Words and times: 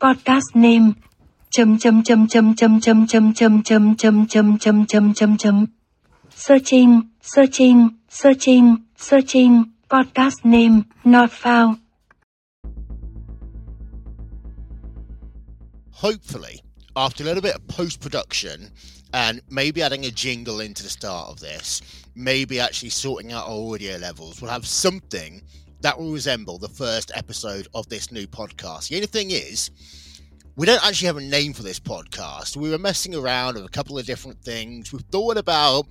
Podcast 0.00 0.54
name. 0.54 0.92
Chấm 1.50 1.78
chấm 1.78 2.02
chấm 2.02 2.28
chấm 2.28 2.54
chấm 2.54 2.80
chấm 2.80 3.06
chấm 3.06 3.34
chấm 3.34 3.62
chấm 3.62 3.96
chấm 3.96 4.28
chấm 4.28 4.58
chấm 4.58 4.86
chấm 4.86 5.14
chấm 5.14 5.36
chấm. 5.36 5.66
Searching, 6.36 7.00
searching, 7.22 7.88
searching, 8.10 8.76
searching. 8.96 9.64
Podcast 9.88 10.44
name 10.44 10.82
not 11.04 11.30
found. 11.30 11.76
hopefully, 15.98 16.62
after 16.94 17.24
a 17.24 17.26
little 17.26 17.42
bit 17.42 17.56
of 17.56 17.66
post 17.66 18.00
production 18.00 18.70
and 19.12 19.42
maybe 19.50 19.82
adding 19.82 20.04
a 20.04 20.12
jingle 20.12 20.60
into 20.60 20.84
the 20.84 20.88
start 20.88 21.28
of 21.28 21.40
this, 21.40 21.82
maybe 22.14 22.60
actually 22.60 22.90
sorting 22.90 23.32
out 23.32 23.48
our 23.48 23.72
audio 23.74 23.96
levels, 23.96 24.40
we'll 24.40 24.50
have 24.50 24.64
something 24.64 25.42
that 25.80 25.98
will 25.98 26.12
resemble 26.12 26.58
the 26.58 26.68
first 26.68 27.12
episode 27.14 27.68
of 27.74 27.88
this 27.88 28.10
new 28.10 28.26
podcast. 28.26 28.88
The 28.88 28.96
only 28.96 29.06
thing 29.06 29.30
is, 29.30 29.70
we 30.56 30.66
don't 30.66 30.84
actually 30.84 31.06
have 31.06 31.16
a 31.18 31.22
name 31.22 31.52
for 31.52 31.62
this 31.62 31.78
podcast. 31.78 32.56
We 32.56 32.70
were 32.70 32.78
messing 32.78 33.14
around 33.14 33.54
with 33.54 33.64
a 33.64 33.68
couple 33.68 33.96
of 33.96 34.06
different 34.06 34.42
things. 34.42 34.92
We've 34.92 35.02
thought 35.12 35.36
about 35.36 35.86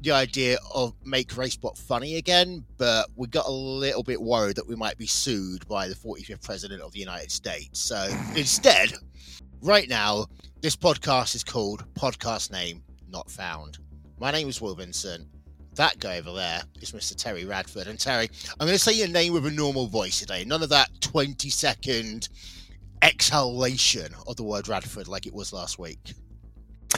the 0.00 0.10
idea 0.12 0.58
of 0.74 0.94
make 1.04 1.28
Racebot 1.28 1.78
funny 1.78 2.16
again, 2.16 2.64
but 2.78 3.08
we 3.16 3.28
got 3.28 3.46
a 3.46 3.52
little 3.52 4.02
bit 4.02 4.20
worried 4.20 4.56
that 4.56 4.66
we 4.66 4.76
might 4.76 4.98
be 4.98 5.06
sued 5.06 5.66
by 5.68 5.88
the 5.88 5.94
45th 5.94 6.42
president 6.42 6.82
of 6.82 6.92
the 6.92 6.98
United 6.98 7.30
States. 7.30 7.80
So 7.80 8.08
instead, 8.36 8.92
right 9.60 9.88
now, 9.88 10.26
this 10.62 10.76
podcast 10.76 11.34
is 11.36 11.44
called 11.44 11.84
Podcast 11.94 12.50
Name 12.50 12.82
Not 13.08 13.30
Found. 13.30 13.78
My 14.18 14.32
name 14.32 14.48
is 14.48 14.60
Wil 14.60 14.74
Vincent. 14.74 15.28
That 15.78 16.00
guy 16.00 16.18
over 16.18 16.32
there 16.32 16.62
is 16.82 16.90
Mr. 16.90 17.14
Terry 17.14 17.44
Radford. 17.44 17.86
And 17.86 18.00
Terry, 18.00 18.28
I'm 18.58 18.66
going 18.66 18.76
to 18.76 18.82
say 18.82 18.92
your 18.92 19.06
name 19.06 19.32
with 19.32 19.46
a 19.46 19.50
normal 19.52 19.86
voice 19.86 20.18
today. 20.18 20.44
None 20.44 20.60
of 20.60 20.70
that 20.70 20.90
20 21.00 21.48
second 21.50 22.28
exhalation 23.00 24.12
of 24.26 24.34
the 24.34 24.42
word 24.42 24.66
Radford 24.66 25.06
like 25.06 25.24
it 25.28 25.32
was 25.32 25.52
last 25.52 25.78
week. 25.78 26.14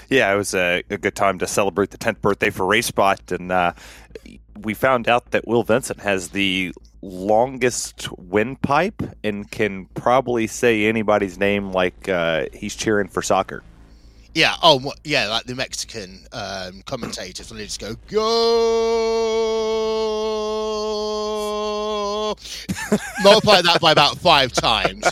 Yeah, 0.08 0.32
it 0.32 0.36
was 0.36 0.54
a, 0.54 0.82
a 0.88 0.96
good 0.96 1.14
time 1.14 1.38
to 1.40 1.46
celebrate 1.46 1.90
the 1.90 1.98
10th 1.98 2.22
birthday 2.22 2.48
for 2.48 2.64
RaceBot. 2.64 3.32
And 3.32 3.52
uh, 3.52 3.74
we 4.62 4.72
found 4.72 5.10
out 5.10 5.32
that 5.32 5.46
Wil 5.46 5.62
Vincent 5.62 6.00
has 6.00 6.30
the 6.30 6.72
longest 7.02 8.08
windpipe 8.18 9.02
and 9.22 9.50
can 9.50 9.88
probably 9.92 10.46
say 10.46 10.86
anybody's 10.86 11.38
name 11.38 11.70
like 11.70 12.08
uh, 12.08 12.46
he's 12.54 12.74
cheering 12.74 13.08
for 13.08 13.20
soccer. 13.20 13.62
Yeah. 14.34 14.54
Oh, 14.62 14.92
yeah. 15.04 15.28
Like 15.28 15.44
the 15.44 15.54
Mexican 15.54 16.26
um, 16.32 16.82
commentators 16.86 17.50
when 17.50 17.58
they 17.58 17.64
just 17.64 17.80
go 17.80 17.94
go. 18.08 18.20
Multiply 23.22 23.62
that 23.62 23.78
by 23.80 23.92
about 23.92 24.18
five 24.18 24.52
times. 24.52 25.04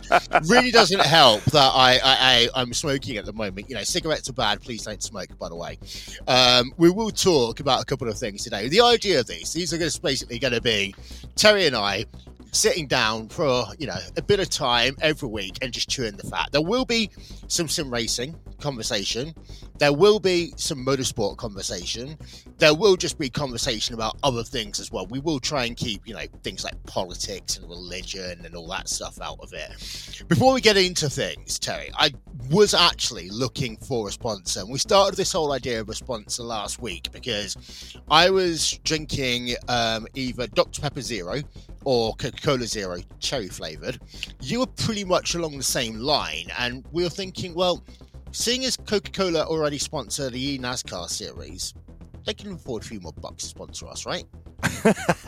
Really 0.48 0.70
doesn't 0.70 1.00
help 1.00 1.42
that 1.47 1.72
I, 1.75 1.98
I, 2.02 2.48
I 2.55 2.62
am 2.62 2.72
smoking 2.72 3.16
at 3.16 3.25
the 3.25 3.33
moment. 3.33 3.69
You 3.69 3.75
know, 3.75 3.83
cigarettes 3.83 4.28
are 4.30 4.34
bad. 4.34 4.60
Please 4.60 4.84
don't 4.84 5.02
smoke. 5.02 5.36
By 5.38 5.48
the 5.48 5.56
way, 5.56 5.78
um, 6.28 6.72
we 6.77 6.91
will 6.91 7.10
talk 7.10 7.60
about 7.60 7.82
a 7.82 7.84
couple 7.84 8.08
of 8.08 8.16
things 8.16 8.44
today. 8.44 8.69
The 8.69 8.80
idea 8.80 9.19
of 9.20 9.27
these, 9.27 9.53
these 9.53 9.72
are 9.72 9.78
just 9.78 10.00
basically 10.00 10.38
going 10.38 10.55
to 10.55 10.60
be 10.60 10.94
Terry 11.34 11.66
and 11.66 11.75
I 11.75 12.05
sitting 12.53 12.86
down 12.86 13.28
for 13.28 13.64
you 13.78 13.86
know 13.86 13.98
a 14.16 14.22
bit 14.22 14.41
of 14.41 14.48
time 14.48 14.97
every 15.00 15.28
week 15.28 15.58
and 15.60 15.72
just 15.72 15.88
chewing 15.88 16.16
the 16.16 16.27
fat. 16.27 16.48
There 16.53 16.62
will 16.62 16.84
be 16.84 17.10
some 17.48 17.69
sim 17.69 17.91
racing 17.92 18.34
conversation. 18.60 19.34
There 19.78 19.92
will 19.92 20.18
be 20.18 20.52
some 20.56 20.84
motorsport 20.84 21.36
conversation. 21.36 22.18
There 22.58 22.74
will 22.74 22.96
just 22.96 23.18
be 23.18 23.30
conversation 23.30 23.94
about 23.94 24.16
other 24.22 24.42
things 24.42 24.80
as 24.80 24.90
well. 24.90 25.06
We 25.06 25.20
will 25.20 25.40
try 25.40 25.64
and 25.64 25.76
keep 25.76 26.06
you 26.06 26.14
know 26.14 26.24
things 26.42 26.64
like 26.64 26.82
politics 26.84 27.56
and 27.56 27.68
religion 27.68 28.44
and 28.44 28.54
all 28.54 28.68
that 28.68 28.88
stuff 28.88 29.20
out 29.20 29.38
of 29.40 29.52
it. 29.52 30.24
Before 30.28 30.52
we 30.52 30.60
get 30.60 30.76
into 30.76 31.08
things, 31.08 31.58
Terry, 31.58 31.90
I 31.94 32.12
was 32.50 32.74
actually 32.74 33.30
looking 33.30 33.76
for 33.76 34.08
a 34.08 34.12
sponsor, 34.12 34.60
and 34.60 34.70
we 34.70 34.78
started 34.78 35.16
this 35.16 35.32
whole 35.32 35.52
idea 35.52 35.80
of 35.80 35.88
a 35.88 35.94
sponsor 35.94 36.42
last 36.42 36.80
week 36.80 37.10
because 37.12 37.96
I 38.10 38.30
was 38.30 38.78
drinking 38.84 39.54
um, 39.68 40.06
either 40.14 40.47
Dr 40.48 40.80
Pepper 40.80 41.02
Zero 41.02 41.42
or 41.84 42.14
Coca 42.16 42.41
Cola 42.42 42.66
Zero 42.66 42.98
cherry 43.18 43.48
flavored, 43.48 43.98
you 44.41 44.60
were 44.60 44.66
pretty 44.66 45.04
much 45.04 45.34
along 45.34 45.56
the 45.56 45.62
same 45.62 45.97
line. 45.97 46.47
And 46.58 46.84
we 46.92 47.02
were 47.02 47.10
thinking, 47.10 47.54
well, 47.54 47.82
seeing 48.33 48.65
as 48.65 48.77
Coca 48.77 49.11
Cola 49.11 49.44
already 49.44 49.78
sponsor 49.78 50.31
the 50.31 50.59
NASCAR 50.59 51.09
series, 51.09 51.75
they 52.25 52.34
can 52.34 52.53
afford 52.53 52.83
a 52.83 52.87
few 52.87 53.00
more 53.00 53.12
bucks 53.12 53.44
to 53.44 53.49
sponsor 53.49 53.89
us, 53.89 54.06
right? 54.06 54.25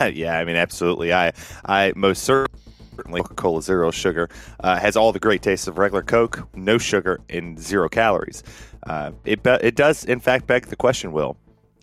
yeah, 0.12 0.38
I 0.38 0.44
mean, 0.44 0.56
absolutely. 0.56 1.12
I, 1.12 1.32
I 1.64 1.92
most 1.96 2.22
certainly 2.22 3.22
Coca 3.22 3.34
Cola 3.34 3.62
Zero 3.62 3.90
Sugar 3.90 4.28
uh, 4.60 4.78
has 4.78 4.96
all 4.96 5.12
the 5.12 5.20
great 5.20 5.42
tastes 5.42 5.66
of 5.66 5.78
regular 5.78 6.02
Coke, 6.02 6.48
no 6.54 6.78
sugar, 6.78 7.20
and 7.28 7.58
zero 7.58 7.88
calories. 7.88 8.42
Uh, 8.84 9.12
it, 9.24 9.42
be- 9.42 9.50
it 9.62 9.76
does, 9.76 10.04
in 10.04 10.20
fact, 10.20 10.46
beg 10.46 10.66
the 10.66 10.76
question, 10.76 11.12
Will, 11.12 11.36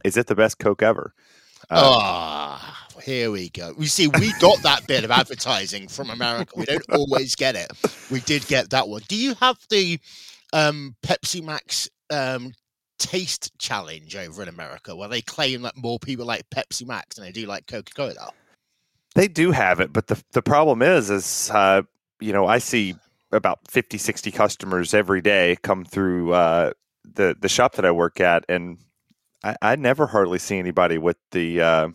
is 0.04 0.18
it 0.18 0.28
the 0.28 0.36
best 0.36 0.60
Coke 0.60 0.84
ever? 0.84 1.14
Ah. 1.70 2.74
Uh, 2.74 2.84
here 3.02 3.32
we 3.32 3.50
go. 3.50 3.74
We 3.78 3.86
see 3.86 4.08
we 4.08 4.34
got 4.40 4.62
that 4.64 4.86
bit 4.88 5.04
of 5.04 5.12
advertising 5.12 5.88
from 5.88 6.10
America. 6.10 6.54
We 6.58 6.66
don't 6.66 6.84
always 6.92 7.36
get 7.36 7.56
it. 7.56 7.72
We 8.12 8.20
did 8.22 8.46
get 8.48 8.72
that 8.72 8.88
one. 8.88 9.02
Do 9.08 9.16
you 9.16 9.36
have 9.36 9.58
the 9.70 10.00
um, 10.57 10.95
Pepsi 11.03 11.44
Max 11.44 11.90
um, 12.09 12.53
taste 12.97 13.57
challenge 13.59 14.16
over 14.16 14.41
in 14.41 14.50
America 14.50 14.95
where 14.95 15.07
they 15.07 15.22
claim 15.22 15.62
that 15.62 15.78
more 15.78 16.00
people 16.00 16.25
like 16.25 16.50
Pepsi 16.50 16.85
Max 16.85 17.16
than 17.16 17.25
they 17.25 17.31
do 17.31 17.45
like 17.45 17.68
Coca 17.68 17.94
Cola? 17.94 18.31
They 19.16 19.28
do 19.28 19.51
have 19.51 19.79
it, 19.79 19.94
but 19.94 20.07
the 20.07 20.22
the 20.31 20.41
problem 20.41 20.81
is, 20.81 21.09
is 21.09 21.50
uh, 21.51 21.84
you 22.19 22.34
know, 22.34 22.47
I 22.47 22.57
see 22.59 22.95
about 23.31 23.59
50, 23.69 23.97
60 23.97 24.31
customers 24.31 24.94
every 24.94 25.22
day 25.22 25.57
come 25.63 25.85
through 25.85 26.34
uh, 26.34 26.72
the 27.16 27.35
the 27.39 27.50
shop 27.50 27.74
that 27.75 27.85
I 27.85 27.91
work 27.91 28.19
at, 28.19 28.45
and 28.50 28.78
I, 29.44 29.56
I 29.62 29.75
never 29.75 30.07
hardly 30.07 30.39
see 30.39 30.57
anybody 30.57 30.97
with 30.97 31.18
the 31.31 31.62
uh, 31.62 31.89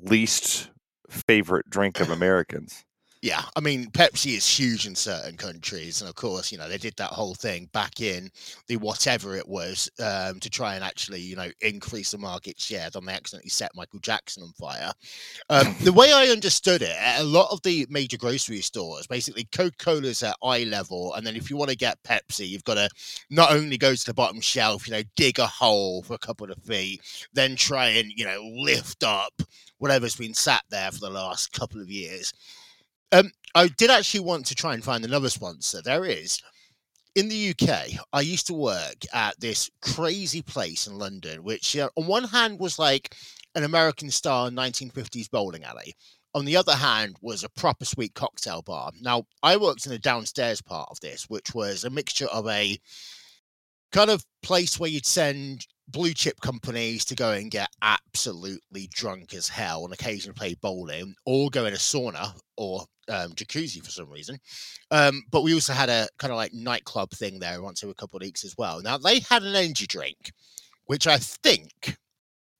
least 0.00 0.70
favorite 1.08 1.70
drink 1.70 2.00
of 2.00 2.10
Americans. 2.18 2.84
Yeah, 3.20 3.42
I 3.56 3.60
mean, 3.60 3.90
Pepsi 3.90 4.36
is 4.36 4.46
huge 4.46 4.86
in 4.86 4.94
certain 4.94 5.36
countries, 5.36 6.00
and 6.00 6.08
of 6.08 6.14
course, 6.14 6.52
you 6.52 6.58
know 6.58 6.68
they 6.68 6.78
did 6.78 6.94
that 6.98 7.10
whole 7.10 7.34
thing 7.34 7.68
back 7.72 8.00
in 8.00 8.30
the 8.68 8.76
whatever 8.76 9.34
it 9.34 9.48
was 9.48 9.90
um, 10.00 10.38
to 10.38 10.48
try 10.48 10.76
and 10.76 10.84
actually, 10.84 11.20
you 11.20 11.34
know, 11.34 11.50
increase 11.60 12.12
the 12.12 12.18
market 12.18 12.60
share. 12.60 12.88
Then 12.90 13.04
they 13.04 13.12
accidentally 13.14 13.50
set 13.50 13.74
Michael 13.74 13.98
Jackson 13.98 14.44
on 14.44 14.52
fire. 14.52 14.92
Um, 15.50 15.74
the 15.82 15.92
way 15.92 16.12
I 16.12 16.26
understood 16.26 16.80
it, 16.80 16.94
a 17.18 17.24
lot 17.24 17.50
of 17.50 17.60
the 17.62 17.88
major 17.90 18.16
grocery 18.16 18.60
stores, 18.60 19.08
basically, 19.08 19.48
Coca 19.50 19.74
Cola's 19.78 20.22
at 20.22 20.36
eye 20.44 20.62
level, 20.62 21.12
and 21.14 21.26
then 21.26 21.34
if 21.34 21.50
you 21.50 21.56
want 21.56 21.70
to 21.70 21.76
get 21.76 22.00
Pepsi, 22.04 22.46
you've 22.48 22.62
got 22.62 22.74
to 22.74 22.88
not 23.30 23.50
only 23.50 23.78
go 23.78 23.96
to 23.96 24.06
the 24.06 24.14
bottom 24.14 24.40
shelf, 24.40 24.86
you 24.86 24.92
know, 24.94 25.02
dig 25.16 25.40
a 25.40 25.46
hole 25.46 26.04
for 26.04 26.14
a 26.14 26.18
couple 26.18 26.52
of 26.52 26.62
feet, 26.62 27.00
then 27.32 27.56
try 27.56 27.88
and 27.88 28.12
you 28.14 28.24
know 28.24 28.40
lift 28.54 29.02
up 29.02 29.42
whatever's 29.78 30.14
been 30.16 30.34
sat 30.34 30.62
there 30.70 30.92
for 30.92 31.00
the 31.00 31.10
last 31.10 31.52
couple 31.52 31.80
of 31.80 31.90
years. 31.90 32.32
Um, 33.12 33.30
I 33.54 33.68
did 33.68 33.90
actually 33.90 34.20
want 34.20 34.46
to 34.46 34.54
try 34.54 34.74
and 34.74 34.84
find 34.84 35.04
another 35.04 35.30
sponsor. 35.30 35.80
There 35.82 36.04
is. 36.04 36.40
In 37.14 37.28
the 37.28 37.50
UK, 37.50 37.98
I 38.12 38.20
used 38.20 38.46
to 38.48 38.54
work 38.54 39.04
at 39.12 39.40
this 39.40 39.70
crazy 39.80 40.42
place 40.42 40.86
in 40.86 40.98
London, 40.98 41.42
which 41.42 41.76
uh, 41.76 41.88
on 41.96 42.06
one 42.06 42.24
hand 42.24 42.60
was 42.60 42.78
like 42.78 43.14
an 43.54 43.64
American 43.64 44.10
style 44.10 44.50
1950s 44.50 45.30
bowling 45.30 45.64
alley. 45.64 45.94
On 46.34 46.44
the 46.44 46.56
other 46.56 46.74
hand, 46.74 47.16
was 47.22 47.42
a 47.42 47.48
proper 47.48 47.86
sweet 47.86 48.14
cocktail 48.14 48.62
bar. 48.62 48.92
Now, 49.00 49.24
I 49.42 49.56
worked 49.56 49.86
in 49.86 49.92
the 49.92 49.98
downstairs 49.98 50.60
part 50.60 50.88
of 50.90 51.00
this, 51.00 51.24
which 51.24 51.54
was 51.54 51.84
a 51.84 51.90
mixture 51.90 52.26
of 52.26 52.46
a 52.46 52.78
kind 53.90 54.10
of 54.10 54.24
place 54.42 54.78
where 54.78 54.90
you'd 54.90 55.06
send 55.06 55.66
blue 55.88 56.12
chip 56.12 56.40
companies 56.40 57.04
to 57.06 57.14
go 57.14 57.32
and 57.32 57.50
get 57.50 57.68
absolutely 57.82 58.88
drunk 58.92 59.34
as 59.34 59.48
hell 59.48 59.84
and 59.84 59.92
occasionally 59.92 60.34
play 60.34 60.54
bowling 60.60 61.14
or 61.24 61.50
go 61.50 61.64
in 61.64 61.72
a 61.72 61.76
sauna 61.76 62.32
or 62.56 62.82
um, 63.08 63.32
jacuzzi 63.32 63.82
for 63.82 63.90
some 63.90 64.10
reason. 64.10 64.38
Um, 64.90 65.22
but 65.30 65.42
we 65.42 65.54
also 65.54 65.72
had 65.72 65.88
a 65.88 66.08
kind 66.18 66.30
of 66.30 66.36
like 66.36 66.52
nightclub 66.52 67.10
thing 67.10 67.38
there 67.38 67.62
once 67.62 67.82
every 67.82 67.94
couple 67.94 68.18
of 68.18 68.22
weeks 68.22 68.44
as 68.44 68.54
well. 68.58 68.82
Now 68.82 68.98
they 68.98 69.20
had 69.20 69.42
an 69.42 69.54
energy 69.54 69.86
drink, 69.86 70.32
which 70.84 71.06
I 71.06 71.18
think 71.18 71.96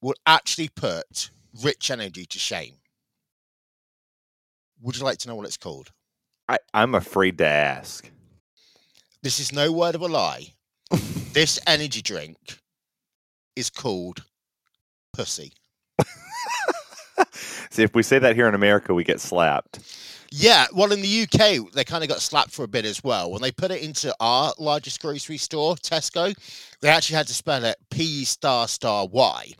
would 0.00 0.16
actually 0.26 0.68
put 0.68 1.30
rich 1.62 1.90
energy 1.90 2.24
to 2.24 2.38
shame. 2.38 2.76
Would 4.80 4.96
you 4.96 5.04
like 5.04 5.18
to 5.18 5.28
know 5.28 5.34
what 5.34 5.46
it's 5.46 5.56
called? 5.56 5.90
I, 6.48 6.58
I'm 6.72 6.94
afraid 6.94 7.38
to 7.38 7.46
ask. 7.46 8.10
This 9.22 9.40
is 9.40 9.52
no 9.52 9.72
word 9.72 9.94
of 9.94 10.00
a 10.00 10.06
lie. 10.06 10.54
this 11.32 11.58
energy 11.66 12.00
drink 12.00 12.58
is 13.58 13.70
called 13.70 14.24
pussy. 15.12 15.52
See, 17.70 17.82
if 17.82 17.94
we 17.94 18.02
say 18.02 18.18
that 18.20 18.36
here 18.36 18.48
in 18.48 18.54
America, 18.54 18.94
we 18.94 19.04
get 19.04 19.20
slapped. 19.20 19.80
Yeah, 20.30 20.66
well, 20.74 20.92
in 20.92 21.00
the 21.00 21.22
UK, 21.22 21.72
they 21.72 21.84
kind 21.84 22.04
of 22.04 22.08
got 22.08 22.20
slapped 22.20 22.50
for 22.50 22.62
a 22.62 22.68
bit 22.68 22.84
as 22.84 23.02
well. 23.02 23.30
When 23.30 23.42
they 23.42 23.50
put 23.50 23.70
it 23.70 23.82
into 23.82 24.14
our 24.20 24.52
largest 24.58 25.00
grocery 25.00 25.38
store, 25.38 25.74
Tesco, 25.76 26.34
they 26.80 26.88
actually 26.88 27.16
had 27.16 27.26
to 27.28 27.34
spell 27.34 27.64
it 27.64 27.76
P 27.90 28.24
star 28.24 28.68
star 28.68 29.06
Y. 29.06 29.52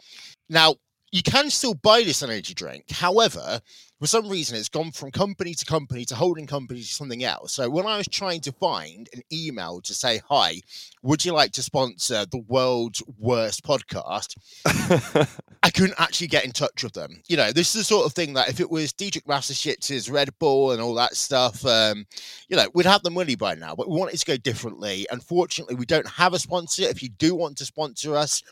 Now, 0.49 0.77
you 1.10 1.22
can 1.22 1.50
still 1.50 1.75
buy 1.75 2.02
this 2.02 2.22
energy 2.22 2.55
drink. 2.55 2.90
However, 2.90 3.60
for 3.99 4.06
some 4.06 4.28
reason, 4.28 4.56
it's 4.56 4.69
gone 4.69 4.93
from 4.93 5.10
company 5.10 5.55
to 5.55 5.64
company 5.64 6.05
to 6.05 6.14
holding 6.14 6.46
company 6.46 6.81
to 6.81 6.87
something 6.87 7.25
else. 7.25 7.55
So 7.55 7.69
when 7.69 7.87
I 7.87 7.96
was 7.96 8.06
trying 8.06 8.40
to 8.43 8.52
find 8.52 9.08
an 9.12 9.22
email 9.32 9.81
to 9.81 9.94
say, 9.94 10.20
hi, 10.28 10.60
would 11.02 11.25
you 11.25 11.32
like 11.32 11.50
to 11.52 11.62
sponsor 11.62 12.25
the 12.26 12.44
world's 12.46 13.02
worst 13.19 13.64
podcast? 13.64 14.37
I 15.62 15.70
couldn't 15.70 15.99
actually 15.99 16.28
get 16.28 16.44
in 16.44 16.52
touch 16.52 16.84
with 16.84 16.93
them. 16.93 17.22
You 17.26 17.37
know, 17.37 17.50
this 17.50 17.75
is 17.75 17.81
the 17.81 17.84
sort 17.84 18.06
of 18.06 18.12
thing 18.12 18.34
that 18.34 18.49
if 18.49 18.61
it 18.61 18.70
was 18.70 18.93
Dietrich 18.93 19.26
Mateschitz' 19.26 20.12
Red 20.12 20.31
Bull 20.38 20.70
and 20.70 20.81
all 20.81 20.94
that 20.94 21.16
stuff, 21.16 21.66
um, 21.66 22.06
you 22.49 22.56
know, 22.56 22.69
we'd 22.75 22.87
have 22.87 23.02
the 23.02 23.11
money 23.11 23.34
by 23.34 23.56
now, 23.56 23.75
but 23.75 23.88
we 23.88 23.99
want 23.99 24.14
it 24.14 24.19
to 24.19 24.26
go 24.26 24.37
differently. 24.37 25.06
Unfortunately, 25.11 25.75
we 25.75 25.87
don't 25.87 26.08
have 26.08 26.34
a 26.34 26.38
sponsor. 26.38 26.82
If 26.82 27.02
you 27.02 27.08
do 27.08 27.34
want 27.34 27.58
to 27.58 27.64
sponsor 27.64 28.16
us, 28.16 28.44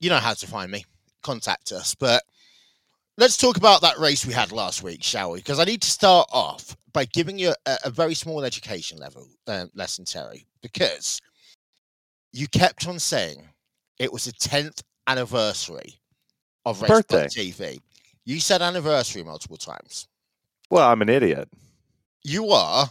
you 0.00 0.10
know 0.10 0.18
how 0.18 0.34
to 0.34 0.46
find 0.46 0.70
me. 0.70 0.84
Contact 1.24 1.72
us. 1.72 1.94
But 1.94 2.22
let's 3.18 3.36
talk 3.36 3.56
about 3.56 3.80
that 3.80 3.98
race 3.98 4.24
we 4.24 4.32
had 4.32 4.52
last 4.52 4.82
week, 4.82 5.02
shall 5.02 5.32
we? 5.32 5.38
Because 5.38 5.58
I 5.58 5.64
need 5.64 5.82
to 5.82 5.90
start 5.90 6.28
off 6.32 6.76
by 6.92 7.06
giving 7.06 7.38
you 7.38 7.54
a, 7.66 7.78
a 7.86 7.90
very 7.90 8.14
small 8.14 8.44
education 8.44 8.98
level 8.98 9.26
uh, 9.48 9.66
lesson, 9.74 10.04
Terry, 10.04 10.46
because 10.62 11.20
you 12.32 12.46
kept 12.46 12.86
on 12.86 12.98
saying 12.98 13.42
it 13.98 14.12
was 14.12 14.24
the 14.24 14.32
10th 14.32 14.82
anniversary 15.06 16.00
of 16.64 16.82
Race 16.82 16.90
Birthday. 16.90 17.26
TV. 17.26 17.80
You 18.24 18.40
said 18.40 18.62
anniversary 18.62 19.22
multiple 19.22 19.56
times. 19.56 20.08
Well, 20.70 20.88
I'm 20.88 21.02
an 21.02 21.08
idiot. 21.08 21.48
You 22.22 22.50
are 22.50 22.86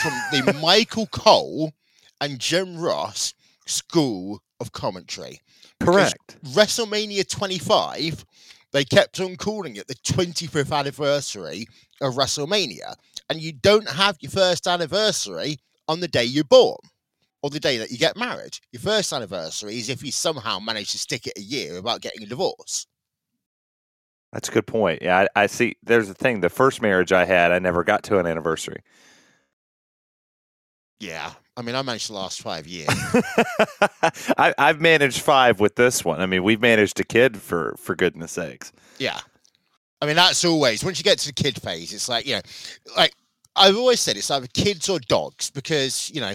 from 0.00 0.12
the 0.32 0.58
Michael 0.62 1.06
Cole 1.06 1.72
and 2.20 2.38
Jim 2.38 2.76
Ross 2.76 3.34
School 3.66 4.42
of 4.60 4.72
Commentary. 4.72 5.40
Correct. 5.80 6.36
WrestleMania 6.46 7.28
25, 7.28 8.24
they 8.72 8.84
kept 8.84 9.20
on 9.20 9.36
calling 9.36 9.76
it 9.76 9.86
the 9.86 9.94
25th 9.94 10.72
anniversary 10.72 11.66
of 12.00 12.14
WrestleMania. 12.14 12.94
And 13.28 13.40
you 13.40 13.52
don't 13.52 13.88
have 13.88 14.16
your 14.20 14.30
first 14.30 14.66
anniversary 14.66 15.58
on 15.88 16.00
the 16.00 16.08
day 16.08 16.24
you're 16.24 16.44
born 16.44 16.78
or 17.42 17.50
the 17.50 17.60
day 17.60 17.78
that 17.78 17.90
you 17.90 17.98
get 17.98 18.16
married. 18.16 18.58
Your 18.72 18.80
first 18.80 19.12
anniversary 19.12 19.78
is 19.78 19.88
if 19.88 20.02
you 20.02 20.10
somehow 20.10 20.58
manage 20.58 20.92
to 20.92 20.98
stick 20.98 21.26
it 21.26 21.38
a 21.38 21.42
year 21.42 21.74
without 21.74 22.00
getting 22.00 22.22
a 22.22 22.26
divorce. 22.26 22.86
That's 24.32 24.48
a 24.48 24.52
good 24.52 24.66
point. 24.66 25.02
Yeah, 25.02 25.26
I, 25.36 25.44
I 25.44 25.46
see. 25.46 25.76
There's 25.82 26.08
the 26.08 26.14
thing. 26.14 26.40
The 26.40 26.48
first 26.48 26.82
marriage 26.82 27.12
I 27.12 27.24
had, 27.24 27.52
I 27.52 27.58
never 27.58 27.84
got 27.84 28.02
to 28.04 28.18
an 28.18 28.26
anniversary. 28.26 28.82
Yeah. 31.00 31.32
I 31.56 31.62
mean, 31.62 31.74
I 31.74 31.82
managed 31.82 32.10
the 32.10 32.14
last 32.14 32.42
five 32.42 32.66
years. 32.66 32.88
I, 34.36 34.54
I've 34.58 34.80
managed 34.80 35.22
five 35.22 35.58
with 35.58 35.74
this 35.76 36.04
one. 36.04 36.20
I 36.20 36.26
mean, 36.26 36.42
we've 36.42 36.60
managed 36.60 37.00
a 37.00 37.04
kid 37.04 37.36
for 37.38 37.74
for 37.78 37.94
goodness 37.94 38.32
sakes. 38.32 38.72
Yeah. 38.98 39.18
I 40.02 40.06
mean, 40.06 40.16
that's 40.16 40.44
always 40.44 40.84
once 40.84 40.98
you 40.98 41.04
get 41.04 41.18
to 41.20 41.28
the 41.28 41.32
kid 41.32 41.60
phase, 41.60 41.92
it's 41.92 42.08
like, 42.08 42.26
you 42.26 42.34
know, 42.34 42.42
like 42.96 43.14
I've 43.56 43.76
always 43.76 44.00
said 44.00 44.16
it's 44.16 44.30
either 44.30 44.46
kids 44.48 44.88
or 44.88 44.98
dogs 45.00 45.50
because, 45.50 46.10
you 46.14 46.20
know, 46.20 46.34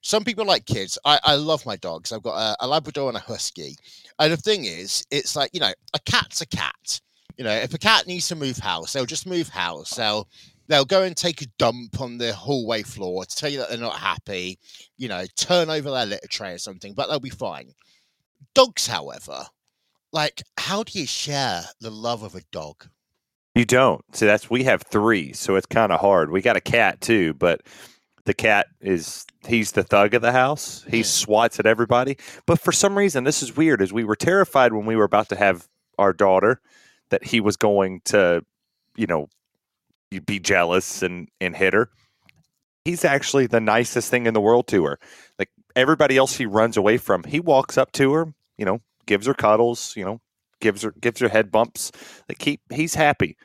some 0.00 0.24
people 0.24 0.44
like 0.46 0.64
kids. 0.64 0.98
I, 1.04 1.18
I 1.22 1.34
love 1.34 1.64
my 1.66 1.76
dogs. 1.76 2.10
I've 2.10 2.22
got 2.22 2.36
a, 2.36 2.64
a 2.64 2.66
Labrador 2.66 3.08
and 3.08 3.16
a 3.16 3.20
Husky. 3.20 3.76
And 4.18 4.32
the 4.32 4.36
thing 4.36 4.64
is, 4.64 5.04
it's 5.10 5.36
like, 5.36 5.50
you 5.52 5.60
know, 5.60 5.72
a 5.94 5.98
cat's 6.06 6.40
a 6.40 6.46
cat. 6.46 7.00
You 7.36 7.44
know, 7.44 7.52
if 7.52 7.72
a 7.74 7.78
cat 7.78 8.06
needs 8.06 8.28
to 8.28 8.36
move 8.36 8.58
house, 8.58 8.92
they'll 8.92 9.06
just 9.06 9.26
move 9.26 9.48
house. 9.48 9.90
They'll 9.90 10.28
they'll 10.68 10.84
go 10.84 11.02
and 11.02 11.16
take 11.16 11.42
a 11.42 11.46
dump 11.58 12.00
on 12.00 12.18
the 12.18 12.32
hallway 12.32 12.82
floor 12.82 13.24
to 13.24 13.36
tell 13.36 13.50
you 13.50 13.58
that 13.58 13.68
they're 13.70 13.78
not 13.78 13.98
happy, 13.98 14.58
you 14.96 15.08
know, 15.08 15.24
turn 15.36 15.70
over 15.70 15.90
their 15.90 16.06
litter 16.06 16.28
tray 16.28 16.52
or 16.52 16.58
something, 16.58 16.94
but 16.94 17.08
they'll 17.08 17.20
be 17.20 17.30
fine. 17.30 17.72
Dogs, 18.54 18.86
however, 18.86 19.46
like, 20.12 20.42
how 20.58 20.82
do 20.82 20.98
you 20.98 21.06
share 21.06 21.62
the 21.80 21.90
love 21.90 22.22
of 22.22 22.34
a 22.34 22.42
dog? 22.52 22.86
You 23.54 23.64
don't. 23.64 24.02
See, 24.14 24.26
that's 24.26 24.48
we 24.50 24.64
have 24.64 24.82
three, 24.82 25.32
so 25.32 25.56
it's 25.56 25.66
kind 25.66 25.92
of 25.92 26.00
hard. 26.00 26.30
We 26.30 26.40
got 26.40 26.56
a 26.56 26.60
cat 26.60 27.00
too, 27.00 27.34
but 27.34 27.60
the 28.24 28.34
cat 28.34 28.68
is 28.80 29.26
he's 29.46 29.72
the 29.72 29.82
thug 29.82 30.14
of 30.14 30.22
the 30.22 30.32
house. 30.32 30.84
He 30.88 30.98
Yeah. 30.98 31.04
swats 31.04 31.58
at 31.58 31.66
everybody. 31.66 32.16
But 32.46 32.60
for 32.60 32.72
some 32.72 32.96
reason, 32.96 33.24
this 33.24 33.42
is 33.42 33.56
weird. 33.56 33.82
Is 33.82 33.92
we 33.92 34.04
were 34.04 34.16
terrified 34.16 34.72
when 34.72 34.86
we 34.86 34.96
were 34.96 35.04
about 35.04 35.28
to 35.30 35.36
have 35.36 35.68
our 35.98 36.12
daughter 36.12 36.60
that 37.10 37.24
he 37.24 37.40
was 37.40 37.56
going 37.56 38.00
to, 38.06 38.42
you 38.96 39.06
know, 39.06 39.28
be 40.20 40.38
jealous 40.38 41.02
and 41.02 41.28
and 41.40 41.56
hit 41.56 41.74
her. 41.74 41.90
He's 42.84 43.04
actually 43.04 43.46
the 43.46 43.60
nicest 43.60 44.10
thing 44.10 44.26
in 44.26 44.34
the 44.34 44.40
world 44.40 44.66
to 44.68 44.84
her. 44.84 44.98
Like 45.38 45.50
everybody 45.76 46.16
else, 46.16 46.36
he 46.36 46.46
runs 46.46 46.76
away 46.76 46.98
from. 46.98 47.22
He 47.24 47.40
walks 47.40 47.78
up 47.78 47.92
to 47.92 48.12
her, 48.12 48.34
you 48.58 48.64
know, 48.64 48.80
gives 49.06 49.26
her 49.26 49.34
cuddles, 49.34 49.94
you 49.96 50.04
know, 50.04 50.20
gives 50.60 50.82
her 50.82 50.92
gives 51.00 51.20
her 51.20 51.28
head 51.28 51.50
bumps. 51.50 51.92
Like 52.28 52.42
he 52.42 52.60
he's 52.70 52.94
happy. 52.94 53.36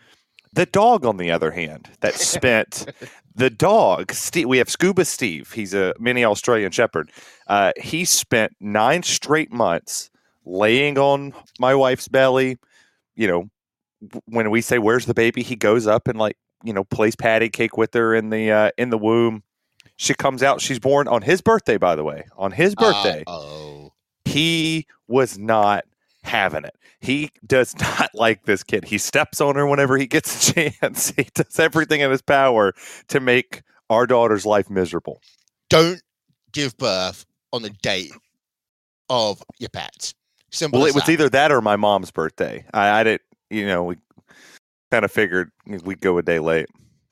The 0.54 0.66
dog, 0.66 1.06
on 1.06 1.18
the 1.18 1.30
other 1.30 1.52
hand, 1.52 1.90
that 2.00 2.16
spent 2.16 2.88
the 3.36 3.50
dog. 3.50 4.12
Steve, 4.12 4.48
we 4.48 4.58
have 4.58 4.70
Scuba 4.70 5.06
Steve. 5.06 5.52
He's 5.52 5.74
a 5.74 5.94
mini 6.00 6.26
Australian 6.26 6.72
Shepherd. 6.72 7.12
Uh, 7.48 7.74
he 7.78 8.06
spent 8.06 8.54
nine 8.60 9.04
straight 9.04 9.52
months 9.52 10.10
laying 10.46 10.98
on 10.98 11.34
my 11.60 11.76
wife's 11.76 12.08
belly. 12.08 12.58
You 13.16 13.28
know, 13.28 13.50
when 14.26 14.50
we 14.50 14.62
say 14.62 14.80
"Where's 14.80 15.06
the 15.06 15.14
baby," 15.14 15.44
he 15.44 15.56
goes 15.56 15.86
up 15.86 16.08
and 16.08 16.18
like 16.18 16.38
you 16.64 16.74
know 16.74 16.84
plays 16.84 17.16
patty 17.16 17.50
cake 17.50 17.78
with 17.78 17.94
her 17.94 18.14
in 18.16 18.30
the 18.30 18.52
uh, 18.52 18.72
in 18.78 18.90
the 18.90 18.98
womb. 18.98 19.44
She 19.96 20.14
comes 20.14 20.44
out. 20.44 20.62
She's 20.62 20.80
born 20.80 21.08
on 21.08 21.24
his 21.24 21.42
birthday, 21.42 21.78
by 21.78 21.96
the 21.96 22.04
way. 22.04 22.26
On 22.38 22.52
his 22.52 22.76
birthday, 22.76 23.24
oh. 23.26 23.94
he 24.26 24.86
was 25.08 25.40
not 25.40 25.86
having 26.24 26.66
it. 26.66 26.76
He 27.00 27.32
does 27.46 27.76
not 27.80 28.12
like 28.14 28.46
this 28.46 28.64
kid. 28.64 28.86
He 28.86 28.98
steps 28.98 29.42
on 29.42 29.56
her 29.56 29.66
whenever 29.66 29.98
he 29.98 30.08
gets 30.08 30.50
a 30.50 30.72
chance. 30.72 31.12
He 31.12 31.28
does 31.34 31.60
everything 31.60 32.02
in 32.02 32.12
his 32.12 32.22
power 32.22 32.74
to 33.08 33.20
make 33.20 33.64
our 33.90 34.06
daughter's 34.06 34.46
life 34.46 34.70
miserable. 34.70 35.22
Don't 35.70 36.02
give 36.52 36.78
birth 36.78 37.26
on 37.54 37.62
the 37.62 37.70
date 37.70 38.12
of 39.10 39.42
your 39.60 39.70
pet. 39.70 40.14
Simple 40.52 40.80
Well, 40.80 40.88
it 40.88 40.96
was 40.96 41.06
that. 41.06 41.12
either 41.12 41.30
that 41.30 41.52
or 41.52 41.62
my 41.62 41.76
mom's 41.76 42.12
birthday. 42.12 42.66
I, 42.74 43.00
I 43.00 43.04
didn't, 43.04 43.22
you 43.50 43.66
know, 43.66 43.84
we 43.84 43.96
kind 44.92 45.06
of 45.06 45.12
figured 45.12 45.52
we'd 45.66 46.02
go 46.02 46.18
a 46.18 46.24
day 46.24 46.40
late. 46.40 46.68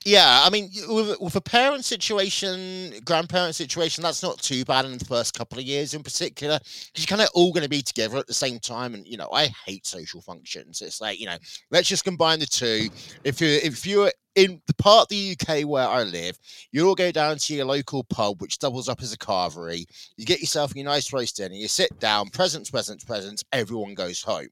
Yeah, 0.07 0.41
I 0.43 0.51
mean, 0.51 0.69
with, 0.87 1.19
with 1.19 1.35
a 1.35 1.41
parent 1.41 1.83
situation, 1.83 2.93
grandparent 3.05 3.55
situation, 3.55 4.03
that's 4.03 4.21
not 4.21 4.37
too 4.37 4.63
bad 4.63 4.85
in 4.85 4.99
the 4.99 5.05
first 5.05 5.33
couple 5.35 5.57
of 5.57 5.65
years 5.65 5.95
in 5.95 6.03
particular, 6.03 6.59
because 6.59 6.91
you're 6.95 7.07
kind 7.07 7.23
of 7.23 7.29
all 7.33 7.51
going 7.51 7.63
to 7.63 7.69
be 7.69 7.81
together 7.81 8.17
at 8.17 8.27
the 8.27 8.33
same 8.33 8.59
time. 8.59 8.93
And, 8.93 9.07
you 9.07 9.17
know, 9.17 9.29
I 9.33 9.47
hate 9.65 9.87
social 9.87 10.21
functions. 10.21 10.83
It's 10.83 11.01
like, 11.01 11.19
you 11.19 11.25
know, 11.25 11.37
let's 11.71 11.87
just 11.87 12.03
combine 12.03 12.37
the 12.37 12.45
two. 12.45 12.87
If 13.23 13.41
you're, 13.41 13.49
if 13.49 13.83
you're 13.87 14.11
in 14.35 14.61
the 14.67 14.75
part 14.75 15.05
of 15.05 15.07
the 15.09 15.35
UK 15.39 15.67
where 15.67 15.87
I 15.87 16.03
live, 16.03 16.37
you 16.71 16.87
all 16.87 16.93
go 16.93 17.11
down 17.11 17.37
to 17.39 17.55
your 17.55 17.65
local 17.65 18.03
pub, 18.03 18.43
which 18.43 18.59
doubles 18.59 18.87
up 18.87 19.01
as 19.01 19.11
a 19.11 19.17
carvery. 19.17 19.85
You 20.17 20.25
get 20.27 20.39
yourself 20.39 20.75
your 20.75 20.85
nice 20.85 21.11
roast 21.13 21.37
dinner, 21.37 21.55
you 21.55 21.67
sit 21.67 21.99
down, 21.99 22.29
presents, 22.29 22.69
presents, 22.69 23.03
presents, 23.03 23.43
everyone 23.51 23.95
goes 23.95 24.21
home. 24.21 24.49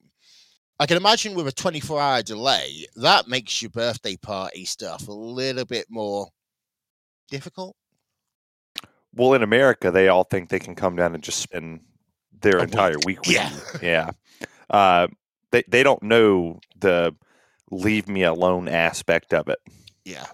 I 0.79 0.85
can 0.85 0.97
imagine 0.97 1.35
with 1.35 1.47
a 1.47 1.51
24 1.51 2.01
hour 2.01 2.21
delay, 2.23 2.85
that 2.95 3.27
makes 3.27 3.61
your 3.61 3.69
birthday 3.69 4.15
party 4.17 4.65
stuff 4.65 5.07
a 5.07 5.11
little 5.13 5.65
bit 5.65 5.85
more 5.89 6.27
difficult. 7.29 7.75
Well, 9.15 9.33
in 9.33 9.43
America, 9.43 9.91
they 9.91 10.07
all 10.07 10.23
think 10.23 10.49
they 10.49 10.59
can 10.59 10.75
come 10.75 10.95
down 10.95 11.13
and 11.13 11.23
just 11.23 11.39
spend 11.39 11.81
their 12.41 12.57
A 12.57 12.63
entire 12.63 12.95
week. 13.05 13.05
week 13.05 13.21
with 13.21 13.31
Yeah. 13.31 13.49
you. 13.51 13.79
Yeah. 13.81 14.11
Uh, 14.69 15.07
they, 15.51 15.63
they 15.67 15.83
don't 15.83 16.01
know 16.01 16.59
the 16.79 17.15
leave 17.69 18.07
me 18.07 18.23
alone 18.23 18.67
aspect 18.67 19.33
of 19.33 19.47
it. 19.49 19.59
Yeah. 20.03 20.25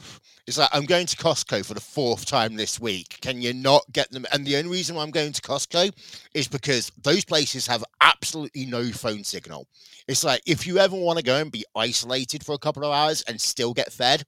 It's 0.50 0.58
like, 0.58 0.70
I'm 0.74 0.86
going 0.86 1.06
to 1.06 1.16
Costco 1.16 1.64
for 1.64 1.76
the 1.76 1.80
fourth 1.80 2.26
time 2.26 2.56
this 2.56 2.80
week. 2.80 3.20
Can 3.22 3.40
you 3.40 3.54
not 3.54 3.84
get 3.92 4.10
them? 4.10 4.26
And 4.34 4.44
the 4.44 4.58
only 4.58 4.72
reason 4.72 4.96
why 4.96 5.04
I'm 5.04 5.12
going 5.12 5.32
to 5.32 5.42
Costco 5.44 5.96
is 6.34 6.48
because 6.48 6.92
those 7.04 7.24
places 7.24 7.68
have 7.68 7.84
absolutely 8.02 8.66
no 8.66 8.86
phone 8.92 9.24
signal. 9.24 9.68
It's 10.08 10.24
like, 10.24 10.42
if 10.48 10.66
you 10.66 10.80
ever 10.80 10.96
want 10.96 11.20
to 11.20 11.24
go 11.24 11.40
and 11.40 11.52
be 11.52 11.66
isolated 11.76 12.44
for 12.44 12.54
a 12.54 12.58
couple 12.58 12.84
of 12.84 12.92
hours 12.92 13.22
and 13.28 13.40
still 13.40 13.76
get 13.76 13.94
fed, 13.94 14.24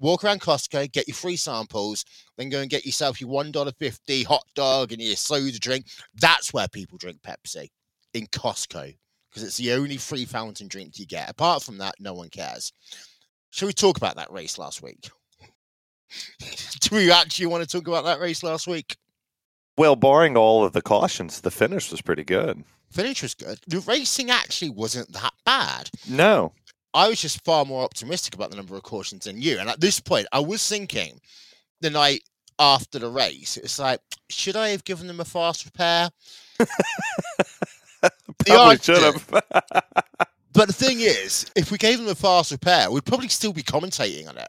walk 0.00 0.24
around 0.24 0.40
Costco, 0.40 0.90
get 0.90 1.06
your 1.06 1.14
free 1.14 1.36
samples, 1.36 2.04
then 2.36 2.48
go 2.48 2.60
and 2.60 2.68
get 2.68 2.84
yourself 2.84 3.20
your 3.20 3.30
$1.50 3.30 4.26
hot 4.26 4.42
dog 4.56 4.90
and 4.90 5.00
your 5.00 5.14
soda 5.14 5.60
drink. 5.60 5.86
That's 6.20 6.52
where 6.52 6.66
people 6.66 6.98
drink 6.98 7.20
Pepsi 7.22 7.68
in 8.14 8.26
Costco 8.26 8.96
because 9.30 9.44
it's 9.44 9.58
the 9.58 9.74
only 9.74 9.98
free 9.98 10.24
fountain 10.24 10.66
drink 10.66 10.98
you 10.98 11.06
get. 11.06 11.30
Apart 11.30 11.62
from 11.62 11.78
that, 11.78 11.94
no 12.00 12.14
one 12.14 12.30
cares. 12.30 12.72
Shall 13.50 13.68
we 13.68 13.72
talk 13.72 13.96
about 13.96 14.16
that 14.16 14.32
race 14.32 14.58
last 14.58 14.82
week? 14.82 15.08
Do 16.80 16.96
we 16.96 17.10
actually 17.10 17.46
want 17.46 17.62
to 17.62 17.68
talk 17.68 17.88
about 17.88 18.04
that 18.04 18.20
race 18.20 18.42
last 18.42 18.66
week? 18.66 18.96
Well, 19.76 19.96
barring 19.96 20.36
all 20.36 20.64
of 20.64 20.72
the 20.72 20.82
cautions, 20.82 21.40
the 21.40 21.50
finish 21.50 21.90
was 21.90 22.02
pretty 22.02 22.24
good. 22.24 22.62
Finish 22.90 23.22
was 23.22 23.34
good. 23.34 23.58
The 23.66 23.80
racing 23.80 24.30
actually 24.30 24.70
wasn't 24.70 25.12
that 25.12 25.32
bad. 25.44 25.90
No. 26.08 26.52
I 26.92 27.08
was 27.08 27.22
just 27.22 27.42
far 27.44 27.64
more 27.64 27.84
optimistic 27.84 28.34
about 28.34 28.50
the 28.50 28.56
number 28.56 28.76
of 28.76 28.82
cautions 28.82 29.24
than 29.24 29.40
you. 29.40 29.58
And 29.58 29.70
at 29.70 29.80
this 29.80 29.98
point, 29.98 30.26
I 30.30 30.40
was 30.40 30.66
thinking 30.68 31.20
the 31.80 31.88
night 31.88 32.22
after 32.58 32.98
the 32.98 33.08
race, 33.08 33.56
it's 33.56 33.78
like, 33.78 34.00
should 34.28 34.56
I 34.56 34.68
have 34.68 34.84
given 34.84 35.06
them 35.06 35.20
a 35.20 35.24
fast 35.24 35.64
repair? 35.64 36.10
Probably 38.46 38.78
should 38.78 39.02
have. 39.02 39.42
But 40.52 40.66
the 40.66 40.74
thing 40.74 41.00
is, 41.00 41.50
if 41.56 41.70
we 41.70 41.78
gave 41.78 41.98
them 41.98 42.08
a 42.08 42.14
fast 42.14 42.52
repair, 42.52 42.90
we'd 42.90 43.06
probably 43.06 43.28
still 43.28 43.54
be 43.54 43.62
commentating 43.62 44.28
on 44.28 44.36
it. 44.36 44.48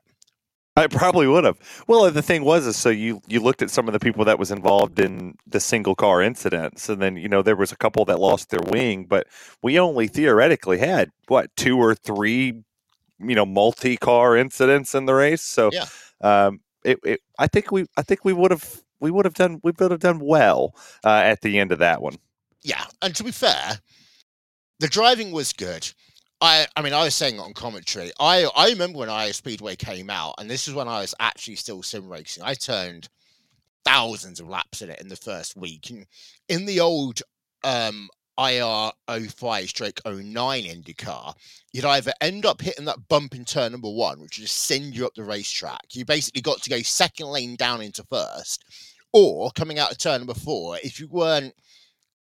I 0.76 0.88
probably 0.88 1.28
would 1.28 1.44
have. 1.44 1.60
Well, 1.88 2.10
the 2.10 2.24
thing 2.24 2.44
was, 2.44 2.66
is 2.66 2.76
so 2.76 2.90
you 2.90 3.22
you 3.28 3.40
looked 3.40 3.62
at 3.62 3.70
some 3.70 3.88
of 3.88 3.94
the 3.94 4.00
people 4.00 4.26
that 4.26 4.40
was 4.40 4.50
involved 4.50 5.00
in 5.00 5.36
the 5.46 5.60
single 5.60 5.94
car 5.94 6.22
incidents, 6.22 6.90
and 6.90 7.00
then 7.00 7.16
you 7.16 7.30
know 7.30 7.44
there 7.44 7.56
was 7.56 7.72
a 7.72 7.76
couple 7.76 8.06
that 8.06 8.20
lost 8.20 8.50
their 8.50 8.62
wing, 8.72 9.06
but 9.06 9.28
we 9.62 9.80
only 9.80 10.08
theoretically 10.08 10.80
had 10.80 11.12
what 11.28 11.56
two 11.56 11.78
or 11.78 11.94
three, 11.94 12.64
you 13.20 13.36
know, 13.36 13.46
multi 13.46 13.98
car 13.98 14.36
incidents 14.36 14.96
in 14.96 15.06
the 15.06 15.14
race. 15.14 15.44
So, 15.44 15.70
Yeah. 15.72 15.86
um, 16.22 16.60
it, 16.84 16.98
it 17.04 17.22
I 17.38 17.46
think 17.48 17.72
we 17.72 17.86
I 17.96 18.02
think 18.02 18.26
we 18.26 18.34
would 18.34 18.50
have 18.50 18.82
we 19.00 19.12
would 19.12 19.26
have 19.26 19.36
done 19.36 19.60
we 19.64 19.74
would 19.78 19.92
have 19.92 20.00
done 20.00 20.20
well 20.20 20.76
uh, 21.04 21.22
at 21.24 21.42
the 21.42 21.60
end 21.60 21.72
of 21.72 21.80
that 21.80 22.02
one. 22.02 22.16
Yeah, 22.64 22.86
and 23.02 23.16
to 23.16 23.24
be 23.24 23.32
fair, 23.32 23.80
the 24.80 24.88
driving 24.88 25.32
was 25.32 25.54
good. 25.54 25.92
I, 26.44 26.68
I 26.76 26.82
mean, 26.82 26.92
I 26.92 27.06
was 27.06 27.16
saying 27.16 27.40
on 27.40 27.54
commentary. 27.54 28.12
I, 28.20 28.50
I 28.54 28.68
remember 28.68 29.00
when 29.00 29.10
Iowa 29.10 29.32
Speedway 29.32 29.78
came 29.78 30.10
out, 30.10 30.36
and 30.38 30.50
this 30.50 30.68
is 30.68 30.74
when 30.74 30.90
I 30.90 31.00
was 31.00 31.16
actually 31.22 31.56
still 31.56 31.82
sim 31.82 32.10
racing. 32.10 32.44
I 32.44 32.54
turned 32.54 33.08
thousands 33.86 34.42
of 34.42 34.50
laps 34.50 34.82
in 34.82 34.90
it 34.90 35.00
in 35.00 35.08
the 35.08 35.16
first 35.16 35.56
week. 35.56 35.90
And 35.90 36.06
in 36.50 36.66
the 36.66 36.82
old 36.82 37.22
um, 37.64 38.10
IR 38.38 38.92
05 39.08 39.70
stroke 39.70 40.02
09 40.06 40.64
IndyCar, 40.66 41.34
you'd 41.72 41.86
either 41.86 42.12
end 42.20 42.46
up 42.46 42.62
hitting 42.62 42.86
that 42.86 43.08
bump 43.08 43.36
in 43.36 43.46
turn 43.46 43.72
number 43.72 43.90
one, 43.90 44.20
which 44.20 44.38
would 44.38 44.46
just 44.46 44.64
send 44.64 44.98
you 44.98 45.06
up 45.06 45.14
the 45.16 45.24
racetrack. 45.24 45.86
You 45.94 46.04
basically 46.04 46.42
got 46.42 46.62
to 46.62 46.70
go 46.70 46.82
second 46.82 47.28
lane 47.28 47.56
down 47.56 47.82
into 47.82 48.04
first, 48.10 48.66
or 49.14 49.50
coming 49.52 49.80
out 49.80 49.94
of 49.94 49.98
turn 49.98 50.20
number 50.20 50.34
four, 50.34 50.78
if 50.84 51.00
you 51.00 51.08
weren't 51.08 51.54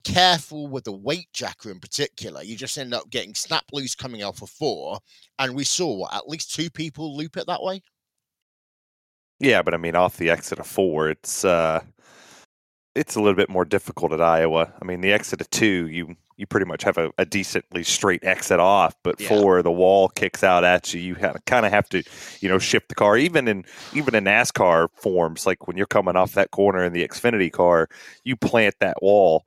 careful 0.04 0.68
with 0.68 0.86
the 0.86 0.92
weight 0.92 1.28
jacker 1.34 1.72
in 1.72 1.80
particular, 1.80 2.44
you 2.44 2.56
just 2.56 2.78
end 2.78 2.94
up 2.94 3.10
getting 3.10 3.34
snap 3.36 3.66
loose 3.74 3.96
coming 3.96 4.22
out 4.22 4.36
for 4.38 4.48
four. 4.48 5.00
And 5.40 5.56
we 5.56 5.64
saw 5.64 5.94
what 5.94 6.14
at 6.14 6.30
least 6.30 6.54
two 6.54 6.70
people 6.70 7.16
loop 7.16 7.38
it 7.38 7.48
that 7.48 7.62
way. 7.62 7.82
Yeah, 9.40 9.62
but 9.62 9.74
I 9.74 9.78
mean, 9.78 9.96
off 9.96 10.18
the 10.18 10.30
exit 10.30 10.60
of 10.60 10.68
four, 10.68 11.10
it's 11.10 11.46
uh, 11.46 11.82
it's 12.96 13.16
a 13.16 13.20
little 13.20 13.36
bit 13.36 13.50
more 13.50 13.66
difficult 13.66 14.12
at 14.12 14.22
Iowa. 14.22 14.74
I 14.82 14.86
mean, 14.86 15.02
the 15.02 15.14
exit 15.14 15.42
of 15.42 15.50
two, 15.52 15.88
you 15.88 16.16
you 16.38 16.46
pretty 16.46 16.66
much 16.66 16.84
have 16.84 16.98
a, 16.98 17.12
a 17.18 17.26
decently 17.26 17.84
straight 17.84 18.24
exit 18.24 18.60
off, 18.60 18.96
but 19.04 19.20
Yeah. 19.20 19.28
four, 19.30 19.62
the 19.64 19.72
wall 19.72 20.08
kicks 20.10 20.44
out 20.44 20.64
at 20.64 20.94
you. 20.94 21.02
You 21.02 21.16
kind 21.16 21.66
of 21.66 21.72
have 21.72 21.90
to, 21.90 22.04
you 22.42 22.48
know, 22.50 22.60
shift 22.60 22.90
the 22.90 22.96
car. 22.96 23.18
Even 23.18 23.48
in 23.48 23.66
even 23.94 24.16
in 24.16 24.24
NASCAR 24.24 24.90
forms, 24.96 25.46
like 25.46 25.68
when 25.68 25.78
you're 25.78 25.86
coming 25.88 26.16
off 26.16 26.34
that 26.34 26.52
corner 26.52 26.84
in 26.84 26.94
the 26.94 27.08
Xfinity 27.08 27.52
car, 27.52 27.90
you 28.24 28.36
plant 28.36 28.76
that 28.80 29.02
wall. 29.04 29.46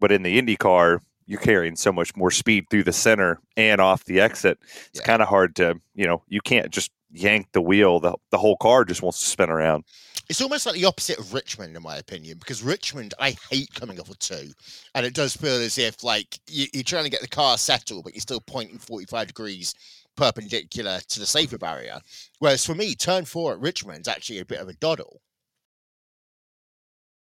But 0.00 0.12
in 0.12 0.22
the 0.22 0.38
Indy 0.38 0.56
car, 0.56 1.02
you're 1.26 1.40
carrying 1.40 1.76
so 1.76 1.92
much 1.92 2.16
more 2.16 2.30
speed 2.30 2.66
through 2.70 2.84
the 2.84 2.92
center 2.92 3.38
and 3.56 3.80
off 3.80 4.04
the 4.04 4.20
exit. 4.20 4.58
It's 4.88 5.00
Yeah. 5.00 5.02
kind 5.06 5.22
of 5.22 5.28
hard 5.28 5.54
to, 5.56 5.80
you 5.94 6.06
know, 6.06 6.22
you 6.28 6.40
can't 6.40 6.70
just 6.70 6.90
yank 7.12 7.48
the 7.52 7.60
wheel. 7.60 8.00
The 8.00 8.14
the 8.30 8.38
whole 8.38 8.56
car 8.56 8.84
just 8.84 9.02
wants 9.02 9.18
to 9.20 9.26
spin 9.26 9.50
around. 9.50 9.84
It's 10.28 10.42
almost 10.42 10.66
like 10.66 10.74
the 10.74 10.84
opposite 10.84 11.18
of 11.18 11.32
Richmond, 11.32 11.74
in 11.74 11.82
my 11.82 11.96
opinion, 11.96 12.36
because 12.38 12.62
Richmond, 12.62 13.14
I 13.18 13.34
hate 13.50 13.72
coming 13.74 13.98
off 13.98 14.10
a 14.10 14.14
two. 14.14 14.52
And 14.94 15.06
it 15.06 15.14
does 15.14 15.34
feel 15.34 15.54
as 15.54 15.78
if, 15.78 16.04
like, 16.04 16.38
you, 16.46 16.66
you're 16.74 16.82
trying 16.82 17.04
to 17.04 17.10
get 17.10 17.22
the 17.22 17.28
car 17.28 17.56
settled, 17.56 18.04
but 18.04 18.12
you're 18.12 18.20
still 18.20 18.42
pointing 18.42 18.78
45 18.78 19.28
degrees 19.28 19.74
perpendicular 20.16 21.00
to 21.08 21.20
the 21.20 21.24
safer 21.26 21.56
barrier. 21.56 22.00
Whereas 22.40 22.64
for 22.66 22.74
me, 22.74 22.94
turn 22.94 23.24
four 23.24 23.52
at 23.54 23.60
Richmond's 23.60 24.08
actually 24.08 24.40
a 24.40 24.44
bit 24.44 24.60
of 24.60 24.68
a 24.68 24.74
doddle. 24.74 25.22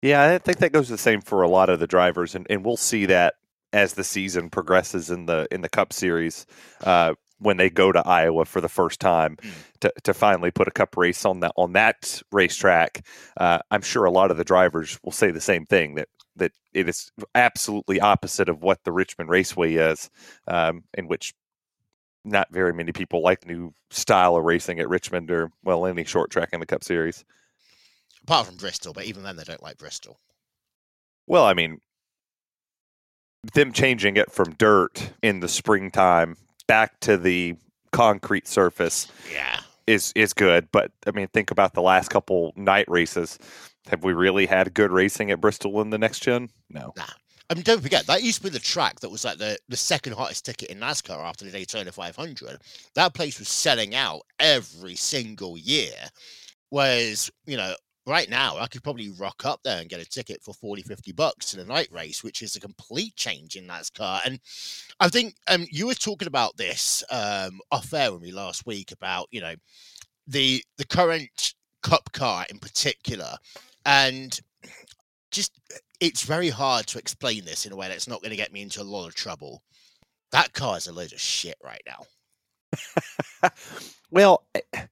Yeah, 0.02 0.22
I 0.32 0.38
think 0.38 0.58
that 0.58 0.72
goes 0.72 0.88
the 0.88 0.96
same 0.98 1.20
for 1.20 1.42
a 1.42 1.48
lot 1.48 1.68
of 1.68 1.78
the 1.78 1.86
drivers, 1.86 2.34
and, 2.34 2.46
and 2.48 2.64
we'll 2.64 2.76
see 2.78 3.06
that 3.06 3.34
as 3.72 3.94
the 3.94 4.04
season 4.04 4.50
progresses 4.50 5.10
in 5.10 5.26
the 5.26 5.46
in 5.50 5.60
the 5.60 5.68
Cup 5.68 5.92
Series 5.92 6.46
uh, 6.84 7.14
when 7.38 7.56
they 7.56 7.70
go 7.70 7.92
to 7.92 8.06
Iowa 8.06 8.44
for 8.44 8.60
the 8.60 8.68
first 8.68 8.98
time 9.00 9.36
Mm. 9.42 9.50
to, 9.80 9.92
to 10.04 10.14
finally 10.14 10.50
put 10.50 10.68
a 10.68 10.72
Cup 10.72 10.96
race 10.96 11.24
on 11.24 11.40
that 11.40 11.52
on 11.56 11.72
that 11.74 12.22
racetrack. 12.32 13.06
Uh, 13.36 13.58
I'm 13.70 13.82
sure 13.82 14.04
a 14.04 14.10
lot 14.10 14.30
of 14.30 14.36
the 14.38 14.44
drivers 14.44 14.98
will 15.04 15.12
say 15.12 15.30
the 15.30 15.40
same 15.40 15.66
thing 15.66 15.94
that 15.96 16.08
that 16.36 16.52
it 16.72 16.88
is 16.88 17.10
absolutely 17.34 18.00
opposite 18.00 18.48
of 18.48 18.62
what 18.62 18.78
the 18.84 18.92
Richmond 18.92 19.28
Raceway 19.30 19.74
is, 19.74 20.10
um, 20.48 20.84
in 20.94 21.06
which 21.08 21.34
not 22.24 22.48
very 22.52 22.72
many 22.72 22.92
people 22.92 23.22
like 23.22 23.40
the 23.40 23.48
new 23.48 23.72
style 23.90 24.36
of 24.36 24.44
racing 24.44 24.80
at 24.80 24.88
Richmond 24.88 25.30
or 25.30 25.50
well 25.62 25.86
any 25.86 26.04
short 26.04 26.30
track 26.30 26.50
in 26.52 26.60
the 26.60 26.66
Cup 26.66 26.84
Series. 26.84 27.24
Apart 28.22 28.46
from 28.46 28.56
Bristol, 28.56 28.92
but 28.92 29.04
even 29.04 29.22
then, 29.22 29.36
they 29.36 29.44
don't 29.44 29.62
like 29.62 29.78
Bristol. 29.78 30.18
Well, 31.26 31.44
I 31.44 31.54
mean, 31.54 31.80
them 33.54 33.72
changing 33.72 34.16
it 34.16 34.30
from 34.30 34.52
dirt 34.54 35.12
in 35.22 35.40
the 35.40 35.48
springtime 35.48 36.36
back 36.66 37.00
to 37.00 37.16
the 37.16 37.56
concrete 37.92 38.46
surface 38.46 39.08
Yeah. 39.32 39.60
is 39.86 40.12
is 40.14 40.32
good. 40.32 40.68
But 40.70 40.92
I 41.06 41.10
mean, 41.12 41.28
think 41.28 41.50
about 41.50 41.74
the 41.74 41.82
last 41.82 42.10
couple 42.10 42.52
night 42.56 42.88
races. 42.88 43.38
Have 43.88 44.04
we 44.04 44.12
really 44.12 44.46
had 44.46 44.74
good 44.74 44.92
racing 44.92 45.30
at 45.30 45.40
Bristol 45.40 45.80
in 45.80 45.90
the 45.90 45.98
next 45.98 46.20
gen? 46.20 46.50
No. 46.68 46.92
Nah. 46.96 47.04
I 47.48 47.54
mean, 47.54 47.64
don't 47.64 47.82
forget 47.82 48.06
that 48.06 48.22
used 48.22 48.38
to 48.38 48.44
be 48.44 48.50
the 48.50 48.60
track 48.60 49.00
that 49.00 49.10
was 49.10 49.24
like 49.24 49.38
the, 49.38 49.58
the 49.68 49.76
second 49.76 50.12
hottest 50.12 50.44
ticket 50.44 50.70
in 50.70 50.78
NASCAR 50.78 51.18
after 51.18 51.44
the 51.44 51.50
Daytona 51.50 51.90
500. 51.90 52.60
That 52.94 53.14
place 53.14 53.40
was 53.40 53.48
selling 53.48 53.92
out 53.96 54.20
every 54.38 54.94
single 54.94 55.58
year. 55.58 55.94
Whereas, 56.68 57.28
you 57.46 57.56
know, 57.56 57.74
right 58.10 58.28
now 58.28 58.58
I 58.58 58.66
could 58.66 58.82
probably 58.82 59.08
rock 59.10 59.44
up 59.44 59.60
there 59.62 59.80
and 59.80 59.88
get 59.88 60.00
a 60.00 60.04
ticket 60.08 60.42
for 60.42 60.52
40, 60.52 60.82
50 60.82 61.12
bucks 61.12 61.50
to 61.50 61.56
the 61.56 61.64
night 61.64 61.88
race, 61.92 62.24
which 62.24 62.42
is 62.42 62.56
a 62.56 62.60
complete 62.60 63.14
change 63.14 63.56
in 63.56 63.66
NASCAR. 63.66 64.20
And 64.26 64.40
I 64.98 65.08
think 65.08 65.36
um, 65.46 65.66
you 65.70 65.86
were 65.86 65.94
talking 65.94 66.28
about 66.28 66.56
this 66.56 67.04
um, 67.10 67.60
off 67.70 67.94
air 67.94 68.12
with 68.12 68.22
me 68.22 68.32
last 68.32 68.66
week 68.66 68.90
about, 68.92 69.28
you 69.30 69.40
know, 69.40 69.54
the 70.26 70.62
the 70.76 70.86
current 70.86 71.54
cup 71.82 72.12
car 72.12 72.44
in 72.50 72.58
particular. 72.58 73.36
And 73.86 74.38
just 75.30 75.52
it's 76.00 76.22
very 76.22 76.50
hard 76.50 76.88
to 76.88 76.98
explain 76.98 77.44
this 77.44 77.64
in 77.64 77.72
a 77.72 77.76
way 77.76 77.88
that's 77.88 78.08
not 78.08 78.20
going 78.20 78.30
to 78.30 78.36
get 78.36 78.52
me 78.52 78.62
into 78.62 78.82
a 78.82 78.84
lot 78.84 79.06
of 79.06 79.14
trouble. 79.14 79.62
That 80.32 80.52
car 80.52 80.76
is 80.76 80.88
a 80.88 80.92
load 80.92 81.12
of 81.12 81.20
shit 81.20 81.56
right 81.62 81.82
now. 81.86 83.50
Well, 84.10 84.44
eh, 84.54 84.86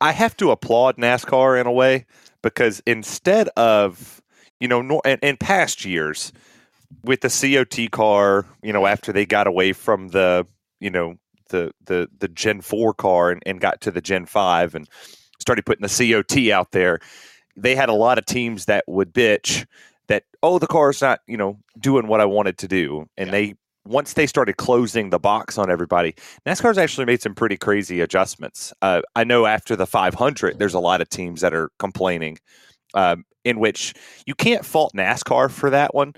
I, 0.00 0.12
have 0.12 0.36
to 0.38 0.50
applaud 0.50 0.96
NASCAR 0.96 1.60
in 1.60 1.66
a 1.66 1.72
way 1.72 2.06
because 2.42 2.82
instead 2.86 3.48
of 3.56 4.22
you 4.60 4.68
know 4.68 4.82
nor, 4.82 5.02
in, 5.04 5.18
in 5.22 5.36
past 5.36 5.84
years 5.84 6.32
with 7.04 7.20
the 7.20 7.28
COT 7.28 7.90
car, 7.90 8.46
you 8.62 8.72
know 8.72 8.86
after 8.86 9.12
they 9.12 9.26
got 9.26 9.46
away 9.46 9.72
from 9.72 10.08
the 10.08 10.46
you 10.80 10.90
know 10.90 11.16
the 11.50 11.72
the 11.84 12.08
the 12.18 12.28
Gen 12.28 12.60
four 12.60 12.94
car 12.94 13.30
and, 13.30 13.42
and 13.46 13.60
got 13.60 13.80
to 13.82 13.90
the 13.90 14.00
Gen 14.00 14.26
five 14.26 14.74
and 14.74 14.88
started 15.40 15.64
putting 15.66 15.86
the 15.86 16.12
COT 16.12 16.50
out 16.52 16.72
there, 16.72 17.00
they 17.56 17.74
had 17.74 17.88
a 17.88 17.94
lot 17.94 18.18
of 18.18 18.26
teams 18.26 18.66
that 18.66 18.84
would 18.86 19.12
bitch 19.12 19.66
that 20.08 20.24
oh 20.42 20.58
the 20.58 20.66
car's 20.66 21.00
not 21.00 21.20
you 21.26 21.36
know 21.36 21.58
doing 21.78 22.06
what 22.06 22.20
I 22.20 22.24
wanted 22.26 22.58
to 22.58 22.68
do, 22.68 23.08
and 23.16 23.28
Yeah. 23.28 23.32
they 23.32 23.54
once 23.88 24.12
they 24.12 24.26
started 24.26 24.56
closing 24.56 25.10
the 25.10 25.18
box 25.18 25.56
on 25.58 25.70
everybody, 25.70 26.14
NASCAR's 26.46 26.78
actually 26.78 27.06
made 27.06 27.22
some 27.22 27.34
pretty 27.34 27.56
crazy 27.56 28.00
adjustments. 28.00 28.72
Uh, 28.82 29.00
I 29.16 29.24
know 29.24 29.46
after 29.46 29.74
the 29.76 29.86
500, 29.86 30.58
there's 30.58 30.74
a 30.74 30.78
lot 30.80 31.00
of 31.00 31.08
teams 31.08 31.40
that 31.40 31.54
are 31.54 31.70
complaining, 31.78 32.38
um, 32.94 33.24
in 33.44 33.58
which 33.58 33.94
you 34.26 34.34
can't 34.34 34.64
fault 34.64 34.92
NASCAR 34.94 35.50
for 35.50 35.70
that 35.70 35.94
one. 35.94 36.12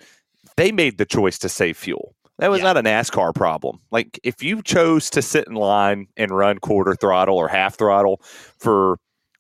They 0.57 0.73
made 0.73 0.99
the 0.99 1.07
choice 1.07 1.39
to 1.39 1.49
save 1.49 1.77
fuel. 1.77 2.15
That 2.39 2.50
was 2.50 2.59
Yeah. 2.61 2.73
not 2.73 2.77
a 2.79 2.83
NASCAR 2.83 3.35
problem. 3.35 3.79
Like 3.91 4.19
if 4.25 4.43
you 4.43 4.62
chose 4.62 5.11
to 5.11 5.23
sit 5.23 5.47
in 5.47 5.55
line 5.55 6.07
and 6.17 6.31
run 6.31 6.59
quarter 6.59 6.95
throttle 6.95 7.37
or 7.37 7.49
half 7.49 7.77
throttle 7.79 8.21
for, 8.59 8.97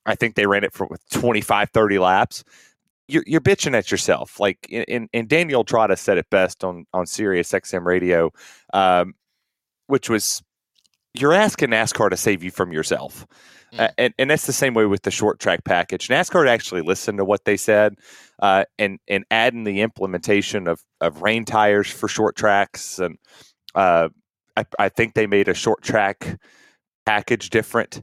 I 0.06 0.14
think 0.14 0.34
they 0.34 0.46
ran 0.46 0.64
it 0.64 0.72
for 0.72 0.88
25, 1.10 1.70
30 1.70 1.98
laps. 1.98 2.44
You're, 3.10 3.24
you're 3.26 3.40
bitching 3.40 3.76
at 3.76 3.90
yourself. 3.90 4.38
Like, 4.38 4.58
and, 4.70 5.08
and 5.12 5.28
Danielle 5.28 5.64
Trotta 5.64 5.98
said 5.98 6.18
it 6.18 6.30
best 6.30 6.64
on 6.64 6.86
on 6.92 7.06
Sirius 7.06 7.52
XM 7.52 7.84
radio, 7.84 8.30
um, 8.72 9.14
which 9.86 10.08
was, 10.08 10.42
you're 11.14 11.32
asking 11.32 11.70
NASCAR 11.70 12.10
to 12.10 12.16
save 12.16 12.44
you 12.44 12.50
from 12.50 12.72
yourself. 12.72 13.26
Mm. 13.72 13.80
Uh, 13.80 13.88
and, 13.98 14.14
and 14.18 14.30
that's 14.30 14.46
the 14.46 14.52
same 14.52 14.74
way 14.74 14.86
with 14.86 15.02
the 15.02 15.10
short 15.10 15.40
track 15.40 15.64
package. 15.64 16.08
NASCAR 16.08 16.48
actually 16.48 16.82
listened 16.82 17.18
to 17.18 17.24
what 17.24 17.44
they 17.44 17.56
said, 17.56 17.94
uh, 18.40 18.64
and 18.78 18.98
and 19.08 19.24
adding 19.30 19.64
the 19.64 19.80
implementation 19.80 20.68
of 20.68 20.80
of 21.00 21.22
rain 21.22 21.44
tires 21.44 21.90
for 21.90 22.08
short 22.08 22.36
tracks, 22.36 22.98
and 22.98 23.16
uh, 23.74 24.08
I, 24.56 24.64
I 24.78 24.88
think 24.88 25.14
they 25.14 25.26
made 25.26 25.48
a 25.48 25.54
short 25.54 25.82
track 25.82 26.38
package 27.06 27.50
different. 27.50 28.02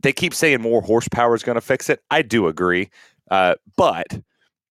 They 0.00 0.12
keep 0.12 0.34
saying 0.34 0.60
more 0.60 0.82
horsepower 0.82 1.34
is 1.34 1.42
going 1.42 1.56
to 1.56 1.60
fix 1.60 1.88
it. 1.88 2.00
I 2.10 2.22
do 2.22 2.46
agree, 2.48 2.90
uh, 3.30 3.54
but 3.76 4.06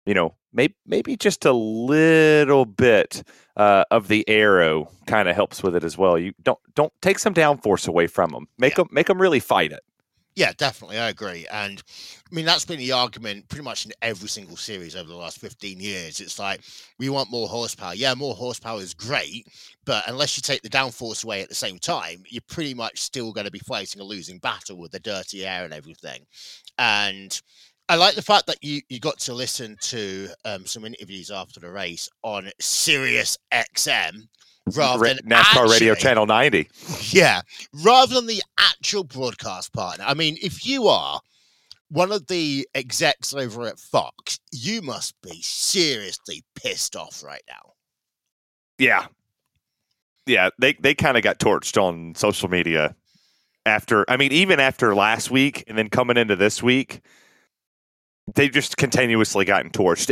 you 0.07 0.15
know, 0.15 0.35
maybe 0.53 0.75
maybe 0.87 1.17
just 1.17 1.45
a 1.45 1.53
little 1.53 2.65
bit 2.65 3.23
uh, 3.57 3.85
of 3.91 4.09
the 4.09 4.27
aero 4.29 4.91
kind 5.07 5.29
of 5.29 5.35
helps 5.37 5.63
with 5.63 5.77
it 5.77 5.85
as 5.85 5.99
well. 5.99 6.19
You 6.19 6.33
don't 6.43 6.59
don't 6.75 6.93
take 7.03 7.19
some 7.19 7.35
downforce 7.35 7.87
away 7.87 8.07
from 8.07 8.31
them. 8.31 8.49
Make 8.57 8.77
them 8.77 8.89
make 8.91 9.09
them 9.09 9.21
really 9.21 9.41
fight 9.41 9.73
it. 9.73 9.81
Yeah, 10.37 10.53
definitely. 10.55 10.99
I 10.99 11.09
agree. 11.09 11.47
And 11.51 11.83
I 12.31 12.35
mean, 12.35 12.45
that's 12.45 12.67
been 12.67 12.79
the 12.79 12.93
argument 12.93 13.49
pretty 13.49 13.65
much 13.65 13.87
in 13.87 13.93
every 14.03 14.29
single 14.29 14.59
series 14.59 14.95
over 14.95 15.09
the 15.09 15.17
last 15.17 15.39
15 15.39 15.81
years. 15.81 16.21
It's 16.21 16.39
like, 16.39 16.61
we 16.99 17.09
want 17.09 17.31
more 17.31 17.49
horsepower. 17.49 17.95
Yeah, 17.95 18.13
more 18.13 18.35
horsepower 18.35 18.81
is 18.81 18.93
great. 18.93 19.47
But 19.87 20.05
unless 20.07 20.37
you 20.37 20.43
take 20.43 20.61
the 20.61 20.69
downforce 20.69 21.25
away 21.25 21.41
at 21.41 21.49
the 21.49 21.55
same 21.55 21.79
time, 21.79 22.23
you're 22.29 22.43
pretty 22.51 22.75
much 22.75 23.01
still 23.01 23.33
going 23.33 23.47
to 23.47 23.51
be 23.51 23.61
fighting 23.61 24.03
a 24.03 24.05
losing 24.05 24.37
battle 24.37 24.77
with 24.77 24.93
the 24.93 25.01
dirty 25.01 25.47
air 25.47 25.65
and 25.65 25.73
everything. 25.73 26.27
And 26.77 27.41
I 27.89 27.95
like 27.95 28.17
the 28.17 28.23
fact 28.23 28.47
that 28.47 28.63
you, 28.63 28.81
you 28.89 28.99
got 28.99 29.19
to 29.21 29.35
listen 29.35 29.77
to 29.83 30.29
um, 30.45 30.67
some 30.67 30.85
interviews 30.85 31.31
after 31.31 31.61
the 31.61 31.71
race 31.71 32.09
on 32.23 32.51
Sirius 32.61 33.39
XM 33.53 34.27
rather 34.75 35.05
Ra- 35.05 35.09
than 35.15 35.19
NASCAR 35.19 35.69
Radio 35.69 35.95
Channel 35.95 36.27
90. 36.27 36.69
yeah, 37.11 37.43
rather 37.85 38.15
than 38.15 38.27
the 38.27 38.43
actual 38.59 39.05
broadcast 39.05 39.73
partner. 39.73 40.05
I 40.07 40.15
mean, 40.15 40.37
if 40.43 40.67
you 40.67 40.89
are 40.89 41.21
one 41.89 42.11
of 42.11 42.27
the 42.27 42.67
execs 42.75 43.33
over 43.33 43.67
at 43.67 43.79
Fox, 43.79 44.41
you 44.53 44.83
must 44.83 45.15
be 45.23 45.41
seriously 45.43 46.43
pissed 46.57 46.97
off 46.97 47.23
right 47.23 47.43
now. 47.49 47.75
Yeah. 48.79 49.07
Yeah, 50.27 50.51
they 50.59 50.73
they 50.73 50.95
kind 50.95 51.17
of 51.17 51.23
got 51.23 51.39
torched 51.39 51.81
on 51.81 52.17
social 52.17 52.49
media 52.49 52.97
after 53.65 54.05
I 54.09 54.17
mean 54.17 54.33
even 54.33 54.59
after 54.59 54.93
last 54.93 55.31
week 55.31 55.63
and 55.69 55.79
then 55.79 55.89
coming 55.89 56.17
into 56.17 56.35
this 56.35 56.61
week 56.65 57.01
they've 58.35 58.53
just 58.53 58.77
continuously 58.77 59.45
gotten 59.45 59.71
torched. 59.71 60.11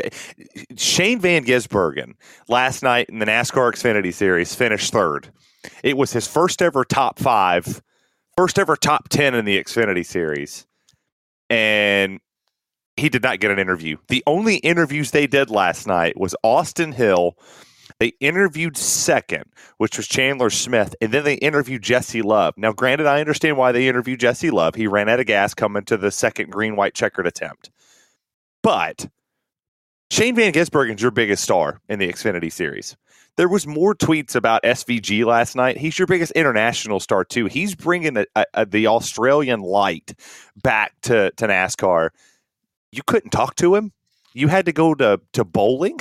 Shane 0.79 1.21
Van 1.21 1.45
Gisbergen 1.45 2.15
last 2.49 2.83
night 2.83 3.09
in 3.09 3.19
the 3.19 3.27
NASCAR 3.27 3.73
Xfinity 3.73 4.13
Series 4.13 4.55
finished 4.55 4.93
third. 4.93 5.31
It 5.83 5.97
was 5.97 6.13
his 6.13 6.27
first 6.27 6.63
ever 6.63 6.85
top 6.85 7.19
five, 7.19 7.83
first 8.37 8.59
ever 8.59 8.77
top 8.77 9.09
10 9.09 9.35
in 9.35 9.45
the 9.45 9.63
Xfinity 9.63 10.05
Series. 10.05 10.67
And 11.51 12.21
he 12.97 13.09
did 13.09 13.23
not 13.23 13.41
get 13.41 13.51
an 13.51 13.59
interview. 13.59 13.97
The 14.09 14.23
only 14.27 14.57
interviews 14.57 15.11
they 15.11 15.27
did 15.27 15.51
last 15.51 15.87
night 15.87 16.19
was 16.19 16.37
Austin 16.43 16.93
Hill 16.93 17.37
they 18.01 18.13
interviewed 18.21 18.77
second, 18.77 19.45
which 19.79 19.97
was 19.97 20.09
Chandler 20.09 20.51
Smith, 20.51 20.95
and 21.01 21.13
then 21.13 21.25
they 21.25 21.35
interviewed 21.35 21.83
Jesse 21.83 22.23
Love. 22.23 22.55
Now, 22.57 22.73
granted, 22.73 23.07
I 23.07 23.21
understand 23.21 23.57
why 23.57 23.73
they 23.73 23.89
interviewed 23.89 24.21
Jesse 24.21 24.51
Love. 24.51 24.75
He 24.75 24.87
ran 24.87 25.09
out 25.09 25.21
of 25.21 25.27
gas 25.27 25.55
coming 25.55 25.85
to 25.85 25.97
the 25.97 26.11
second 26.11 26.51
green 26.51 26.77
white 26.77 26.95
checkered 26.95 27.27
attempt. 27.27 27.71
But 28.65 29.07
Shane 30.11 30.35
Van 30.35 30.53
Gisbergen's 30.53 31.03
your 31.03 31.11
biggest 31.11 31.45
star 31.45 31.81
in 31.89 31.99
the 31.99 32.09
Xfinity 32.09 32.51
series. 32.51 32.97
There 33.37 33.49
was 33.49 33.67
more 33.67 33.95
tweets 33.95 34.35
about 34.35 34.63
SVG 34.63 35.25
last 35.27 35.55
night. 35.55 35.77
He's 35.77 35.99
your 35.99 36.07
biggest 36.07 36.33
international 36.33 36.99
star 36.99 37.25
too. 37.25 37.45
He's 37.47 37.75
bringing 37.75 38.17
a, 38.17 38.25
a, 38.35 38.45
a- 38.55 38.67
the 38.67 38.87
Australian 38.87 39.61
light 39.61 40.15
back 40.63 40.95
to, 41.03 41.31
to 41.33 41.47
NASCAR. 41.47 42.09
You 42.91 43.03
couldn't 43.07 43.31
talk 43.31 43.55
to 43.57 43.75
him. 43.75 43.93
You 44.35 44.49
had 44.49 44.67
to 44.67 44.73
go 44.73 44.95
to 44.95 45.21
to 45.35 45.45
bowling. 45.45 45.99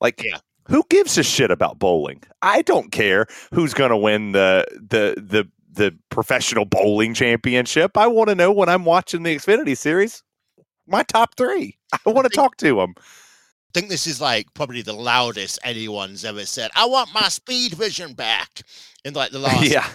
Like 0.00 0.22
Yeah. 0.24 0.38
who 0.68 0.82
gives 0.88 1.18
a 1.18 1.22
shit 1.22 1.50
about 1.50 1.78
bowling? 1.78 2.22
I 2.42 2.62
don't 2.62 2.90
care 2.90 3.26
who's 3.52 3.74
going 3.74 3.90
to 3.90 3.96
win 3.96 4.32
the 4.32 4.64
the 4.72 5.14
the 5.20 5.48
the 5.72 5.96
professional 6.10 6.64
bowling 6.64 7.12
championship. 7.12 7.96
I 7.98 8.06
want 8.06 8.28
to 8.30 8.34
know 8.34 8.50
when 8.52 8.68
I'm 8.70 8.84
watching 8.84 9.24
the 9.24 9.36
Xfinity 9.36 9.76
series, 9.76 10.22
my 10.86 11.02
top 11.02 11.36
three. 11.36 11.77
I 12.06 12.10
want 12.10 12.30
to 12.30 12.34
talk 12.34 12.56
to 12.58 12.80
him. 12.80 12.94
I 12.98 13.70
think 13.74 13.88
this 13.90 14.06
is 14.06 14.20
like 14.20 14.52
probably 14.54 14.82
the 14.82 14.94
loudest 14.94 15.58
anyone's 15.62 16.24
ever 16.24 16.46
said. 16.46 16.70
I 16.74 16.86
want 16.86 17.12
my 17.12 17.22
Speedvision 17.22 18.16
back 18.16 18.62
in 19.04 19.14
like 19.14 19.30
the 19.30 19.38
last. 19.40 19.70
yeah, 19.70 19.86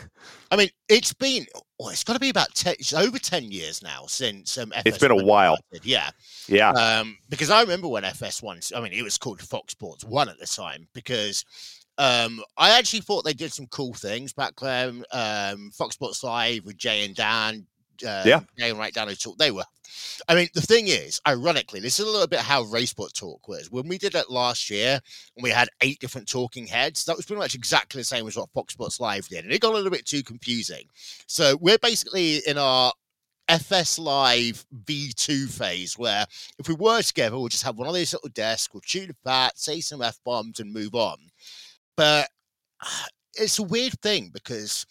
I 0.51 0.55
mean, 0.55 0.69
it's 0.87 1.13
been. 1.13 1.45
Oh, 1.79 1.89
it's 1.89 2.03
got 2.03 2.13
to 2.13 2.19
be 2.19 2.29
about 2.29 2.53
ten. 2.53 2.75
It's 2.79 2.93
over 2.93 3.17
ten 3.17 3.51
years 3.51 3.81
now 3.81 4.05
since 4.07 4.57
um. 4.57 4.71
It's 4.85 4.99
been 4.99 5.11
a 5.11 5.15
while. 5.15 5.57
started, 5.57 5.85
Yeah. 5.85 6.09
yeah, 6.47 6.69
Um, 6.69 7.17
because 7.29 7.49
I 7.49 7.61
remember 7.61 7.87
when 7.87 8.03
FS1, 8.03 8.75
I 8.75 8.79
mean, 8.79 8.93
it 8.93 9.01
was 9.01 9.17
called 9.17 9.41
Fox 9.41 9.71
Sports 9.73 10.05
1 10.05 10.29
at 10.29 10.39
the 10.39 10.45
time, 10.45 10.87
because 10.93 11.43
um, 11.97 12.41
I 12.57 12.77
actually 12.77 13.01
thought 13.01 13.23
they 13.25 13.33
did 13.33 13.51
some 13.51 13.67
cool 13.67 13.93
things 13.93 14.33
back 14.33 14.53
then. 14.61 15.03
Um, 15.11 15.71
Fox 15.71 15.95
Sports 15.95 16.23
Live 16.23 16.63
with 16.65 16.77
Jay 16.77 17.05
and 17.05 17.15
Dan. 17.15 17.65
Uh, 18.05 18.23
Yeah. 18.25 18.41
And 18.59 18.77
Right 18.77 18.93
down 18.93 19.07
who 19.07 19.15
talk. 19.15 19.37
They 19.37 19.51
were. 19.51 19.65
I 20.27 20.35
mean, 20.35 20.47
the 20.53 20.61
thing 20.61 20.87
is, 20.87 21.21
ironically, 21.27 21.79
this 21.79 21.99
is 21.99 22.07
a 22.07 22.09
little 22.09 22.27
bit 22.27 22.39
how 22.39 22.63
Racebot 22.63 23.13
Talk 23.13 23.47
was. 23.47 23.69
When 23.69 23.87
we 23.87 23.97
did 23.97 24.15
it 24.15 24.29
last 24.29 24.69
year, 24.69 24.99
and 25.35 25.43
we 25.43 25.49
had 25.49 25.69
eight 25.81 25.99
different 25.99 26.27
talking 26.27 26.65
heads, 26.65 27.05
that 27.05 27.15
was 27.15 27.25
pretty 27.25 27.39
much 27.39 27.55
exactly 27.55 28.01
the 28.01 28.05
same 28.05 28.27
as 28.27 28.35
what 28.35 28.49
Fox 28.51 28.73
Sports 28.73 28.99
Live 28.99 29.27
did. 29.27 29.43
And 29.43 29.53
it 29.53 29.61
got 29.61 29.71
a 29.71 29.75
little 29.75 29.91
bit 29.91 30.05
too 30.05 30.23
confusing. 30.23 30.85
So 31.27 31.57
we're 31.61 31.77
basically 31.77 32.37
in 32.47 32.57
our 32.57 32.91
FS 33.47 33.99
Live 33.99 34.65
V2 34.85 35.49
phase 35.51 35.97
where 35.97 36.25
if 36.57 36.67
we 36.67 36.75
were 36.75 37.01
together, 37.01 37.37
we'll 37.37 37.49
just 37.49 37.63
have 37.63 37.77
one 37.77 37.87
of 37.87 37.93
these 37.93 38.13
little 38.13 38.29
desks, 38.29 38.73
we'll 38.73 38.81
chew 38.81 39.07
the 39.07 39.15
fat, 39.23 39.57
say 39.59 39.81
some 39.81 40.01
F 40.01 40.19
bombs, 40.23 40.59
and 40.59 40.73
move 40.73 40.95
on. 40.95 41.17
But 41.95 42.29
it's 43.35 43.59
a 43.59 43.63
weird 43.63 43.99
thing 44.01 44.31
because 44.33 44.85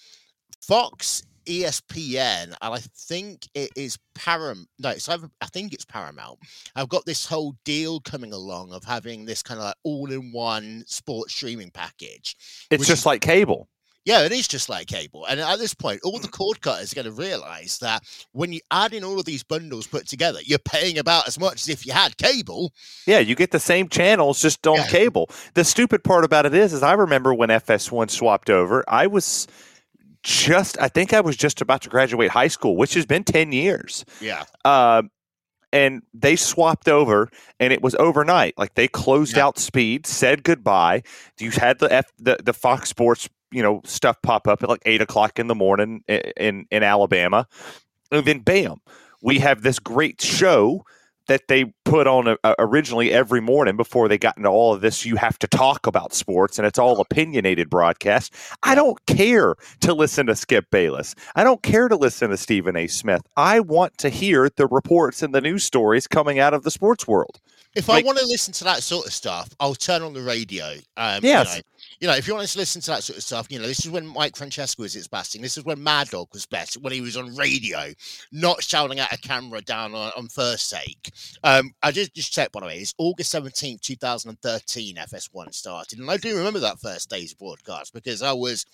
Fox, 0.60 1.22
ESPN, 1.46 2.44
and 2.44 2.56
I 2.60 2.78
think 2.96 3.48
it 3.54 3.70
is 3.76 3.98
Paramount. 4.14 4.68
No, 4.78 4.90
it's 4.90 5.08
I 5.08 5.18
think 5.52 5.72
it's 5.74 5.84
Paramount. 5.84 6.38
I've 6.76 6.88
got 6.88 7.04
this 7.06 7.26
whole 7.26 7.54
deal 7.64 8.00
coming 8.00 8.32
along 8.32 8.72
of 8.72 8.84
having 8.84 9.24
this 9.24 9.42
kind 9.42 9.58
of 9.60 9.64
like 9.66 9.76
all-in-one 9.84 10.84
sports 10.86 11.32
streaming 11.34 11.70
package. 11.70 12.36
it's 12.70 12.86
just 12.86 13.00
is- 13.02 13.06
like 13.06 13.20
cable. 13.20 13.68
Yeah, 14.04 14.22
it 14.24 14.32
is 14.32 14.48
just 14.48 14.68
like 14.68 14.88
cable. 14.88 15.24
And 15.26 15.38
at 15.38 15.60
this 15.60 15.74
point, 15.74 16.00
all 16.02 16.18
the 16.18 16.26
cord 16.38 16.60
cutters 16.60 16.90
are 16.90 16.96
going 16.96 17.04
to 17.04 17.12
realize 17.12 17.78
that 17.78 18.02
when 18.32 18.52
you 18.52 18.58
add 18.72 18.94
in 18.94 19.04
all 19.04 19.20
of 19.20 19.26
these 19.26 19.44
bundles 19.44 19.86
put 19.86 20.08
together, 20.08 20.40
you're 20.42 20.58
paying 20.58 20.98
about 20.98 21.28
as 21.28 21.38
much 21.38 21.54
as 21.62 21.68
if 21.68 21.86
you 21.86 21.92
had 21.92 22.16
cable. 22.16 22.72
Yeah, 23.06 23.20
you 23.20 23.36
get 23.36 23.52
the 23.52 23.60
same 23.60 23.88
channels 23.88 24.42
just 24.42 24.66
on 24.66 24.78
Yeah. 24.78 24.88
cable. 24.88 25.30
The 25.54 25.62
stupid 25.62 26.02
part 26.02 26.24
about 26.24 26.46
it 26.46 26.52
is, 26.54 26.72
is 26.72 26.82
I 26.82 26.94
remember 26.94 27.32
when 27.32 27.50
FS1 27.50 28.10
swapped 28.10 28.50
over, 28.50 28.82
I 28.88 29.06
was 29.06 29.46
just, 30.22 30.80
I 30.80 30.88
think 30.88 31.12
I 31.12 31.20
was 31.20 31.36
just 31.36 31.60
about 31.60 31.82
to 31.82 31.88
graduate 31.88 32.30
high 32.30 32.48
school, 32.48 32.76
which 32.76 32.94
has 32.94 33.06
been 33.06 33.24
10 33.24 33.52
years. 33.52 34.04
Yeah. 34.20 34.44
Uh, 34.64 35.02
and 35.72 36.02
they 36.12 36.36
swapped 36.36 36.88
over 36.88 37.30
and 37.58 37.72
it 37.72 37.80
was 37.82 37.94
overnight. 37.96 38.54
Like 38.58 38.74
they 38.74 38.88
closed 38.88 39.36
Yeah. 39.36 39.46
out 39.46 39.58
speed, 39.58 40.06
said 40.06 40.44
goodbye. 40.44 41.02
You 41.40 41.50
had 41.50 41.78
the 41.78 41.92
F, 41.92 42.06
the, 42.18 42.36
the 42.42 42.52
Fox 42.52 42.88
Sports, 42.90 43.28
you 43.50 43.62
know, 43.62 43.80
stuff 43.84 44.20
pop 44.22 44.46
up 44.46 44.62
at 44.62 44.68
like 44.68 44.82
eight 44.84 45.00
o'clock 45.00 45.38
in 45.38 45.46
the 45.46 45.54
morning 45.54 46.02
i- 46.08 46.32
in, 46.36 46.66
in 46.70 46.82
Alabama. 46.82 47.46
And 48.10 48.24
then 48.26 48.40
bam, 48.40 48.80
we 49.22 49.38
have 49.38 49.62
this 49.62 49.78
great 49.78 50.20
show 50.20 50.84
that 51.28 51.48
they 51.48 51.66
put 51.84 52.06
on 52.06 52.36
uh, 52.42 52.54
originally 52.58 53.12
every 53.12 53.40
morning 53.40 53.76
before 53.76 54.08
they 54.08 54.18
got 54.18 54.36
into 54.36 54.48
all 54.48 54.72
of 54.74 54.80
this. 54.80 55.04
You 55.04 55.16
have 55.16 55.38
to 55.40 55.46
talk 55.46 55.86
about 55.86 56.12
sports, 56.14 56.58
and 56.58 56.66
it's 56.66 56.78
all 56.78 57.00
opinionated 57.00 57.70
broadcast. 57.70 58.34
I 58.62 58.74
don't 58.74 59.04
care 59.06 59.54
to 59.80 59.94
listen 59.94 60.26
to 60.26 60.34
Skip 60.36 60.70
Bayless. 60.70 61.14
I 61.36 61.44
don't 61.44 61.62
care 61.62 61.88
to 61.88 61.96
listen 61.96 62.30
to 62.30 62.36
Stephen 62.36 62.76
A. 62.76 62.86
Smith. 62.86 63.22
I 63.36 63.60
want 63.60 63.96
to 63.98 64.08
hear 64.08 64.50
the 64.56 64.66
reports 64.66 65.22
and 65.22 65.34
the 65.34 65.40
news 65.40 65.64
stories 65.64 66.06
coming 66.06 66.38
out 66.38 66.54
of 66.54 66.62
the 66.64 66.70
sports 66.70 67.06
world. 67.06 67.40
If 67.74 67.88
Like- 67.88 68.04
I 68.04 68.06
want 68.06 68.18
to 68.18 68.26
listen 68.26 68.52
to 68.54 68.64
that 68.64 68.82
sort 68.82 69.06
of 69.06 69.12
stuff, 69.14 69.48
I'll 69.58 69.74
turn 69.74 70.02
on 70.02 70.12
the 70.12 70.20
radio. 70.22 70.74
Um, 70.96 71.20
Yes. 71.22 71.54
You 71.54 71.58
know, 71.58 71.62
you 72.00 72.08
know, 72.08 72.14
if 72.14 72.26
you 72.26 72.34
want 72.34 72.48
to 72.48 72.58
listen 72.58 72.82
to 72.82 72.90
that 72.90 73.02
sort 73.02 73.16
of 73.16 73.22
stuff, 73.22 73.46
you 73.50 73.58
know, 73.58 73.66
this 73.66 73.84
is 73.84 73.90
when 73.90 74.06
Mike 74.06 74.34
Francesa 74.34 74.78
was 74.78 74.96
its 74.96 75.08
best. 75.08 75.40
This 75.40 75.56
is 75.56 75.64
when 75.64 75.82
Mad 75.82 76.08
Dog 76.10 76.28
was 76.32 76.46
best, 76.46 76.76
when 76.78 76.92
he 76.92 77.00
was 77.00 77.16
on 77.16 77.34
radio, 77.36 77.92
not 78.30 78.62
shouting 78.62 78.98
at 78.98 79.12
a 79.12 79.18
camera 79.18 79.60
down 79.60 79.94
on, 79.94 80.12
on 80.16 80.28
first 80.28 80.70
take. 80.70 81.12
Um, 81.44 81.72
I 81.82 81.90
just 81.90 82.14
just 82.14 82.32
checked, 82.32 82.52
by 82.52 82.60
the 82.60 82.66
way, 82.66 82.78
it's 82.78 82.94
August 82.98 83.34
17th, 83.34 83.80
2013, 83.80 84.96
FS1 84.96 85.54
started. 85.54 85.98
And 85.98 86.10
I 86.10 86.16
do 86.16 86.36
remember 86.36 86.60
that 86.60 86.78
first 86.80 87.10
day's 87.10 87.34
broadcast 87.34 87.92
because 87.92 88.22
I 88.22 88.32
was 88.32 88.66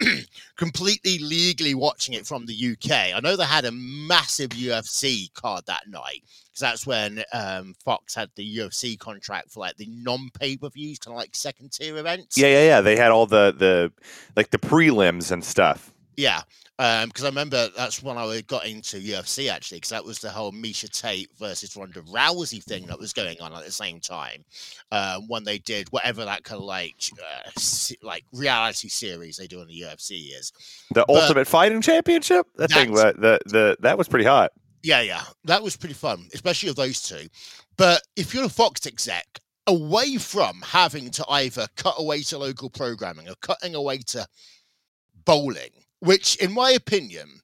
completely 0.56 1.18
legally 1.18 1.74
watching 1.74 2.14
it 2.14 2.26
from 2.26 2.46
the 2.46 2.72
UK. 2.72 3.14
I 3.14 3.20
know 3.20 3.36
they 3.36 3.44
had 3.44 3.64
a 3.64 3.72
massive 3.72 4.50
UFC 4.50 5.32
card 5.34 5.64
that 5.66 5.88
night 5.88 6.22
because 6.54 6.60
that's 6.60 6.86
when 6.86 7.24
um, 7.32 7.74
Fox 7.84 8.14
had 8.14 8.30
the 8.36 8.58
UFC 8.58 8.96
contract 8.96 9.50
for 9.50 9.60
like 9.60 9.76
the 9.76 9.88
non 9.88 10.30
pay 10.38 10.56
per 10.56 10.68
views, 10.68 11.00
kind 11.00 11.12
of 11.14 11.18
like 11.18 11.34
second 11.34 11.72
tier 11.72 11.96
events. 11.96 12.38
Yeah, 12.38 12.48
yeah, 12.48 12.63
yeah. 12.66 12.80
They 12.80 12.96
had 12.96 13.10
all 13.10 13.26
the 13.26 13.54
the 13.56 13.92
like 14.36 14.50
the 14.50 14.58
prelims 14.58 15.30
and 15.30 15.44
stuff. 15.44 15.92
Yeah. 16.16 16.42
Um, 16.76 17.06
because 17.08 17.22
I 17.22 17.28
remember 17.28 17.68
that's 17.76 18.02
when 18.02 18.18
I 18.18 18.40
got 18.48 18.66
into 18.66 18.96
UFC 18.96 19.48
actually, 19.48 19.76
because 19.76 19.90
that 19.90 20.04
was 20.04 20.18
the 20.18 20.28
whole 20.30 20.50
Miesha 20.50 20.90
Tate 20.90 21.30
versus 21.38 21.76
Ronda 21.76 22.00
Rousey 22.00 22.60
thing 22.60 22.86
that 22.86 22.98
was 22.98 23.12
going 23.12 23.40
on 23.40 23.52
at 23.52 23.64
the 23.64 23.70
same 23.70 24.00
time. 24.00 24.44
Um, 24.90 25.28
when 25.28 25.44
they 25.44 25.58
did 25.58 25.86
whatever 25.92 26.24
that 26.24 26.42
kind 26.42 26.58
of 26.60 26.64
like 26.66 26.96
uh, 27.12 27.50
like 28.02 28.24
reality 28.32 28.88
series 28.88 29.36
they 29.36 29.46
do 29.46 29.60
in 29.60 29.68
the 29.68 29.82
UFC 29.82 30.36
is. 30.36 30.52
The 30.90 31.04
But- 31.06 31.14
Ultimate 31.22 31.46
Fighting 31.46 31.80
Championship. 31.80 32.46
That 32.56 32.72
thing, 32.72 32.92
the, 32.92 33.14
the 33.16 33.40
the 33.46 33.76
that 33.80 33.96
was 33.96 34.08
pretty 34.08 34.24
hot. 34.26 34.50
Yeah, 34.82 35.00
yeah, 35.00 35.22
that 35.44 35.62
was 35.62 35.76
pretty 35.76 35.94
fun, 35.94 36.28
especially 36.34 36.68
of 36.70 36.76
those 36.76 37.00
two. 37.02 37.28
But 37.76 38.02
if 38.16 38.34
you're 38.34 38.44
a 38.44 38.48
Fox 38.50 38.84
exec, 38.84 39.40
away 39.66 40.16
from 40.16 40.60
having 40.62 41.10
to 41.10 41.24
either 41.28 41.66
cut 41.76 41.94
away 41.98 42.22
to 42.22 42.38
local 42.38 42.70
programming 42.70 43.28
or 43.28 43.34
cutting 43.40 43.74
away 43.74 43.98
to 43.98 44.26
bowling, 45.24 45.70
which, 46.00 46.36
in 46.36 46.52
my 46.52 46.70
opinion, 46.70 47.40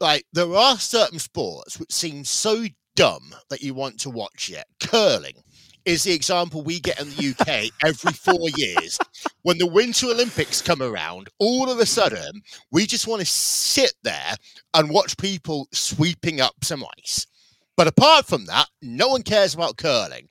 like 0.00 0.24
there 0.32 0.54
are 0.54 0.78
certain 0.78 1.18
sports 1.18 1.78
which 1.78 1.92
seem 1.92 2.24
so 2.24 2.66
dumb 2.96 3.34
that 3.50 3.62
you 3.62 3.72
want 3.74 3.98
to 4.00 4.10
watch 4.10 4.50
it. 4.50 4.64
Curling 4.80 5.36
is 5.84 6.04
the 6.04 6.12
example 6.12 6.62
we 6.62 6.80
get 6.80 7.00
in 7.00 7.08
the 7.10 7.30
UK 7.30 7.70
every 7.84 8.12
four 8.12 8.48
years. 8.56 8.98
When 9.42 9.58
the 9.58 9.66
Winter 9.66 10.06
Olympics 10.06 10.62
come 10.62 10.82
around, 10.82 11.28
all 11.38 11.70
of 11.70 11.78
a 11.78 11.86
sudden, 11.86 12.42
we 12.70 12.86
just 12.86 13.06
want 13.06 13.20
to 13.20 13.26
sit 13.26 13.92
there 14.02 14.34
and 14.74 14.90
watch 14.90 15.16
people 15.16 15.66
sweeping 15.72 16.40
up 16.40 16.54
some 16.62 16.84
ice. 16.98 17.26
But 17.76 17.86
apart 17.86 18.26
from 18.26 18.46
that, 18.46 18.68
no 18.80 19.08
one 19.08 19.22
cares 19.22 19.54
about 19.54 19.76
curling. 19.76 20.28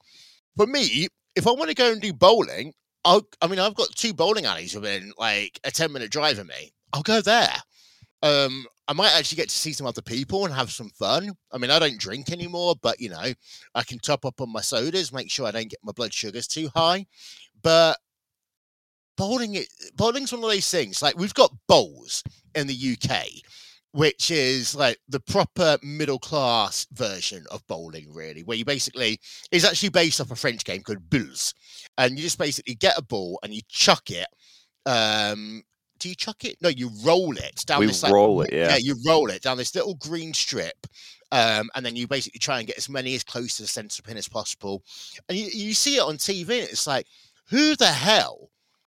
For 0.58 0.68
me, 0.68 1.08
if 1.36 1.48
I 1.48 1.52
want 1.52 1.70
to 1.70 1.76
go 1.76 1.92
and 1.92 2.02
do 2.02 2.14
bowling, 2.14 2.74
I'll, 3.04 3.28
I 3.42 3.48
mean, 3.48 3.60
I've 3.60 3.76
got 3.76 3.90
two 3.96 4.14
bowling 4.14 4.46
alleys 4.46 4.76
within 4.76 5.12
like 5.18 5.60
a 5.64 5.72
10 5.72 5.92
minute 5.92 6.12
drive 6.12 6.40
of 6.40 6.48
me. 6.48 6.74
I'll 6.94 7.02
go 7.02 7.22
there. 7.22 7.56
Um, 8.22 8.66
I 8.88 8.94
might 8.94 9.14
actually 9.14 9.38
get 9.38 9.50
to 9.50 9.56
see 9.56 9.74
some 9.74 9.88
other 9.88 10.02
people 10.02 10.46
and 10.46 10.54
have 10.54 10.72
some 10.72 10.90
fun. 10.90 11.32
I 11.52 11.58
mean, 11.58 11.72
I 11.72 11.80
don't 11.80 12.00
drink 12.00 12.32
anymore, 12.32 12.76
but 12.82 13.00
you 13.00 13.10
know, 13.10 13.34
I 13.74 13.84
can 13.84 14.00
top 14.00 14.26
up 14.26 14.42
on 14.42 14.52
my 14.52 14.62
sodas, 14.62 15.14
make 15.14 15.32
sure 15.32 15.48
I 15.48 15.52
don't 15.52 15.70
get 15.70 15.80
my 15.84 15.94
blood 15.94 16.14
sugars 16.14 16.48
too 16.48 16.70
high. 16.76 17.06
But 17.64 17.98
bowling, 19.18 19.58
bowling's 19.96 20.32
one 20.32 20.44
of 20.44 20.50
those 20.50 20.70
things. 20.70 21.02
Like 21.02 21.18
we've 21.18 21.34
got 21.34 21.54
bowls 21.68 22.24
in 22.54 22.68
the 22.68 22.98
UK, 22.98 23.28
which 23.94 24.32
is 24.32 24.76
like 24.76 24.98
the 25.10 25.20
proper 25.20 25.78
middle 25.84 26.20
class 26.20 26.88
version 26.94 27.46
of 27.52 27.66
bowling, 27.68 28.14
really, 28.14 28.44
where 28.44 28.58
you 28.58 28.66
basically 28.66 29.20
is 29.52 29.66
actually 29.66 29.90
based 29.90 30.22
off 30.22 30.32
a 30.32 30.36
French 30.36 30.64
game 30.64 30.82
called 30.82 31.10
Boules, 31.10 31.54
and 31.98 32.18
you 32.18 32.24
just 32.24 32.40
basically 32.40 32.76
get 32.76 32.98
a 32.98 33.02
ball 33.02 33.40
and 33.44 33.54
you 33.54 33.62
chuck 33.68 34.10
it 34.10 34.28
um 34.88 35.64
do 36.02 36.10
you 36.10 36.16
chuck 36.16 36.44
it? 36.44 36.58
No, 36.62 36.70
you 36.70 36.90
roll 37.04 37.38
it 37.38 37.64
down 37.68 37.80
we 37.80 37.86
this 37.86 38.04
roll 38.10 38.42
it, 38.42 38.52
yeah. 38.52 38.70
yeah, 38.70 38.78
you 38.78 38.96
roll 39.06 39.30
it 39.30 39.44
down 39.44 39.56
this 39.56 39.76
little 39.76 39.94
green 39.96 40.34
strip, 40.34 40.88
um, 41.32 41.70
and 41.76 41.86
then 41.86 41.96
you 41.96 42.08
basically 42.08 42.40
try 42.40 42.58
and 42.58 42.68
get 42.68 42.78
as 42.78 42.90
many 42.90 43.14
as 43.14 43.24
close 43.24 43.56
to 43.58 43.62
the 43.62 43.68
centre 43.68 44.02
pin 44.02 44.18
as 44.18 44.28
possible. 44.28 44.82
And 45.30 45.38
you, 45.38 45.46
you 45.54 45.74
see 45.76 45.98
it 45.98 46.02
on 46.02 46.18
TV, 46.18 46.42
and 46.42 46.70
it's 46.70 46.88
like, 46.88 47.06
who 47.52 47.76
the 47.76 47.86
hell 47.86 48.50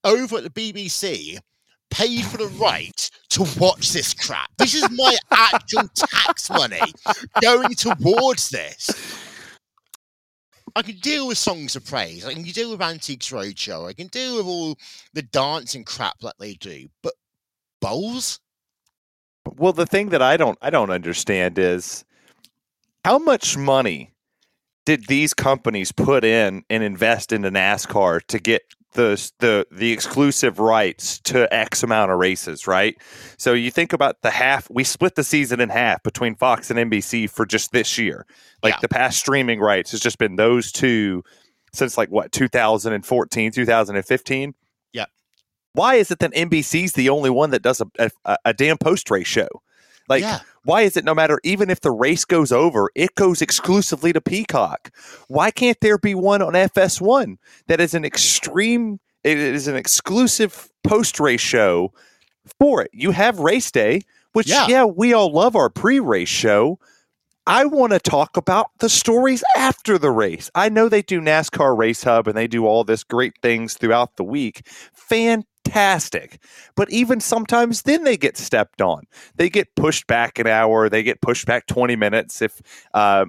over 0.05 0.37
at 0.37 0.44
the 0.44 0.72
BBC 0.72 1.38
paid 1.92 2.24
for 2.24 2.38
the 2.38 2.48
right 2.59 3.11
to 3.31 3.46
watch 3.59 3.92
this 3.92 4.14
crap? 4.14 4.50
This 4.59 4.74
is 4.74 4.88
my 4.90 5.16
actual 5.31 5.88
tax 5.94 6.50
money 6.50 6.81
going 7.40 7.74
towards 7.74 8.50
this. 8.50 8.90
I 10.74 10.83
can 10.83 10.96
deal 10.96 11.28
with 11.28 11.38
songs 11.38 11.76
of 11.76 11.85
praise. 11.85 12.24
I 12.24 12.33
can 12.33 12.42
deal 12.42 12.70
with 12.70 12.81
Antiques 12.81 13.31
Roadshow. 13.31 13.88
I 13.88 13.92
can 13.92 14.07
deal 14.07 14.37
with 14.37 14.46
all 14.46 14.78
the 15.12 15.22
dancing 15.22 15.85
crap 15.85 16.18
that 16.20 16.37
they 16.40 16.55
do. 16.55 16.88
But 17.02 17.12
bowls? 17.81 18.40
Well, 19.57 19.72
the 19.72 19.87
thing 19.87 20.11
that 20.11 20.22
I 20.22 20.37
don't 20.37 20.59
I 20.62 20.70
don't 20.70 20.90
understand 20.90 21.59
is 21.59 22.05
how 23.05 23.18
much 23.18 23.57
money 23.57 24.12
did 24.87 25.07
these 25.07 25.35
companies 25.35 25.92
put 25.92 26.24
in 26.24 26.64
and 26.70 26.83
invest 26.83 27.33
into 27.33 27.50
NASCAR 27.50 28.24
to 28.26 28.38
get 28.38 28.62
the 28.92 29.31
the 29.38 29.66
the 29.70 29.92
exclusive 29.92 30.59
rights 30.59 31.18
to 31.20 31.52
X 31.52 31.83
amount 31.83 32.11
of 32.11 32.18
races, 32.18 32.66
right? 32.66 32.96
So 33.38 33.52
you 33.55 33.70
think 33.70 33.92
about 33.92 34.20
the 34.22 34.31
half. 34.31 34.68
We 34.70 34.85
split 34.85 35.14
the 35.14 35.24
season 35.24 35.61
in 35.61 35.68
half 35.68 36.02
between 36.02 36.35
Fox 36.35 36.70
and 36.70 36.78
NBC 36.78 37.28
for 37.31 37.46
just 37.46 37.72
this 37.72 37.98
year. 37.98 38.26
Like 38.62 38.74
Yeah. 38.74 38.78
the 38.83 38.88
past 38.88 39.18
streaming 39.18 39.61
rights 39.61 39.90
has 39.92 40.00
just 40.00 40.18
been 40.18 40.37
those 40.37 40.70
two 40.72 41.22
since 41.72 41.96
like 41.96 42.11
what 42.11 42.33
2014, 42.33 43.50
2015. 43.52 44.55
Yeah. 44.92 45.07
Why 45.72 45.94
is 45.94 46.11
it 46.11 46.18
that 46.18 46.33
NBC's 46.35 46.92
the 46.92 47.09
only 47.09 47.31
one 47.31 47.50
that 47.50 47.62
does 47.62 47.81
a 47.81 48.11
a, 48.26 48.37
a 48.44 48.52
damn 48.55 48.78
post 48.78 49.11
race 49.11 49.26
show? 49.26 49.48
Like 50.12 50.20
yeah. 50.22 50.40
why 50.64 50.83
is 50.83 50.98
it 50.98 51.07
no 51.07 51.14
matter 51.14 51.40
even 51.42 51.70
if 51.70 51.81
the 51.81 51.90
race 51.90 52.27
goes 52.27 52.53
over, 52.53 52.90
it 52.94 53.14
goes 53.14 53.40
exclusively 53.40 54.12
to 54.12 54.20
Peacock? 54.20 54.90
Why 55.29 55.51
can't 55.51 55.81
there 55.81 55.96
be 55.96 56.14
one 56.14 56.42
on 56.42 56.53
FS1 56.53 57.38
that 57.68 57.81
is 57.81 57.94
an 57.94 58.05
extreme 58.05 59.01
it 59.25 59.38
is 59.38 59.68
an 59.68 59.77
exclusive 59.77 60.68
post 60.85 61.18
race 61.18 61.40
show 61.40 61.94
for 62.59 62.83
it? 62.83 62.90
You 62.92 63.12
have 63.12 63.38
race 63.38 63.70
day, 63.70 64.03
which 64.35 64.48
Yeah. 64.48 64.66
yeah, 64.68 64.85
we 64.85 65.14
all 65.14 65.33
love 65.33 65.57
our 65.57 65.70
pre-race 65.70 66.29
show. 66.29 66.79
I 67.46 67.64
want 67.64 67.92
to 67.92 67.98
talk 67.98 68.37
about 68.37 68.70
the 68.81 68.90
stories 68.90 69.42
after 69.57 69.98
the 69.98 70.11
race. 70.11 70.51
I 70.55 70.68
know 70.68 70.88
they 70.88 71.03
do 71.03 71.20
NASCAR 71.20 71.77
Race 71.77 72.05
Hub 72.05 72.29
and 72.29 72.37
they 72.37 72.46
do 72.46 72.66
all 72.66 72.85
this 72.85 73.03
great 73.03 73.33
things 73.40 73.75
throughout 73.75 74.16
the 74.16 74.25
week. 74.25 74.66
Fantastic. 74.92 75.48
But 76.75 76.90
even 76.90 77.20
sometimes 77.20 77.83
then 77.83 78.05
they 78.05 78.16
get 78.16 78.37
stepped 78.37 78.83
on. 78.83 79.05
They 79.37 79.48
get 79.48 79.75
pushed 79.75 80.07
back 80.07 80.38
an 80.38 80.46
hour, 80.46 80.88
they 80.88 81.03
get 81.03 81.20
pushed 81.20 81.46
back 81.46 81.66
20 81.66 81.96
minutes 81.96 82.42
if 82.42 82.61
uh, 82.94 83.27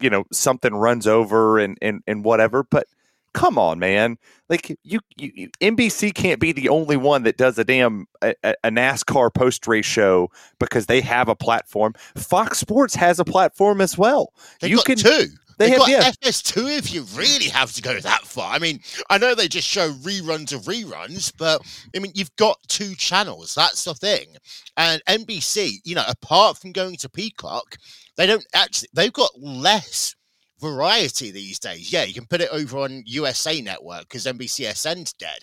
you 0.00 0.10
know 0.10 0.24
something 0.32 0.74
runs 0.74 1.06
over 1.06 1.58
and 1.58 1.78
and 1.80 2.02
and 2.06 2.24
whatever, 2.24 2.64
but 2.64 2.86
come 3.34 3.58
on, 3.58 3.78
man. 3.78 4.16
Like 4.48 4.76
you, 4.82 5.00
you, 5.16 5.50
NBC 5.60 6.14
can't 6.14 6.40
be 6.40 6.52
the 6.52 6.68
only 6.70 6.96
one 6.96 7.24
that 7.24 7.36
does 7.36 7.58
a 7.58 7.64
damn 7.64 8.06
a, 8.22 8.34
a 8.42 8.70
NASCAR 8.70 9.32
post 9.34 9.66
race 9.66 9.84
show 9.84 10.30
because 10.58 10.86
they 10.86 11.00
have 11.02 11.28
a 11.28 11.34
platform. 11.34 11.94
Fox 12.16 12.58
Sports 12.58 12.94
has 12.94 13.18
a 13.18 13.24
platform 13.24 13.80
as 13.80 13.98
well. 13.98 14.32
They've 14.60 14.70
you 14.70 14.78
can 14.78 14.96
two. 14.96 15.26
They 15.58 15.66
They've 15.70 15.78
have- 15.78 15.80
got 15.80 15.90
yeah. 15.90 16.10
FS2 16.30 16.78
if 16.78 16.92
you 16.92 17.02
really 17.14 17.48
have 17.48 17.72
to 17.72 17.82
go 17.82 17.98
that 18.00 18.22
far. 18.22 18.52
I 18.54 18.58
mean, 18.58 18.80
I 19.10 19.18
know 19.18 19.34
they 19.34 19.48
just 19.48 19.68
show 19.68 19.92
reruns 19.92 20.52
of 20.52 20.62
reruns, 20.62 21.32
but 21.36 21.62
I 21.94 21.98
mean, 21.98 22.12
you've 22.14 22.34
got 22.36 22.58
two 22.68 22.94
channels. 22.94 23.54
That's 23.54 23.84
the 23.84 23.94
thing. 23.94 24.36
And 24.76 25.02
NBC, 25.08 25.76
you 25.84 25.94
know, 25.94 26.04
apart 26.08 26.58
from 26.58 26.72
going 26.72 26.96
to 26.96 27.08
Peacock, 27.08 27.76
they 28.16 28.26
don't 28.26 28.46
actually, 28.54 28.88
they've 28.94 29.12
got 29.12 29.30
less 29.40 30.14
variety 30.60 31.30
these 31.30 31.58
days. 31.58 31.92
Yeah, 31.92 32.04
you 32.04 32.14
can 32.14 32.26
put 32.26 32.40
it 32.40 32.48
over 32.50 32.78
on 32.78 33.02
USA 33.06 33.60
Network 33.60 34.02
because 34.08 34.24
NBCSN's 34.26 35.12
dead. 35.14 35.40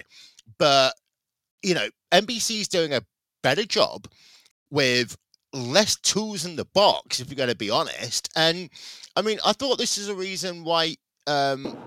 But, 0.57 0.93
you 1.63 1.73
know, 1.75 1.87
NBC's 2.11 2.67
doing 2.67 2.93
a 2.93 3.01
better 3.43 3.65
job 3.65 4.07
with 4.69 5.17
less 5.53 5.95
tools 5.97 6.45
in 6.45 6.55
the 6.55 6.65
box, 6.65 7.19
if 7.19 7.29
you're 7.29 7.35
going 7.35 7.49
to 7.49 7.55
be 7.55 7.69
honest. 7.69 8.29
And 8.35 8.69
I 9.15 9.21
mean, 9.21 9.39
I 9.45 9.53
thought 9.53 9.77
this 9.77 9.97
is 9.97 10.09
a 10.09 10.15
reason 10.15 10.63
why 10.63 10.95
um, 11.27 11.77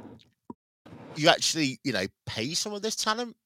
you 1.16 1.29
actually, 1.29 1.79
you 1.85 1.92
know, 1.92 2.07
pay 2.27 2.55
some 2.55 2.72
of 2.72 2.83
this 2.83 2.96
talent. 2.96 3.37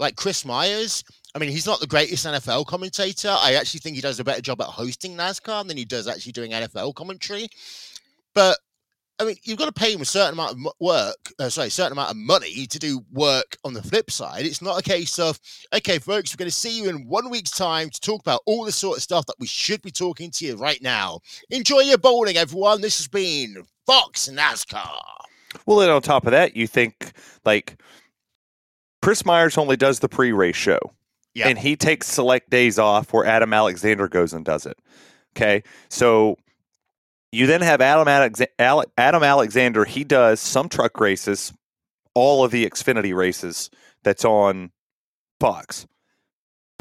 Like 0.00 0.14
Chris 0.14 0.44
Myers, 0.44 1.02
I 1.34 1.38
mean, 1.38 1.50
he's 1.50 1.66
not 1.66 1.80
the 1.80 1.86
greatest 1.86 2.24
NFL 2.24 2.66
commentator. 2.66 3.34
I 3.36 3.54
actually 3.54 3.80
think 3.80 3.96
he 3.96 4.02
does 4.02 4.20
a 4.20 4.24
better 4.24 4.40
job 4.40 4.60
at 4.60 4.68
hosting 4.68 5.16
NASCAR 5.16 5.66
than 5.66 5.76
he 5.76 5.84
does 5.84 6.06
actually 6.08 6.32
doing 6.32 6.52
NFL 6.52 6.94
commentary. 6.94 7.48
But 8.34 8.58
I 9.20 9.24
mean, 9.24 9.36
you've 9.42 9.58
got 9.58 9.66
to 9.66 9.72
pay 9.72 9.92
him 9.92 10.00
a 10.00 10.04
certain 10.04 10.34
amount 10.34 10.52
of 10.52 10.72
work, 10.78 11.32
uh, 11.40 11.48
sorry, 11.48 11.68
a 11.68 11.70
certain 11.70 11.92
amount 11.92 12.10
of 12.10 12.16
money 12.16 12.66
to 12.66 12.78
do 12.78 13.04
work 13.12 13.56
on 13.64 13.74
the 13.74 13.82
flip 13.82 14.10
side. 14.12 14.46
It's 14.46 14.62
not 14.62 14.78
a 14.78 14.82
case 14.82 15.18
of, 15.18 15.40
okay, 15.74 15.98
folks, 15.98 16.32
we're 16.32 16.38
going 16.38 16.50
to 16.50 16.56
see 16.56 16.78
you 16.80 16.88
in 16.88 17.08
one 17.08 17.28
week's 17.28 17.50
time 17.50 17.90
to 17.90 18.00
talk 18.00 18.20
about 18.20 18.42
all 18.46 18.64
the 18.64 18.70
sort 18.72 18.96
of 18.96 19.02
stuff 19.02 19.26
that 19.26 19.34
we 19.40 19.48
should 19.48 19.82
be 19.82 19.90
talking 19.90 20.30
to 20.32 20.46
you 20.46 20.56
right 20.56 20.80
now. 20.80 21.18
Enjoy 21.50 21.80
your 21.80 21.98
bowling, 21.98 22.36
everyone. 22.36 22.80
This 22.80 22.98
has 22.98 23.08
been 23.08 23.64
Fox 23.86 24.28
NASCAR. 24.28 24.88
Well, 25.66 25.78
then 25.78 25.90
on 25.90 26.00
top 26.02 26.26
of 26.26 26.30
that, 26.30 26.54
you 26.54 26.66
think 26.68 27.12
like 27.44 27.80
Chris 29.02 29.24
Myers 29.24 29.58
only 29.58 29.76
does 29.76 29.98
the 29.98 30.08
pre-race 30.08 30.54
show, 30.56 30.78
Yeah. 31.34 31.48
and 31.48 31.58
he 31.58 31.74
takes 31.74 32.06
select 32.06 32.50
days 32.50 32.78
off 32.78 33.12
where 33.12 33.24
Adam 33.24 33.52
Alexander 33.52 34.06
goes 34.08 34.32
and 34.32 34.44
does 34.44 34.64
it. 34.66 34.78
Okay, 35.36 35.62
so 35.88 36.36
you 37.32 37.46
then 37.46 37.60
have 37.60 37.80
Adam 37.80 38.08
Adam 38.58 39.22
Alexander. 39.22 39.84
He 39.84 40.04
does 40.04 40.40
some 40.40 40.68
truck 40.68 40.98
races, 41.00 41.52
all 42.14 42.44
of 42.44 42.50
the 42.50 42.68
Xfinity 42.68 43.14
races 43.14 43.70
that's 44.02 44.24
on 44.24 44.70
Fox. 45.40 45.86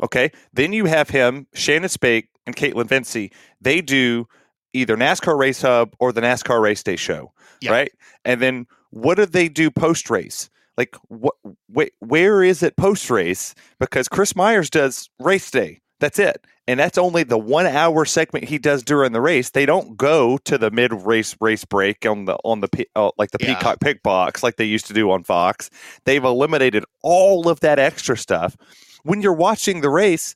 Okay, 0.04 0.32
then 0.54 0.74
you 0.74 0.86
have 0.86 1.10
him, 1.10 1.48
Shannon 1.54 1.90
Spake, 1.90 2.30
and 2.46 2.56
Kaitlyn 2.56 2.88
Vincie. 2.88 3.32
They 3.60 3.82
do 3.82 4.28
either 4.74 4.96
NASCAR 4.96 5.38
Race 5.38 5.62
Hub 5.64 5.96
or 6.00 6.12
the 6.14 6.22
NASCAR 6.22 6.62
Race 6.62 6.84
Day 6.84 6.96
show, 6.98 7.34
Yeah. 7.62 7.72
right? 7.72 7.92
And 8.24 8.40
then 8.42 8.68
what 8.92 9.16
do 9.16 9.26
they 9.26 9.50
do 9.50 9.72
post 9.72 10.10
race? 10.12 10.50
Like 10.78 10.96
what? 11.08 11.34
Wh- 11.76 11.90
where 12.00 12.44
is 12.44 12.62
it 12.62 12.78
post 12.78 13.10
race? 13.10 13.56
Because 13.80 14.08
Chris 14.08 14.36
Myers 14.36 14.70
does 14.70 15.10
race 15.20 15.50
day. 15.50 15.82
That's 16.00 16.20
it, 16.20 16.46
and 16.68 16.80
that's 16.80 16.98
only 16.98 17.24
the 17.24 17.40
one 17.40 17.66
hour 17.66 18.06
segment 18.06 18.46
he 18.46 18.60
does 18.60 18.84
during 18.84 19.14
the 19.14 19.22
race. 19.22 19.50
They 19.50 19.66
don't 19.66 19.98
go 19.98 20.38
to 20.40 20.58
the 20.58 20.70
mid 20.70 20.94
race 20.94 21.36
race 21.42 21.66
break 21.66 22.06
on 22.06 22.26
the 22.26 22.36
on 22.44 22.60
the 22.60 22.88
uh, 22.96 23.12
like 23.18 23.32
the 23.32 23.40
Yeah. 23.42 23.56
Peacock 23.56 23.80
pick 23.80 24.04
box 24.04 24.44
like 24.44 24.58
they 24.58 24.66
used 24.66 24.86
to 24.88 24.94
do 24.94 25.10
on 25.10 25.24
Fox. 25.24 25.70
They've 26.06 26.24
eliminated 26.24 26.84
all 27.02 27.50
of 27.50 27.62
that 27.62 27.80
extra 27.80 28.18
stuff. 28.18 28.56
When 29.04 29.22
you're 29.22 29.34
watching 29.34 29.82
the 29.82 29.90
race, 29.90 30.36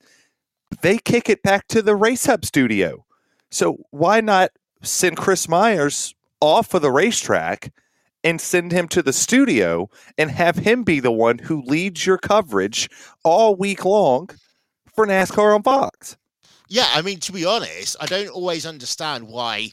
they 0.82 0.98
kick 0.98 1.30
it 1.30 1.44
back 1.44 1.68
to 1.68 1.82
the 1.82 1.96
race 1.96 2.26
hub 2.26 2.44
studio. 2.46 3.06
So 3.52 3.78
why 3.92 4.22
not 4.22 4.52
send 4.82 5.18
Chris 5.18 5.48
Myers 5.48 6.16
off 6.40 6.74
of 6.74 6.82
the 6.82 6.92
racetrack 6.92 7.72
and 8.24 8.40
send 8.40 8.72
him 8.72 8.88
to 8.88 9.04
the 9.04 9.14
studio 9.14 9.90
and 10.18 10.32
have 10.32 10.56
him 10.58 10.84
be 10.84 11.00
the 11.00 11.12
one 11.12 11.38
who 11.38 11.62
leads 11.64 12.06
your 12.06 12.18
coverage 12.18 12.90
all 13.24 13.56
week 13.56 13.84
long 13.86 14.30
for 14.94 15.06
NASCAR 15.06 15.56
on 15.56 15.64
Fox? 15.64 16.18
Yeah, 16.68 16.88
I 16.94 17.02
mean, 17.02 17.20
to 17.20 17.32
be 17.32 17.46
honest, 17.46 17.98
I 18.00 18.06
don't 18.06 18.30
always 18.30 18.66
understand 18.66 19.28
why 19.28 19.72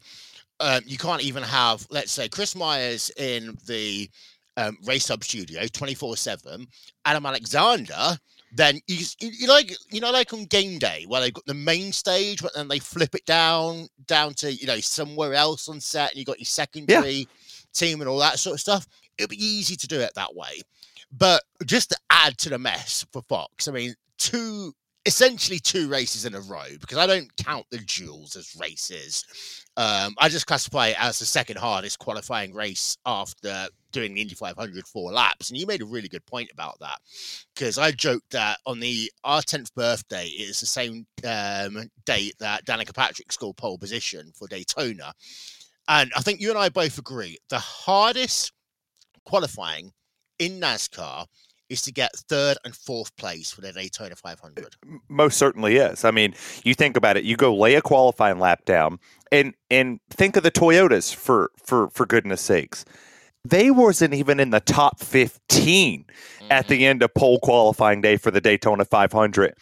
um, 0.60 0.80
you 0.86 0.98
can't 0.98 1.22
even 1.22 1.42
have, 1.44 1.86
let's 1.90 2.10
say, 2.10 2.28
Chris 2.28 2.56
Myers 2.56 3.10
in 3.16 3.56
the 3.66 4.10
um, 4.56 4.76
race 4.84 5.08
hub 5.08 5.22
studio 5.22 5.66
24 5.66 6.16
7, 6.16 6.66
Adam 7.04 7.26
Alexander. 7.26 8.18
Then 8.50 8.80
you, 8.86 9.04
you 9.20 9.46
like 9.46 9.76
you 9.90 10.00
know 10.00 10.10
like 10.10 10.32
on 10.32 10.46
game 10.46 10.78
day 10.78 11.04
where 11.06 11.20
they've 11.20 11.32
got 11.32 11.44
the 11.44 11.54
main 11.54 11.92
stage, 11.92 12.42
but 12.42 12.54
then 12.54 12.66
they 12.66 12.78
flip 12.78 13.14
it 13.14 13.26
down 13.26 13.88
down 14.06 14.32
to 14.34 14.52
you 14.52 14.66
know 14.66 14.80
somewhere 14.80 15.34
else 15.34 15.68
on 15.68 15.80
set, 15.80 16.10
and 16.10 16.18
you 16.18 16.24
got 16.24 16.38
your 16.38 16.46
secondary 16.46 17.10
yeah. 17.12 17.24
team 17.74 18.00
and 18.00 18.08
all 18.08 18.18
that 18.18 18.38
sort 18.38 18.54
of 18.54 18.60
stuff. 18.60 18.86
It'd 19.18 19.30
be 19.30 19.44
easy 19.44 19.76
to 19.76 19.86
do 19.86 20.00
it 20.00 20.12
that 20.14 20.34
way, 20.34 20.62
but 21.12 21.42
just 21.66 21.90
to 21.90 21.98
add 22.10 22.38
to 22.38 22.48
the 22.48 22.58
mess 22.58 23.04
for 23.12 23.20
Fox, 23.22 23.68
I 23.68 23.72
mean, 23.72 23.94
two 24.16 24.74
essentially 25.08 25.58
two 25.58 25.88
races 25.88 26.26
in 26.26 26.34
a 26.34 26.40
row 26.42 26.66
because 26.78 26.98
I 26.98 27.06
don't 27.06 27.34
count 27.38 27.64
the 27.70 27.78
duels 27.78 28.36
as 28.36 28.54
races. 28.60 29.24
Um, 29.78 30.14
I 30.18 30.28
just 30.28 30.46
classify 30.46 30.88
it 30.88 30.96
as 31.02 31.18
the 31.18 31.24
second 31.24 31.56
hardest 31.56 31.98
qualifying 31.98 32.52
race 32.52 32.98
after 33.06 33.68
doing 33.90 34.12
the 34.12 34.20
Indy 34.20 34.34
500 34.34 34.86
four 34.86 35.10
laps. 35.10 35.48
And 35.48 35.58
you 35.58 35.66
made 35.66 35.80
a 35.80 35.86
really 35.86 36.08
good 36.08 36.26
point 36.26 36.50
about 36.52 36.78
that 36.80 36.98
because 37.54 37.78
I 37.78 37.90
joked 37.90 38.32
that 38.32 38.58
on 38.66 38.80
the 38.80 39.10
our 39.24 39.40
10th 39.40 39.74
birthday 39.74 40.26
is 40.26 40.60
the 40.60 40.66
same 40.66 41.06
um, 41.26 41.88
date 42.04 42.34
that 42.38 42.66
Danica 42.66 42.94
Patrick 42.94 43.32
scored 43.32 43.56
pole 43.56 43.78
position 43.78 44.30
for 44.34 44.46
Daytona. 44.46 45.14
And 45.88 46.12
I 46.14 46.20
think 46.20 46.38
you 46.42 46.50
and 46.50 46.58
I 46.58 46.68
both 46.68 46.98
agree 46.98 47.38
the 47.48 47.58
hardest 47.58 48.52
qualifying 49.24 49.90
in 50.38 50.60
NASCAR 50.60 51.24
is 51.68 51.82
to 51.82 51.92
get 51.92 52.14
third 52.16 52.56
and 52.64 52.74
fourth 52.74 53.14
place 53.16 53.50
for 53.50 53.60
the 53.60 53.72
Daytona 53.72 54.16
500. 54.16 54.76
Most 55.08 55.38
certainly 55.38 55.76
is. 55.76 56.04
I 56.04 56.10
mean, 56.10 56.34
you 56.64 56.74
think 56.74 56.96
about 56.96 57.16
it. 57.16 57.24
You 57.24 57.36
go 57.36 57.54
lay 57.54 57.74
a 57.74 57.82
qualifying 57.82 58.38
lap 58.38 58.64
down, 58.64 58.98
and 59.30 59.54
and 59.70 60.00
think 60.10 60.36
of 60.36 60.42
the 60.42 60.50
Toyotas 60.50 61.14
for 61.14 61.50
for 61.64 61.88
for 61.90 62.06
goodness 62.06 62.40
sakes. 62.40 62.84
They 63.44 63.70
wasn't 63.70 64.14
even 64.14 64.40
in 64.40 64.50
the 64.50 64.60
top 64.60 65.00
15 65.00 66.04
mm-hmm. 66.04 66.46
at 66.50 66.68
the 66.68 66.86
end 66.86 67.02
of 67.02 67.14
pole 67.14 67.38
qualifying 67.38 68.00
day 68.00 68.16
for 68.16 68.30
the 68.30 68.40
Daytona 68.40 68.84
500 68.84 69.54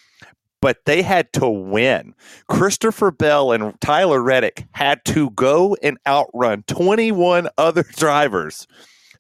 but 0.63 0.85
they 0.87 1.03
had 1.03 1.33
to 1.35 1.49
win. 1.49 2.15
Christopher 2.49 3.11
Bell 3.11 3.53
and 3.53 3.79
Tyler 3.81 4.21
Reddick 4.21 4.67
had 4.73 5.05
to 5.05 5.31
go 5.31 5.77
and 5.83 5.99
outrun 6.07 6.65
21 6.67 7.49
other 7.59 7.83
drivers 7.97 8.67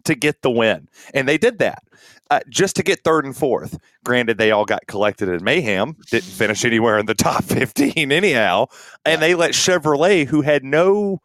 to 0.05 0.14
get 0.14 0.42
the 0.42 0.51
win. 0.51 0.88
And 1.14 1.29
they 1.29 1.38
did 1.38 1.59
that 1.59 1.83
uh, 2.30 2.40
just 2.48 2.76
to 2.76 2.82
get 2.82 3.04
third 3.04 3.24
and 3.24 3.36
fourth. 3.36 3.78
Granted, 4.04 4.38
they 4.38 4.50
all 4.50 4.64
got 4.64 4.86
collected 4.86 5.28
in 5.28 5.44
mayhem, 5.44 5.96
didn't 6.10 6.24
finish 6.24 6.64
anywhere 6.64 6.98
in 6.98 7.06
the 7.06 7.14
top 7.16 7.44
15 7.44 8.10
anyhow. 8.12 8.66
And 9.04 9.22
they 9.22 9.34
let 9.34 9.52
Chevrolet, 9.52 10.26
who 10.26 10.42
had 10.42 10.64
no. 10.64 11.20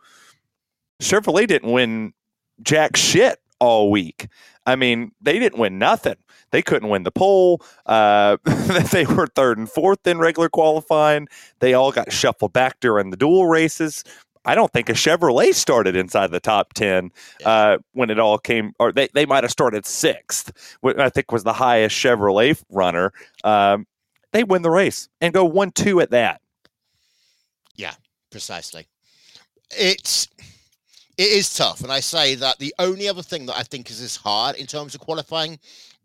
Chevrolet 1.02 1.48
didn't 1.48 1.72
win 1.72 2.14
jack 2.62 2.96
shit 2.96 3.40
all 3.60 3.90
week. 3.90 4.28
I 4.66 4.76
mean, 4.76 5.12
they 5.22 5.40
didn't 5.40 5.60
win 5.60 5.80
nothing. 5.80 6.18
They 6.52 6.62
couldn't 6.62 6.90
win 6.90 7.04
the 7.04 7.12
pole. 7.12 7.64
Uh, 7.86 8.38
they 8.92 9.06
were 9.06 9.28
third 9.28 9.58
and 9.58 9.70
fourth 9.70 10.06
in 10.06 10.20
regular 10.20 10.50
qualifying. 10.50 11.28
They 11.60 11.74
all 11.74 11.92
got 11.92 12.12
shuffled 12.12 12.54
back 12.54 12.80
during 12.80 13.10
the 13.10 13.18
duel 13.18 13.48
races. 13.48 14.04
I 14.46 14.56
don't 14.56 14.72
think 14.72 14.90
a 14.90 14.94
Chevrolet 14.94 15.54
started 15.54 15.96
inside 15.96 16.32
the 16.32 16.40
top 16.40 16.74
10 16.74 17.12
uh, 17.46 17.78
when 17.94 18.10
it 18.10 18.20
all 18.20 18.38
came, 18.38 18.74
or 18.80 18.92
they, 18.92 19.08
they 19.14 19.26
might 19.26 19.44
have 19.44 19.52
started 19.52 19.86
sixth, 19.86 20.78
which 20.82 20.98
I 20.98 21.10
think 21.10 21.32
was 21.32 21.44
the 21.44 21.54
highest 21.54 21.96
Chevrolet 21.96 22.62
runner. 22.70 23.14
Um, 23.44 23.86
they 24.32 24.44
win 24.44 24.62
the 24.62 24.72
race 24.72 25.10
and 25.20 25.34
go 25.34 25.46
1 25.46 25.72
2 25.72 26.02
at 26.02 26.12
that. 26.12 26.42
Yeah, 27.76 27.94
precisely. 28.32 28.88
It's. 29.72 30.28
It 31.18 31.28
is 31.28 31.54
tough, 31.54 31.82
and 31.82 31.92
I 31.92 32.00
say 32.00 32.34
that 32.36 32.58
the 32.58 32.74
only 32.80 33.08
other 33.08 33.22
thing 33.22 33.46
that 33.46 33.56
I 33.56 33.62
think 33.62 33.92
is 33.92 34.02
as 34.02 34.16
hard 34.16 34.56
in 34.56 34.66
terms 34.66 34.96
of 34.96 35.02
qualifying 35.02 35.60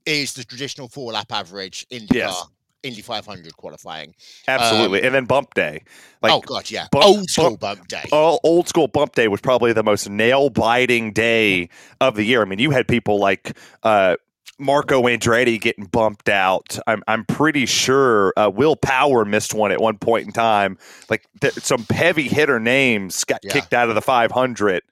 is 0.04 0.34
the 0.34 0.44
traditional 0.44 0.88
four 0.88 1.12
lap 1.12 1.32
average 1.32 1.86
in 1.88 2.06
the 2.06 2.16
yes. 2.16 2.34
car 2.34 2.48
Indy 2.86 3.02
500 3.02 3.56
qualifying. 3.56 4.14
Absolutely, 4.46 5.00
um, 5.00 5.06
and 5.06 5.14
then 5.14 5.24
bump 5.24 5.54
day. 5.54 5.82
Like, 6.22 6.32
oh 6.32 6.40
god, 6.40 6.70
yeah, 6.70 6.86
bump, 6.90 7.04
old 7.04 7.30
school 7.30 7.56
bump, 7.56 7.60
bump 7.60 7.88
day. 7.88 8.04
Oh, 8.12 8.38
old 8.44 8.68
school 8.68 8.88
bump 8.88 9.14
day 9.14 9.28
was 9.28 9.40
probably 9.40 9.72
the 9.72 9.82
most 9.82 10.08
nail 10.08 10.50
biting 10.50 11.12
day 11.12 11.68
of 12.00 12.16
the 12.16 12.24
year. 12.24 12.42
I 12.42 12.44
mean, 12.44 12.58
you 12.58 12.70
had 12.70 12.88
people 12.88 13.18
like. 13.18 13.56
Uh, 13.82 14.16
Marco 14.58 15.02
Andretti 15.02 15.60
getting 15.60 15.84
bumped 15.84 16.30
out. 16.30 16.78
I'm 16.86 17.02
I'm 17.06 17.26
pretty 17.26 17.66
sure 17.66 18.32
uh, 18.38 18.48
Will 18.48 18.74
Power 18.74 19.26
missed 19.26 19.52
one 19.52 19.70
at 19.70 19.82
one 19.82 19.98
point 19.98 20.26
in 20.26 20.32
time. 20.32 20.78
Like 21.10 21.26
th- 21.42 21.52
some 21.54 21.84
heavy 21.90 22.26
hitter 22.26 22.58
names 22.58 23.22
got 23.24 23.40
yeah. 23.42 23.52
kicked 23.52 23.74
out 23.74 23.90
of 23.90 23.94
the 23.94 24.00
500 24.00 24.82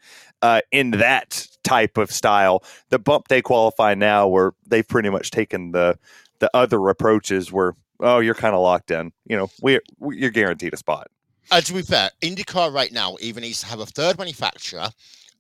uh, 0.43 0.61
in 0.71 0.91
that 0.91 1.49
type 1.63 1.97
of 1.97 2.13
style. 2.13 2.63
The 2.91 2.99
bump 2.99 3.29
day 3.29 3.41
qualify 3.41 3.95
now, 3.95 4.29
where 4.29 4.53
they've 4.67 4.87
pretty 4.87 5.09
much 5.09 5.31
taken 5.31 5.73
the 5.73 5.99
the 6.41 6.51
other 6.55 6.89
approaches 6.89 7.51
where 7.51 7.75
oh 8.01 8.19
you're 8.19 8.35
kind 8.35 8.55
of 8.55 8.61
locked 8.61 8.91
in. 8.91 9.13
You 9.27 9.37
know, 9.37 9.51
we, 9.63 9.81
we 9.99 10.19
you're 10.19 10.31
guaranteed 10.31 10.75
a 10.75 10.77
spot. 10.77 11.09
Uh, 11.51 11.61
to 11.61 11.75
be 11.75 11.83
fair, 11.83 12.11
IndyCar 12.23 12.73
right 12.73 12.93
now 12.93 13.17
even 13.21 13.43
needs 13.43 13.61
to 13.61 13.67
have 13.67 13.81
a 13.81 13.87
third 13.87 14.19
manufacturer 14.19 14.89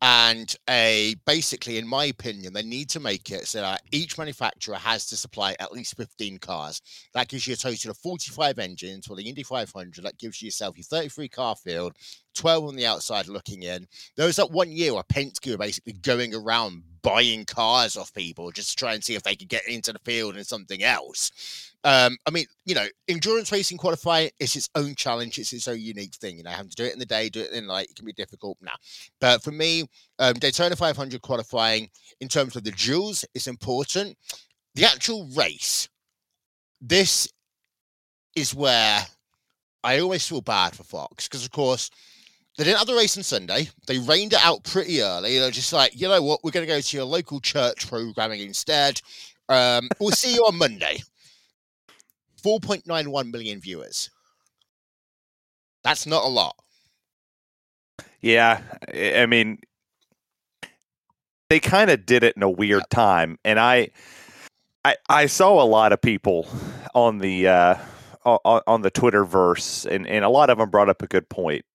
and 0.06 0.54
a 0.68 1.14
basically, 1.24 1.78
in 1.78 1.86
my 1.86 2.04
opinion, 2.04 2.52
they 2.52 2.62
need 2.62 2.90
to 2.90 3.00
make 3.00 3.30
it 3.30 3.46
so 3.46 3.62
that 3.62 3.80
each 3.90 4.18
manufacturer 4.18 4.76
has 4.76 5.06
to 5.06 5.16
supply 5.16 5.56
at 5.58 5.72
least 5.72 5.96
15 5.96 6.36
cars. 6.38 6.82
That 7.14 7.28
gives 7.28 7.46
you 7.46 7.54
a 7.54 7.56
total 7.56 7.90
of 7.90 7.96
45 7.96 8.58
engines 8.58 9.06
for 9.06 9.16
the 9.16 9.26
Indy 9.26 9.42
500. 9.42 10.04
That 10.04 10.18
gives 10.18 10.42
you 10.42 10.48
yourself 10.48 10.76
your 10.76 10.84
33 10.84 11.28
car 11.28 11.56
field, 11.56 11.94
12 12.34 12.64
on 12.64 12.76
the 12.76 12.84
outside 12.84 13.28
looking 13.28 13.62
in. 13.62 13.86
There 14.16 14.26
was 14.26 14.36
that 14.36 14.50
one 14.50 14.70
year 14.70 14.92
where 14.92 15.04
Penske 15.04 15.50
were 15.50 15.56
basically 15.56 15.94
going 15.94 16.34
around 16.34 16.82
buying 17.00 17.46
cars 17.46 17.96
off 17.96 18.12
people 18.12 18.50
just 18.50 18.70
to 18.70 18.76
try 18.76 18.92
and 18.92 19.02
see 19.02 19.14
if 19.14 19.22
they 19.22 19.36
could 19.36 19.48
get 19.48 19.66
into 19.66 19.92
the 19.92 19.98
field 20.00 20.36
in 20.36 20.44
something 20.44 20.82
else. 20.82 21.72
Um, 21.84 22.16
I 22.26 22.30
mean, 22.30 22.46
you 22.64 22.74
know, 22.74 22.86
endurance 23.08 23.52
racing 23.52 23.76
qualifying 23.76 24.30
is 24.40 24.56
its 24.56 24.70
own 24.74 24.94
challenge. 24.94 25.38
It's 25.38 25.52
its 25.52 25.68
own 25.68 25.80
unique 25.80 26.14
thing. 26.14 26.38
You 26.38 26.42
know, 26.44 26.50
having 26.50 26.70
to 26.70 26.76
do 26.76 26.84
it 26.84 26.94
in 26.94 26.98
the 26.98 27.06
day, 27.06 27.28
do 27.28 27.40
it 27.40 27.52
in 27.52 27.66
the 27.66 27.72
night, 27.72 27.88
it 27.90 27.96
can 27.96 28.06
be 28.06 28.12
difficult. 28.12 28.56
Now, 28.62 28.74
but 29.20 29.42
for 29.42 29.52
me, 29.52 29.84
um, 30.18 30.34
Daytona 30.34 30.76
500 30.76 31.20
qualifying 31.22 31.90
in 32.20 32.28
terms 32.28 32.56
of 32.56 32.64
the 32.64 32.72
Duels, 32.72 33.24
is 33.34 33.46
important. 33.46 34.16
The 34.74 34.84
actual 34.86 35.28
race, 35.36 35.88
this 36.80 37.28
is 38.34 38.54
where 38.54 39.06
I 39.84 40.00
always 40.00 40.26
feel 40.26 40.40
bad 40.40 40.74
for 40.74 40.84
Fox 40.84 41.28
because, 41.28 41.44
of 41.44 41.50
course, 41.52 41.90
they 42.56 42.64
didn't 42.64 42.78
have 42.78 42.86
the 42.86 42.94
race 42.94 43.16
on 43.16 43.22
Sunday. 43.22 43.68
They 43.86 43.98
rained 43.98 44.32
it 44.32 44.44
out 44.44 44.64
pretty 44.64 45.02
early. 45.02 45.38
They're 45.38 45.50
just 45.50 45.72
like, 45.72 46.00
you 46.00 46.08
know 46.08 46.22
what, 46.22 46.40
we're 46.44 46.52
going 46.52 46.66
to 46.66 46.72
go 46.72 46.80
to 46.80 46.96
your 46.96 47.06
local 47.06 47.40
church 47.40 47.88
programming 47.88 48.40
instead. 48.40 49.00
Um, 49.48 49.88
we'll 50.00 50.12
see 50.12 50.34
you 50.34 50.42
on 50.42 50.56
Monday. 50.56 51.00
4.91 52.44 53.32
million 53.32 53.60
viewers. 53.60 54.10
That's 55.82 56.06
not 56.06 56.24
a 56.24 56.28
lot. 56.28 56.56
Yeah, 58.20 58.60
I 58.92 59.26
mean, 59.26 59.58
they 61.50 61.60
kind 61.60 61.90
of 61.90 62.06
did 62.06 62.24
it 62.24 62.36
in 62.36 62.42
a 62.42 62.50
weird 62.50 62.84
time, 62.90 63.38
and 63.44 63.60
I, 63.60 63.90
I, 64.84 64.96
I 65.08 65.26
saw 65.26 65.62
a 65.62 65.64
lot 65.64 65.92
of 65.92 66.00
people 66.00 66.48
on 66.94 67.18
the 67.18 67.48
uh, 67.48 67.76
on, 68.24 68.62
on 68.66 68.82
the 68.82 68.90
Twitterverse, 68.90 69.84
and 69.84 70.06
and 70.06 70.24
a 70.24 70.30
lot 70.30 70.48
of 70.48 70.56
them 70.56 70.70
brought 70.70 70.88
up 70.88 71.02
a 71.02 71.06
good 71.06 71.28
point. 71.28 71.66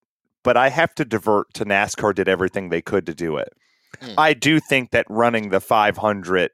But 0.42 0.56
I 0.56 0.70
have 0.70 0.92
to 0.96 1.04
divert 1.04 1.54
to 1.54 1.64
NASCAR 1.64 2.14
did 2.14 2.28
everything 2.28 2.68
they 2.68 2.82
could 2.82 3.06
to 3.06 3.14
do 3.14 3.36
it. 3.36 3.52
Hmm. 4.00 4.14
I 4.18 4.34
do 4.34 4.58
think 4.58 4.90
that 4.90 5.06
running 5.08 5.50
the 5.50 5.60
500 5.60 6.50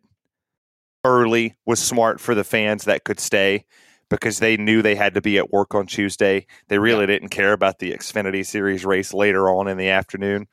early 1.05 1.55
was 1.65 1.81
smart 1.81 2.21
for 2.21 2.35
the 2.35 2.45
fans 2.45 2.85
that 2.85 3.05
could 3.05 3.21
stay 3.21 3.65
because 4.09 4.39
they 4.39 4.57
knew 4.57 4.83
they 4.83 4.95
had 4.95 5.15
to 5.15 5.21
be 5.21 5.39
at 5.39 5.53
work 5.53 5.75
on 5.75 5.87
Tuesday. 5.87 6.47
They 6.69 6.79
really 6.79 7.01
yeah. 7.01 7.07
didn't 7.07 7.31
care 7.31 7.53
about 7.53 7.79
the 7.79 7.93
Xfinity 7.93 8.47
Series 8.47 8.85
race 8.85 9.13
later 9.13 9.49
on 9.51 9.69
in 9.69 9.77
the 9.77 9.89
afternoon. 9.89 10.47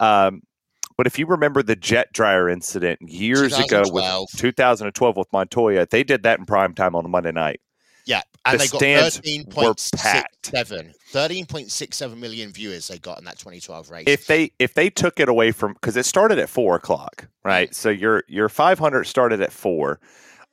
Um, 0.00 0.42
but 0.96 1.06
if 1.06 1.18
you 1.18 1.26
remember 1.26 1.62
the 1.62 1.76
jet 1.76 2.12
dryer 2.12 2.48
incident 2.48 3.00
years 3.00 3.56
ago 3.56 3.84
with 3.86 4.28
2012 4.36 5.16
with 5.16 5.32
Montoya, 5.32 5.86
they 5.88 6.02
did 6.02 6.24
that 6.24 6.40
in 6.40 6.44
prime 6.44 6.74
time 6.74 6.96
on 6.96 7.04
a 7.04 7.08
Monday 7.08 7.30
night. 7.30 7.60
Yeah, 8.04 8.22
and 8.46 8.58
the 8.58 8.78
they 8.78 8.94
got 8.94 9.12
13.67 9.12 10.92
13.67 11.12 12.16
million 12.16 12.50
viewers 12.50 12.88
they 12.88 12.98
got 12.98 13.18
in 13.18 13.26
that 13.26 13.38
2012 13.38 13.90
race. 13.90 14.04
If 14.06 14.26
they 14.26 14.50
if 14.58 14.72
they 14.74 14.88
took 14.88 15.20
it 15.20 15.28
away 15.28 15.52
from 15.52 15.74
because 15.74 15.96
it 15.96 16.06
started 16.06 16.38
at 16.38 16.48
four 16.48 16.74
o'clock, 16.74 17.28
right? 17.44 17.72
So 17.74 17.90
your 17.90 18.24
your 18.26 18.48
500 18.48 19.04
started 19.04 19.42
at 19.42 19.52
four. 19.52 20.00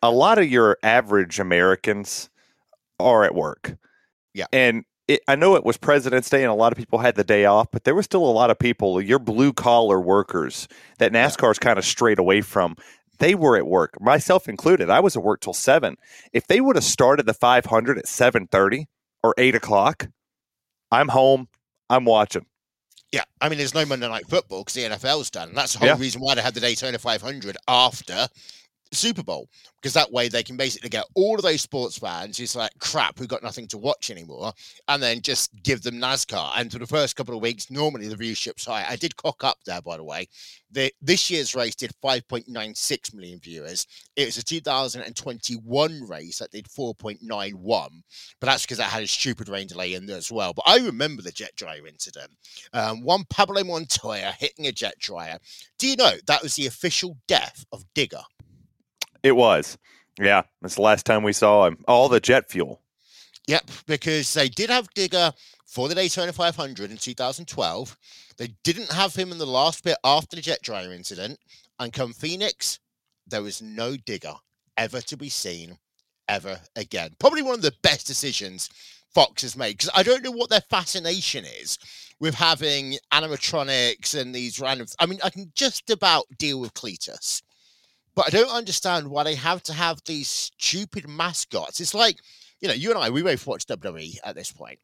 A 0.02 0.12
lot 0.12 0.38
of 0.38 0.48
your 0.52 0.78
average 0.84 1.40
Americans 1.40 2.30
are 3.00 3.24
at 3.24 3.36
work. 3.36 3.76
Yeah. 4.34 4.46
And 4.52 4.84
it, 5.08 5.22
I 5.28 5.36
know 5.36 5.56
it 5.56 5.64
was 5.64 5.78
President's 5.78 6.30
Day 6.30 6.44
and 6.44 6.52
a 6.52 6.56
lot 6.56 6.72
of 6.72 6.78
people 6.78 7.00
had 7.00 7.16
the 7.16 7.24
day 7.24 7.46
off, 7.46 7.68
but 7.72 7.84
there 7.84 7.96
was 7.96 8.06
still 8.06 8.26
a 8.26 8.32
lot 8.32 8.50
of 8.50 8.58
people, 8.60 9.00
your 9.02 9.20
blue 9.20 9.54
collar 9.54 10.00
workers 10.02 10.68
that 10.98 11.12
NASCAR's 11.12 11.60
kind 11.60 11.78
of 11.78 11.86
strayed 11.86 12.20
away 12.20 12.42
from. 12.42 12.76
They 13.20 13.34
were 13.36 13.56
at 13.56 13.68
work, 13.68 14.02
myself 14.02 14.50
included. 14.50 14.90
I 14.90 15.00
was 15.00 15.16
at 15.16 15.24
work 15.24 15.40
till 15.40 15.54
seven. 15.54 15.96
If 16.34 16.48
they 16.48 16.60
would 16.60 16.76
have 16.76 16.84
started 16.84 17.26
the 17.26 17.34
500 17.34 17.98
at 17.98 18.06
7:30 18.08 18.86
or 19.24 19.34
eight 19.38 19.56
o'clock, 19.56 20.08
I'm 20.92 21.08
home. 21.10 21.48
I'm 21.90 22.04
watching. 22.04 22.46
Yeah, 23.14 23.24
I 23.40 23.48
mean, 23.48 23.58
there's 23.58 23.74
no 23.74 23.86
Monday 23.86 24.10
Night 24.10 24.28
Football 24.28 24.62
because 24.62 24.74
the 24.74 24.82
NFL's 24.82 25.30
done. 25.30 25.54
That's 25.54 25.74
the 25.74 25.80
whole 25.80 25.88
Yeah. 25.88 25.98
reason 25.98 26.20
why 26.20 26.36
they 26.36 26.42
had 26.42 26.56
the 26.56 26.60
Daytona 26.60 26.98
500 26.98 27.56
after 27.70 28.28
Super 28.96 29.24
Bowl 29.24 29.50
because 29.86 29.94
that 29.94 30.12
way 30.12 30.28
they 30.28 30.42
can 30.42 30.58
basically 30.58 30.90
get 30.90 31.06
all 31.14 31.36
of 31.36 31.44
those 31.44 31.62
sports 31.62 32.00
fans 32.00 32.40
who's 32.40 32.56
like, 32.56 32.72
crap, 32.80 33.20
we've 33.20 33.30
got 33.30 33.44
nothing 33.44 33.68
to 33.68 33.78
watch 33.78 34.10
anymore, 34.10 34.52
and 34.88 35.04
then 35.04 35.22
just 35.22 35.52
give 35.62 35.84
them 35.84 36.02
NASCAR. 36.02 36.54
And 36.56 36.72
for 36.72 36.80
the 36.80 36.88
first 36.88 37.16
couple 37.16 37.36
of 37.36 37.42
weeks, 37.44 37.70
normally 37.70 38.08
the 38.08 38.16
viewership's 38.16 38.66
high. 38.66 38.84
I 38.90 38.96
did 38.96 39.16
cock 39.16 39.44
up 39.44 39.60
there, 39.64 39.84
by 39.84 39.98
the 39.98 40.04
way. 40.04 40.28
The, 40.72 40.92
this 41.04 41.30
year's 41.30 41.54
race 41.54 41.76
did 41.76 41.92
5.96 42.04 43.14
million 43.14 43.40
viewers. 43.40 43.86
It 44.16 44.26
was 44.26 44.38
a 44.38 44.44
2021 44.44 46.08
race 46.08 46.40
that 46.40 46.50
did 46.50 46.66
4.91, 46.66 47.90
but 48.40 48.48
that's 48.48 48.64
because 48.64 48.80
that 48.80 48.90
had 48.90 49.04
a 49.04 49.08
stupid 49.08 49.50
rain 49.50 49.68
delay 49.68 49.94
in 49.94 50.08
there 50.08 50.18
as 50.18 50.32
well. 50.32 50.54
But 50.54 50.66
I 50.66 50.80
remember 50.80 51.22
the 51.22 51.32
jet 51.32 51.56
dryer 51.56 51.86
incident. 51.86 52.32
Um, 52.74 53.04
Juan 53.04 53.24
Pablo 53.30 53.64
Montoya 53.64 54.34
hitting 54.40 54.66
a 54.66 54.72
jet 54.72 54.96
dryer. 54.98 55.38
Do 55.78 55.88
you 55.88 55.96
know 55.96 56.14
that 56.26 56.42
was 56.42 56.56
the 56.56 56.66
official 56.66 57.18
death 57.28 57.66
of 57.72 57.86
Digger? 57.94 58.24
It 59.26 59.36
was. 59.36 59.80
Yeah, 60.20 60.44
that's 60.62 60.76
the 60.76 60.84
last 60.84 61.04
time 61.04 61.24
we 61.24 61.34
saw 61.34 61.66
him. 61.66 61.80
All 61.88 62.08
the 62.10 62.20
jet 62.20 62.48
fuel. 62.48 62.80
Yep, 63.48 63.72
because 63.88 64.32
they 64.36 64.50
did 64.50 64.70
have 64.70 64.88
Digger 64.94 65.34
for 65.66 65.90
the 65.90 65.96
Daytona 65.96 66.32
500 66.32 66.92
in 66.92 66.98
2012. 66.98 67.98
They 68.38 68.50
didn't 68.64 68.92
have 68.92 69.16
him 69.16 69.32
in 69.32 69.40
the 69.40 69.48
last 69.48 69.84
bit 69.84 69.98
after 70.04 70.36
the 70.36 70.44
jet 70.44 70.62
dryer 70.62 70.94
incident. 70.94 71.40
And 71.80 71.92
come 71.92 72.14
Phoenix, 72.14 72.80
there 73.26 73.42
was 73.42 73.64
no 73.64 73.98
Digger 73.98 74.36
ever 74.78 75.02
to 75.02 75.18
be 75.18 75.30
seen 75.30 75.80
ever 76.30 76.60
again. 76.76 77.10
Probably 77.18 77.42
one 77.42 77.56
of 77.56 77.64
the 77.64 77.74
best 77.82 78.06
decisions 78.06 78.70
Fox 79.12 79.42
has 79.42 79.58
made 79.58 79.78
because 79.78 79.90
I 79.96 80.04
don't 80.04 80.24
know 80.24 80.32
what 80.32 80.52
their 80.52 80.62
fascination 80.70 81.46
is 81.46 81.80
with 82.20 82.36
having 82.36 82.98
animatronics 83.12 84.14
and 84.14 84.36
these 84.36 84.60
random. 84.60 84.86
I 85.00 85.08
mean, 85.08 85.20
I 85.24 85.32
can 85.32 85.52
just 85.56 85.90
about 85.90 86.26
deal 86.38 86.60
with 86.60 86.76
Cletus, 86.76 87.42
but 88.16 88.26
I 88.28 88.30
don't 88.30 88.50
understand 88.56 89.08
why 89.10 89.24
they 89.24 89.36
have 89.36 89.62
to 89.64 89.74
have 89.74 90.02
these 90.06 90.30
stupid 90.30 91.08
mascots. 91.08 91.80
It's 91.80 91.94
like 91.94 92.18
you 92.62 92.68
know, 92.70 92.74
you 92.74 92.90
and 92.90 92.98
I, 93.00 93.10
we 93.10 93.22
both 93.22 93.46
watch 93.46 93.66
WWE 93.68 94.18
at 94.24 94.36
this 94.36 94.52
point. 94.52 94.80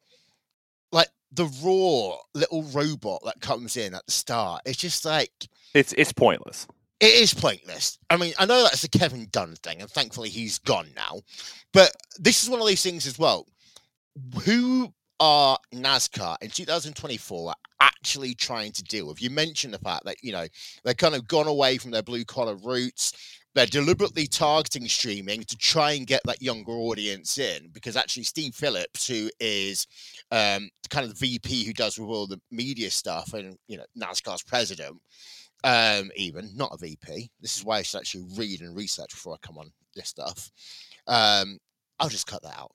Like 0.92 1.08
the 1.32 1.46
raw 1.64 2.18
little 2.34 2.62
robot 2.64 3.22
that 3.24 3.40
comes 3.40 3.76
in 3.76 3.94
at 3.94 4.04
the 4.06 4.12
start, 4.12 4.62
it's 4.66 4.78
just 4.78 5.04
like 5.04 5.32
It's 5.74 5.92
it's 5.94 6.12
pointless. 6.12 6.66
it 7.00 7.06
is 7.14 7.32
pointless. 7.34 7.98
I 8.10 8.18
mean, 8.18 8.34
I 8.38 8.44
know 8.44 8.62
that's 8.62 8.84
a 8.84 8.88
Kevin 8.90 9.26
Dunn 9.32 9.54
thing, 9.56 9.80
and 9.80 9.90
thankfully 9.90 10.28
he's 10.28 10.58
gone 10.58 10.88
now. 10.94 11.20
But 11.72 11.92
this 12.18 12.42
is 12.44 12.50
one 12.50 12.60
of 12.60 12.66
these 12.66 12.82
things 12.82 13.06
as 13.06 13.18
well. 13.18 13.46
Who 14.44 14.92
are 15.22 15.56
NASCAR 15.72 16.36
in 16.42 16.50
2024 16.50 17.54
actually 17.80 18.34
trying 18.34 18.72
to 18.72 18.82
deal 18.82 19.06
with? 19.06 19.22
You 19.22 19.30
mentioned 19.30 19.72
the 19.72 19.78
fact 19.78 20.04
that, 20.04 20.16
you 20.20 20.32
know, 20.32 20.48
they're 20.82 20.94
kind 20.94 21.14
of 21.14 21.28
gone 21.28 21.46
away 21.46 21.78
from 21.78 21.92
their 21.92 22.02
blue 22.02 22.24
collar 22.24 22.56
roots. 22.56 23.38
They're 23.54 23.66
deliberately 23.66 24.26
targeting 24.26 24.88
streaming 24.88 25.44
to 25.44 25.56
try 25.56 25.92
and 25.92 26.08
get 26.08 26.22
that 26.24 26.42
younger 26.42 26.72
audience 26.72 27.38
in 27.38 27.68
because 27.70 27.96
actually 27.96 28.24
Steve 28.24 28.56
Phillips, 28.56 29.06
who 29.06 29.30
is 29.38 29.86
um, 30.32 30.68
kind 30.90 31.04
of 31.04 31.16
the 31.16 31.26
VP 31.26 31.66
who 31.66 31.72
does 31.72 32.00
all 32.00 32.26
the 32.26 32.40
media 32.50 32.90
stuff 32.90 33.32
and, 33.32 33.56
you 33.68 33.76
know, 33.76 33.86
NASCAR's 33.96 34.42
president, 34.42 34.96
um, 35.62 36.10
even 36.16 36.50
not 36.56 36.72
a 36.72 36.78
VP. 36.78 37.30
This 37.40 37.56
is 37.56 37.64
why 37.64 37.78
I 37.78 37.82
should 37.82 38.00
actually 38.00 38.24
read 38.36 38.60
and 38.60 38.76
research 38.76 39.10
before 39.10 39.34
I 39.34 39.46
come 39.46 39.56
on 39.56 39.70
this 39.94 40.08
stuff. 40.08 40.50
Um, 41.06 41.58
I'll 42.00 42.08
just 42.08 42.26
cut 42.26 42.42
that 42.42 42.58
out. 42.58 42.72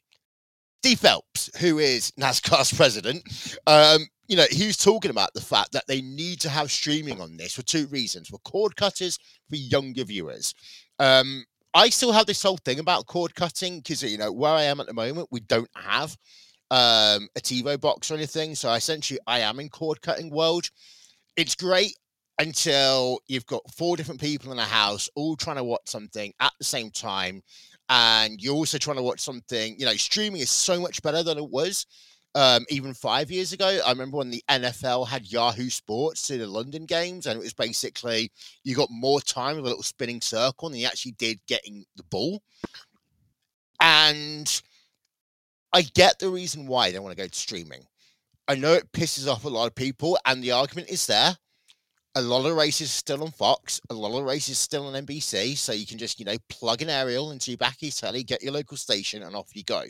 Steve 0.88 1.00
Phelps, 1.02 1.50
who 1.60 1.80
is 1.80 2.12
NASCAR's 2.12 2.72
president, 2.72 3.22
um, 3.68 4.08
you 4.30 4.38
know, 4.38 4.46
he 4.50 4.68
was 4.68 4.78
talking 4.78 5.12
about 5.12 5.34
the 5.34 5.42
fact 5.42 5.74
that 5.74 5.84
they 5.86 6.00
need 6.02 6.40
to 6.40 6.50
have 6.50 6.72
streaming 6.72 7.20
on 7.20 7.36
this 7.36 7.54
for 7.54 7.62
two 7.64 7.88
reasons: 7.88 8.30
for 8.30 8.38
cord 8.46 8.74
cutters, 8.78 9.20
for 9.50 9.58
younger 9.58 10.06
viewers. 10.06 10.54
Um, 10.98 11.44
I 11.74 11.90
still 11.90 12.14
have 12.14 12.26
this 12.26 12.42
whole 12.42 12.56
thing 12.64 12.80
about 12.80 13.06
cord 13.06 13.36
cutting 13.36 13.80
because 13.80 14.02
you 14.02 14.18
know 14.18 14.32
where 14.32 14.54
I 14.54 14.64
am 14.64 14.80
at 14.80 14.88
the 14.88 14.94
moment, 14.94 15.28
we 15.30 15.42
don't 15.42 15.70
have 15.76 16.16
um, 16.72 17.28
a 17.36 17.42
TiVo 17.42 17.82
box 17.82 18.10
or 18.10 18.14
anything, 18.14 18.56
so 18.56 18.72
essentially 18.72 19.20
I 19.28 19.42
am 19.42 19.60
in 19.60 19.68
cord 19.68 20.02
cutting 20.02 20.30
world. 20.30 20.70
It's 21.36 21.56
great 21.56 21.98
until 22.40 23.20
you've 23.28 23.46
got 23.46 23.70
four 23.74 23.98
different 23.98 24.22
people 24.22 24.54
in 24.54 24.60
a 24.60 24.64
house 24.64 25.10
all 25.16 25.36
trying 25.36 25.58
to 25.58 25.66
watch 25.66 25.82
something 25.88 26.32
at 26.40 26.54
the 26.60 26.64
same 26.64 26.92
time 26.92 27.42
and 27.90 28.42
you're 28.42 28.56
also 28.56 28.78
trying 28.78 28.98
to 28.98 29.04
watch 29.04 29.20
something 29.22 29.76
you 29.80 29.86
know 29.86 29.94
streaming 29.94 30.42
is 30.42 30.52
so 30.52 30.80
much 30.80 31.02
better 31.02 31.24
than 31.24 31.38
it 31.38 31.50
was 31.50 31.86
um, 32.36 32.66
even 32.70 32.94
five 32.94 33.32
years 33.32 33.52
ago. 33.52 33.80
I 33.84 33.90
remember 33.90 34.18
when 34.18 34.30
the 34.30 34.44
nfl 34.50 35.08
had 35.08 35.32
yahoo 35.32 35.70
sports 35.70 36.28
to 36.28 36.38
the 36.38 36.48
london 36.48 36.86
games 36.86 37.26
and 37.26 37.40
it 37.40 37.44
was 37.44 37.54
basically 37.54 38.32
you 38.64 38.76
got 38.76 38.90
more 38.92 39.22
time 39.22 39.56
with 39.56 39.66
a 39.66 39.70
little 39.70 39.84
spinning 39.84 40.22
circle 40.22 40.70
than 40.70 40.80
you 40.80 40.86
actually 40.86 41.14
did 41.14 41.40
getting 41.48 41.86
the 41.96 42.04
ball. 42.04 42.42
And 43.80 44.62
i 45.74 45.82
get 45.82 46.20
the 46.20 46.30
reason 46.30 46.68
why 46.68 46.92
they 46.92 47.00
want 47.00 47.16
to 47.16 47.24
go 47.24 47.28
to 47.28 47.40
streaming. 47.40 47.86
I 48.48 48.56
know 48.56 48.74
it 48.74 48.92
pisses 48.92 49.28
off 49.28 49.46
a 49.46 49.50
lot 49.50 49.68
of 49.68 49.76
people 49.76 50.18
and 50.26 50.44
the 50.44 50.52
argument 50.52 50.90
is 50.90 51.06
there 51.06 51.38
a 52.18 52.22
lot 52.22 52.46
of 52.50 52.56
races 52.56 52.90
are 52.90 52.94
still 52.94 53.24
on 53.24 53.32
Fox. 53.32 53.80
A 53.90 53.94
lot 53.94 54.18
of 54.18 54.26
races 54.26 54.54
are 54.54 54.56
still 54.56 54.88
on 54.88 55.06
NBC. 55.06 55.56
So 55.58 55.72
you 55.72 55.86
can 55.86 55.98
just, 55.98 56.20
you 56.20 56.26
know, 56.26 56.38
plug 56.50 56.82
an 56.82 56.90
aerial 56.90 57.32
into 57.32 57.52
your 57.52 57.58
back 57.58 57.76
of 57.76 57.82
your 57.84 57.92
telly, 57.92 58.24
get 58.24 58.42
your 58.44 58.54
local 58.54 58.78
station, 58.78 59.24
and 59.24 59.36
off 59.36 59.56
you 59.56 59.64
go. 59.64 59.84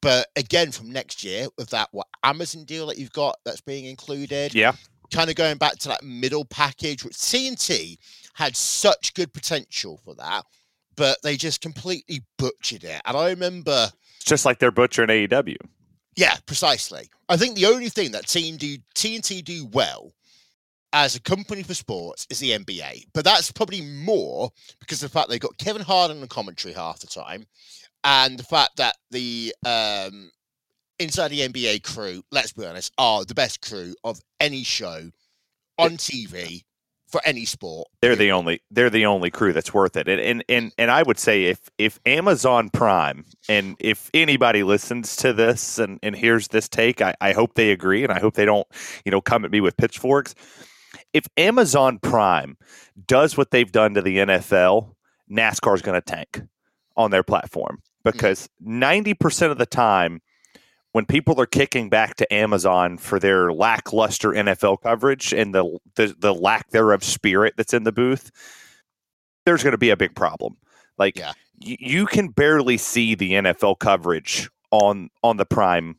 But 0.00 0.28
again, 0.36 0.70
from 0.70 0.90
next 0.92 1.24
year, 1.24 1.48
with 1.56 1.70
that 1.70 1.88
what 1.90 2.06
Amazon 2.22 2.64
deal 2.64 2.86
that 2.86 2.98
you've 2.98 3.12
got 3.12 3.36
that's 3.44 3.60
being 3.60 3.86
included, 3.86 4.54
Yeah. 4.54 4.72
kind 5.12 5.28
of 5.28 5.36
going 5.36 5.58
back 5.58 5.76
to 5.78 5.88
that 5.88 6.04
middle 6.04 6.44
package, 6.44 7.04
which 7.04 7.16
TNT 7.16 7.98
had 8.34 8.56
such 8.56 9.14
good 9.14 9.32
potential 9.32 10.00
for 10.04 10.14
that, 10.14 10.44
but 10.96 11.18
they 11.22 11.36
just 11.36 11.60
completely 11.60 12.22
butchered 12.36 12.84
it. 12.84 13.00
And 13.04 13.16
I 13.16 13.30
remember 13.30 13.90
It's 14.16 14.24
just 14.24 14.44
like 14.44 14.60
they're 14.60 14.70
butchering 14.70 15.08
AEW. 15.08 15.56
yeah, 16.14 16.36
precisely. 16.46 17.10
I 17.28 17.36
think 17.36 17.56
the 17.56 17.66
only 17.66 17.88
thing 17.88 18.12
that 18.12 18.26
TNT, 18.26 18.58
do, 18.58 18.78
TNT 18.94 19.42
do 19.42 19.66
well 19.72 20.12
as 20.92 21.16
a 21.16 21.20
company 21.20 21.62
for 21.62 21.74
sports 21.74 22.26
is 22.30 22.38
the 22.38 22.50
NBA, 22.50 23.06
but 23.12 23.24
that's 23.24 23.52
probably 23.52 23.82
more 23.82 24.50
because 24.80 25.02
of 25.02 25.10
the 25.10 25.18
fact 25.18 25.28
they've 25.28 25.40
got 25.40 25.58
Kevin 25.58 25.82
Harlan 25.82 26.16
on 26.16 26.20
the 26.20 26.28
commentary 26.28 26.74
half 26.74 27.00
the 27.00 27.06
time, 27.06 27.46
and 28.04 28.38
the 28.38 28.44
fact 28.44 28.76
that 28.76 28.96
the 29.10 29.54
um, 29.66 30.30
inside 30.98 31.28
the 31.28 31.40
NBA 31.40 31.82
crew, 31.82 32.22
let's 32.32 32.52
be 32.52 32.64
honest, 32.64 32.92
are 32.98 33.24
the 33.24 33.34
best 33.34 33.60
crew 33.60 33.94
of 34.04 34.20
any 34.40 34.62
show 34.62 35.10
on 35.78 35.90
TV 35.92 36.62
for 37.08 37.20
any 37.24 37.44
sport. 37.44 37.88
They're 38.02 38.16
the 38.16 38.32
only 38.32 38.60
they're 38.70 38.90
the 38.90 39.06
only 39.06 39.30
crew 39.30 39.52
that's 39.52 39.72
worth 39.72 39.96
it. 39.96 40.08
And 40.08 40.20
and 40.20 40.44
and, 40.48 40.72
and 40.78 40.90
I 40.90 41.02
would 41.02 41.18
say 41.18 41.44
if 41.44 41.60
if 41.78 41.98
Amazon 42.06 42.70
Prime 42.70 43.24
and 43.48 43.76
if 43.80 44.10
anybody 44.14 44.62
listens 44.62 45.16
to 45.16 45.32
this 45.32 45.78
and, 45.78 45.98
and 46.02 46.14
hears 46.14 46.48
this 46.48 46.68
take, 46.68 47.00
I, 47.00 47.14
I 47.20 47.32
hope 47.32 47.54
they 47.54 47.70
agree 47.70 48.04
and 48.04 48.12
I 48.12 48.20
hope 48.20 48.34
they 48.34 48.44
don't, 48.44 48.66
you 49.04 49.10
know, 49.10 49.20
come 49.20 49.44
at 49.44 49.50
me 49.50 49.60
with 49.60 49.76
pitchforks. 49.76 50.34
If 51.12 51.26
Amazon 51.36 51.98
Prime 51.98 52.56
does 53.06 53.36
what 53.36 53.50
they've 53.50 53.70
done 53.70 53.94
to 53.94 54.02
the 54.02 54.18
NFL, 54.18 54.94
NASCAR 55.30 55.74
is 55.74 55.82
gonna 55.82 56.00
tank 56.00 56.42
on 56.96 57.10
their 57.10 57.22
platform 57.22 57.78
mm-hmm. 57.78 58.10
because 58.10 58.48
ninety 58.60 59.14
percent 59.14 59.52
of 59.52 59.58
the 59.58 59.66
time 59.66 60.20
when 60.92 61.04
people 61.06 61.40
are 61.40 61.46
kicking 61.46 61.88
back 61.88 62.16
to 62.16 62.32
Amazon 62.32 62.98
for 62.98 63.18
their 63.20 63.52
lackluster 63.52 64.30
NFL 64.30 64.82
coverage 64.82 65.32
and 65.32 65.54
the 65.54 65.78
the, 65.96 66.14
the 66.18 66.34
lack 66.34 66.70
thereof 66.70 67.04
spirit 67.04 67.54
that's 67.56 67.74
in 67.74 67.84
the 67.84 67.92
booth, 67.92 68.30
there's 69.44 69.62
going 69.62 69.72
to 69.72 69.78
be 69.78 69.90
a 69.90 69.96
big 69.96 70.14
problem. 70.14 70.56
Like 70.98 71.16
Yeah. 71.16 71.32
y- 71.64 71.76
you 71.78 72.06
can 72.06 72.28
barely 72.28 72.78
see 72.78 73.14
the 73.14 73.32
NFL 73.32 73.78
coverage 73.78 74.50
on 74.70 75.10
on 75.22 75.36
the 75.36 75.46
Prime, 75.46 75.98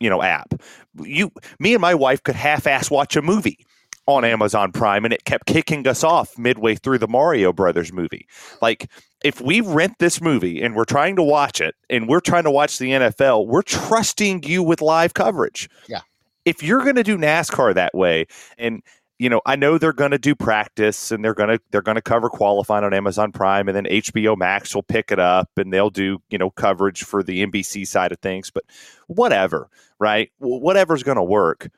you 0.00 0.10
know, 0.10 0.22
app. 0.22 0.54
You, 1.00 1.30
me, 1.58 1.74
and 1.74 1.80
my 1.80 1.94
wife 1.94 2.22
could 2.22 2.34
half-ass 2.34 2.90
watch 2.90 3.16
a 3.16 3.22
movie 3.22 3.66
on 4.10 4.24
Amazon 4.24 4.72
Prime, 4.72 5.04
and 5.04 5.14
it 5.14 5.24
kept 5.24 5.46
kicking 5.46 5.86
us 5.86 6.04
off 6.04 6.36
midway 6.38 6.74
through 6.74 6.98
the 6.98 7.08
Mario 7.08 7.52
Brothers 7.52 7.92
movie. 7.92 8.26
Like 8.60 8.90
if 9.24 9.40
we 9.40 9.60
rent 9.60 9.94
this 9.98 10.20
movie 10.20 10.62
and 10.62 10.74
we're 10.74 10.84
trying 10.84 11.16
to 11.16 11.22
watch 11.22 11.60
it 11.60 11.74
and 11.88 12.08
we're 12.08 12.20
trying 12.20 12.44
to 12.44 12.50
watch 12.50 12.78
the 12.78 12.90
NFL, 12.90 13.46
we're 13.46 13.62
trusting 13.62 14.42
you 14.44 14.62
with 14.62 14.80
live 14.80 15.14
coverage. 15.14 15.68
Yeah. 15.88 16.00
If 16.44 16.62
you're 16.62 16.82
going 16.82 16.96
to 16.96 17.02
do 17.02 17.18
NASCAR 17.18 17.74
that 17.74 17.94
way, 17.94 18.26
and 18.58 18.82
you 19.18 19.28
know, 19.28 19.42
I 19.44 19.54
know 19.54 19.76
they're 19.76 19.92
going 19.92 20.12
to 20.12 20.18
do 20.18 20.34
practice 20.34 21.10
and 21.10 21.22
they're 21.22 21.34
going 21.34 21.50
to 21.50 21.60
they're 21.70 21.82
going 21.82 21.96
to 21.96 22.02
cover 22.02 22.30
qualifying 22.30 22.84
on 22.84 22.94
Amazon 22.94 23.32
Prime, 23.32 23.68
and 23.68 23.76
then 23.76 23.84
HBO 23.84 24.34
Max 24.38 24.74
will 24.74 24.82
pick 24.82 25.12
it 25.12 25.18
up 25.18 25.50
and 25.58 25.70
they'll 25.70 25.90
do 25.90 26.22
you 26.30 26.38
know 26.38 26.48
coverage 26.48 27.04
for 27.04 27.22
the 27.22 27.44
NBC 27.44 27.86
side 27.86 28.12
of 28.12 28.18
things. 28.20 28.50
But 28.50 28.64
whatever, 29.08 29.68
right? 29.98 30.30
Wh- 30.38 30.62
Whatever's 30.62 31.02
going 31.02 31.18
to 31.18 31.22
work. 31.22 31.68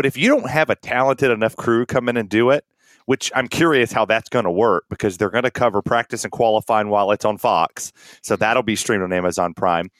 But 0.00 0.06
if 0.06 0.16
you 0.16 0.28
don't 0.28 0.48
have 0.48 0.70
a 0.70 0.76
talented 0.76 1.30
enough 1.30 1.56
crew 1.56 1.84
come 1.84 2.08
in 2.08 2.16
and 2.16 2.26
do 2.26 2.48
it, 2.48 2.64
which 3.04 3.30
I'm 3.34 3.48
curious 3.48 3.92
how 3.92 4.06
that's 4.06 4.30
going 4.30 4.46
to 4.46 4.50
work 4.50 4.86
because 4.88 5.18
they're 5.18 5.28
going 5.28 5.44
to 5.44 5.50
cover 5.50 5.82
practice 5.82 6.24
and 6.24 6.32
qualifying 6.32 6.88
while 6.88 7.10
it's 7.10 7.26
on 7.26 7.36
Fox. 7.36 7.92
So 8.22 8.32
mm-hmm. 8.32 8.40
that'll 8.40 8.62
be 8.62 8.76
streamed 8.76 9.02
on 9.02 9.12
Amazon 9.12 9.52
Prime. 9.52 9.90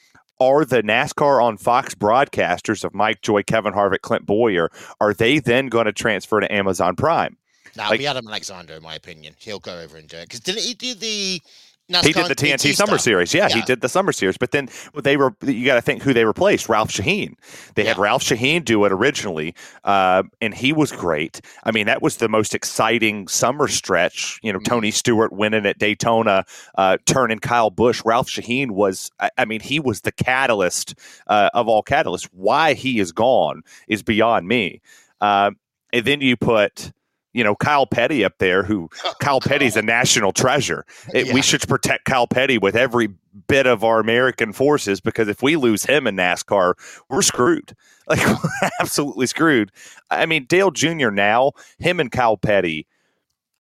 are 0.41 0.65
the 0.65 0.83
NASCAR 0.83 1.45
on 1.45 1.59
Fox 1.59 1.95
broadcasters 1.95 2.83
of 2.83 2.95
Mike 2.95 3.21
Joy, 3.21 3.43
Kevin 3.43 3.75
Harvick, 3.75 4.01
Clint 4.01 4.25
Bowyer, 4.25 4.71
are 5.03 5.13
they 5.13 5.39
then 5.39 5.67
going 5.67 5.85
to 5.85 5.93
transfer 5.93 6.41
to 6.41 6.51
Amazon 6.51 6.97
Prime? 6.97 7.37
Now, 7.77 7.91
like, 7.91 7.99
be 7.99 8.07
Adam 8.07 8.27
Alexander, 8.27 8.73
in 8.73 8.83
my 8.83 8.95
opinion. 8.95 9.35
He'll 9.37 9.59
go 9.59 9.81
over 9.81 9.99
and 9.99 10.09
do 10.09 10.17
it 10.17 10.29
because 10.29 10.41
didn't 10.41 10.63
he 10.63 10.73
do 10.73 10.95
the 10.95 11.43
NASCAR 11.91 12.05
he 12.05 12.13
did 12.13 12.27
the 12.27 12.37
TNT, 12.37 12.55
TNT 12.55 12.75
Summer 12.75 12.99
Series. 12.99 13.35
Yeah, 13.35 13.49
yeah, 13.49 13.57
he 13.57 13.63
did 13.63 13.81
the 13.81 13.89
Summer 13.89 14.13
Series. 14.13 14.39
But 14.39 14.53
then 14.53 14.69
they 14.95 15.17
were 15.17 15.35
you 15.43 15.67
got 15.67 15.75
to 15.75 15.83
think 15.83 16.03
who 16.03 16.15
they 16.15 16.25
replaced. 16.25 16.69
Ralph 16.69 16.91
Sheheen. 16.91 17.35
They 17.75 17.83
yeah. 17.83 17.89
had 17.91 17.99
Ralph 17.99 18.23
Sheheen 18.23 18.65
do 18.65 18.85
it 18.85 18.93
originally, 18.93 19.55
uh, 19.85 20.23
and 20.41 20.55
he 20.55 20.73
was 20.73 20.93
great. 20.93 21.41
I 21.65 21.73
mean, 21.73 21.87
that 21.87 22.01
was 22.01 22.19
the 22.19 22.29
most 22.29 22.55
exciting 22.55 23.27
summer 23.29 23.67
stretch. 23.67 24.39
You 24.43 24.53
know, 24.53 24.59
mm-hmm. 24.59 24.73
Tony 24.73 24.91
Stewart 24.91 25.33
winning 25.33 25.67
at 25.67 25.79
Daytona, 25.79 26.45
uh, 26.77 26.99
turning 27.07 27.41
Kyle 27.41 27.71
Busch. 27.71 28.03
Ralph 28.05 28.29
Sheheen 28.29 28.71
was. 28.71 29.11
I, 29.19 29.31
I 29.39 29.45
mean, 29.45 29.61
he 29.61 29.81
was 29.81 30.03
the 30.03 30.13
catalyst 30.13 30.95
uh, 31.27 31.51
of 31.55 31.69
all 31.69 31.83
catalysts. 31.83 32.29
Why 32.33 32.75
he 32.75 33.01
is 33.01 33.11
gone 33.13 33.63
is 33.89 34.03
beyond 34.03 34.47
me. 34.47 34.81
Uh, 35.21 35.51
and 35.93 36.05
then 36.05 36.21
you 36.21 36.37
put 36.37 36.93
you 37.33 37.45
know 37.45 37.55
Kyle 37.55 37.87
Petty 37.87 38.25
up 38.25 38.39
there, 38.39 38.63
who 38.63 38.89
oh, 39.05 39.15
Kyle 39.21 39.41
Petty's 39.41 39.77
a 39.77 39.83
national 39.83 40.33
treasure. 40.33 40.85
It, 41.15 41.27
yeah. 41.27 41.35
We 41.35 41.43
should 41.43 41.67
protect 41.67 42.05
Kyle 42.05 42.27
Petty 42.27 42.59
with 42.59 42.77
every 42.77 43.09
bit 43.47 43.67
of 43.67 43.85
our 43.85 44.01
American 44.01 44.53
forces 44.53 45.01
because 45.01 45.29
if 45.29 45.43
we 45.43 45.57
lose 45.57 45.85
him 45.85 46.07
in 46.07 46.17
NASCAR, 46.17 46.75
we're 47.09 47.23
screwed. 47.23 47.75
Like 48.11 48.27
we're 48.27 48.71
absolutely 48.81 49.29
screwed. 49.29 49.71
I 50.11 50.27
mean, 50.27 50.47
Dale 50.47 50.73
Jr. 50.73 51.11
now, 51.11 51.53
him 51.79 52.01
and 52.01 52.11
Kyle 52.11 52.37
Petty 52.37 52.89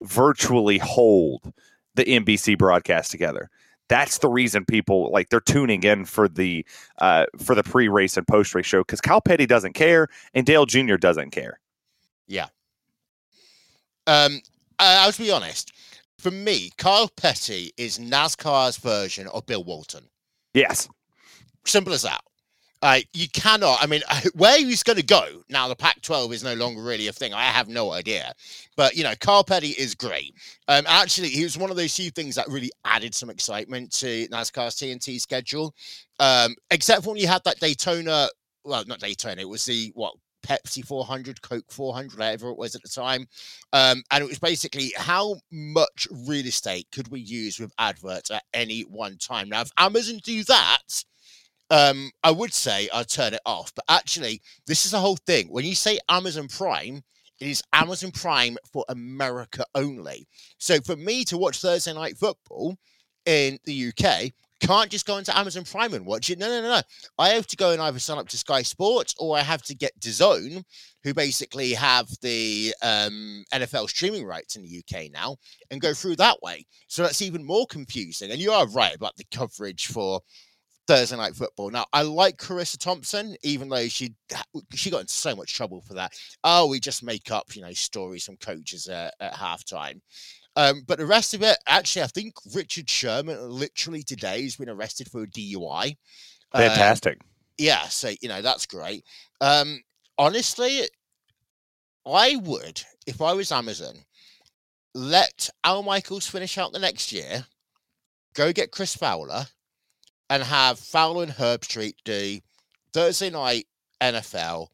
virtually 0.02 0.78
hold 0.78 1.52
the 1.96 2.06
NBC 2.06 2.58
broadcast 2.58 3.12
together. 3.12 3.50
That's 3.90 4.20
the 4.20 4.30
reason 4.30 4.64
people 4.64 5.12
like 5.12 5.30
they're 5.30 5.42
tuning 5.42 5.84
in 5.84 6.06
for 6.06 6.30
the 6.30 6.66
uh, 7.00 7.26
for 7.40 7.56
the 7.56 7.64
pre 7.64 7.90
race 7.90 8.16
and 8.16 8.26
post 8.26 8.56
race 8.56 8.66
show 8.66 8.80
because 8.80 9.02
Kyle 9.02 9.20
Petty 9.20 9.46
doesn't 9.46 9.74
care 9.74 10.08
and 10.34 10.46
Dale 10.46 10.66
Jr. 10.66 10.96
doesn't 10.96 11.32
care. 11.32 11.60
Yeah, 12.28 12.48
um, 14.08 14.42
I, 14.80 15.06
I'll 15.06 15.12
be 15.12 15.32
honest. 15.32 15.72
For 16.18 16.32
me, 16.32 16.72
Kyle 16.78 17.10
Petty 17.16 17.72
is 17.78 17.98
NASCAR's 17.98 18.78
version 18.78 19.28
of 19.28 19.46
Bill 19.46 19.64
Walton. 19.64 20.04
Yes. 20.54 20.88
Simple 21.66 21.94
as 21.94 22.04
that. 22.04 22.22
Uh, 22.84 23.00
you 23.14 23.28
cannot. 23.30 23.78
I 23.82 23.86
mean, 23.86 24.02
where 24.36 24.58
he's 24.58 24.84
going 24.84 24.98
to 24.98 25.06
go 25.06 25.44
now? 25.50 25.68
The 25.68 25.76
Pac-12 25.76 26.34
is 26.34 26.44
no 26.44 26.54
longer 26.56 26.82
really 26.82 27.08
a 27.08 27.14
thing. 27.14 27.34
I 27.34 27.44
have 27.44 27.68
no 27.68 27.92
idea. 27.92 28.34
But 28.76 28.96
you 28.96 29.04
know, 29.04 29.14
Kyle 29.20 29.44
Petty 29.44 29.70
is 29.70 29.94
great. 29.94 30.34
Um, 30.68 30.86
actually, 30.88 31.30
he 31.30 31.44
was 31.44 31.58
one 31.58 31.70
of 31.70 31.78
those 31.78 31.96
few 31.96 32.10
things 32.10 32.36
that 32.36 32.48
really 32.48 32.72
added 32.86 33.14
some 33.14 33.30
excitement 33.30 33.92
to 33.94 34.28
NASCAR's 34.30 34.76
TNT 34.76 35.22
schedule. 35.22 35.76
Um, 36.20 36.56
except 36.72 37.06
when 37.06 37.18
you 37.18 37.28
had 37.28 37.44
that 37.46 37.60
Daytona. 37.60 38.30
Well, 38.64 38.84
not 38.86 39.00
Daytona. 39.00 39.42
It 39.42 39.50
was 39.50 39.66
the 39.66 39.92
what 39.96 40.14
Pepsi 40.42 40.86
400, 40.86 41.42
Coke 41.42 41.72
400, 41.72 42.18
whatever 42.18 42.50
it 42.50 42.58
was 42.58 42.76
at 42.76 42.82
the 42.82 42.90
time. 42.90 43.28
Um, 43.74 44.04
and 44.12 44.24
it 44.24 44.28
was 44.28 44.40
basically 44.40 44.94
how 44.98 45.38
much 45.52 46.08
real 46.28 46.46
estate 46.46 46.88
could 46.92 47.10
we 47.10 47.20
use 47.20 47.60
with 47.60 47.74
adverts 47.78 48.32
at 48.32 48.44
any 48.54 48.82
one 48.82 49.18
time? 49.18 49.50
Now, 49.50 49.62
if 49.62 49.72
Amazon 49.78 50.20
do 50.24 50.44
that, 50.46 51.04
um, 51.70 52.12
I 52.24 52.32
would 52.32 52.54
say 52.54 52.90
I'd 52.94 53.08
turn 53.08 53.34
it 53.34 53.42
off. 53.46 53.74
But 53.74 53.86
actually, 53.88 54.42
this 54.68 54.86
is 54.86 54.92
the 54.92 55.00
whole 55.00 55.18
thing. 55.26 55.48
When 55.48 55.66
you 55.66 55.76
say 55.76 56.00
Amazon 56.10 56.48
Prime, 56.48 57.02
it 57.40 57.48
is 57.48 57.64
Amazon 57.74 58.12
Prime 58.12 58.58
for 58.72 58.86
America 58.90 59.66
only. 59.74 60.28
So 60.60 60.80
for 60.82 60.96
me 60.96 61.24
to 61.26 61.38
watch 61.38 61.60
Thursday 61.60 61.94
Night 61.94 62.18
Football 62.18 62.78
in 63.26 63.58
the 63.64 63.88
UK, 63.88 64.32
can't 64.62 64.90
just 64.90 65.06
go 65.06 65.18
into 65.18 65.38
Amazon 65.38 65.64
Prime 65.64 65.94
and 65.94 66.06
watch 66.06 66.30
it. 66.30 66.40
No, 66.40 66.48
no, 66.48 66.62
no, 66.62 66.70
no. 66.70 66.82
I 67.18 67.30
have 67.30 67.48
to 67.48 67.58
go 67.58 67.72
and 67.72 67.82
either 67.82 68.00
sign 68.00 68.18
up 68.18 68.30
to 68.30 68.38
Sky 68.38 68.62
Sports 68.62 69.16
or 69.18 69.38
I 69.38 69.42
have 69.42 69.64
to 69.64 69.76
get 69.76 70.00
DAZN, 70.00 70.64
who 71.04 71.14
basically 71.14 71.74
have 71.74 72.08
the 72.22 72.74
um, 72.84 73.44
NFL 73.54 73.90
streaming 73.90 74.26
rights 74.26 74.56
in 74.56 74.64
the 74.64 74.80
UK 74.80 75.12
now, 75.12 75.38
and 75.72 75.82
go 75.82 75.94
through 75.94 76.16
that 76.18 76.42
way. 76.42 76.66
So 76.88 77.04
that's 77.04 77.22
even 77.22 77.46
more 77.46 77.66
confusing. 77.68 78.32
And 78.32 78.40
you 78.40 78.52
are 78.52 78.68
right 78.68 78.96
about 78.96 79.18
the 79.18 79.26
coverage 79.32 79.88
for 79.88 80.22
Thursday 80.88 81.18
night 81.18 81.36
football. 81.36 81.70
Now, 81.70 81.86
I 81.94 82.02
like 82.04 82.38
Charissa 82.38 82.78
Thompson, 82.78 83.36
even 83.44 83.70
though 83.70 83.88
she 83.88 84.14
she 84.74 84.90
got 84.90 85.02
into 85.02 85.14
so 85.14 85.36
much 85.36 85.54
trouble 85.54 85.82
for 85.82 85.94
that. 85.96 86.12
Oh, 86.44 86.68
we 86.68 86.80
just 86.80 87.04
make 87.04 87.32
up, 87.32 87.56
you 87.56 87.62
know, 87.62 87.74
stories 87.74 88.26
from 88.26 88.38
coaches 88.38 88.88
at, 88.88 89.14
at 89.20 89.34
halftime. 89.34 90.02
Um, 90.56 90.84
but 90.86 90.98
the 90.98 91.06
rest 91.06 91.34
of 91.34 91.42
it, 91.44 91.58
actually, 91.66 92.04
I 92.04 92.08
think 92.08 92.34
Richard 92.54 92.90
Sherman 92.90 93.50
literally 93.50 94.04
today 94.04 94.44
has 94.44 94.58
been 94.58 94.70
arrested 94.70 95.10
for 95.10 95.24
a 95.24 95.28
DUI. 95.28 95.96
Um, 96.52 96.62
Fantastic. 96.62 97.20
Um, 97.22 97.28
yeah, 97.58 97.84
so 97.84 98.12
you 98.22 98.28
know 98.28 98.42
that's 98.42 98.66
great. 98.66 99.06
Um, 99.40 99.82
honestly, 100.18 100.82
I 102.06 102.36
would, 102.38 102.82
if 103.06 103.22
I 103.22 103.34
was 103.34 103.52
Amazon, 103.52 103.96
let 104.94 105.50
Al 105.64 105.84
Michaels 105.84 106.28
finish 106.28 106.58
out 106.58 106.74
the 106.74 106.80
next 106.80 107.12
year, 107.12 107.46
go 108.34 108.52
get 108.52 108.72
Chris 108.72 108.96
Fowler, 108.96 109.46
and 110.30 110.44
have 110.44 110.80
Fowler 110.80 111.24
and 111.24 111.32
Herbstreit 111.32 111.96
do 112.04 112.40
Thursday 112.94 113.30
night 113.30 113.68
NFL, 114.02 114.68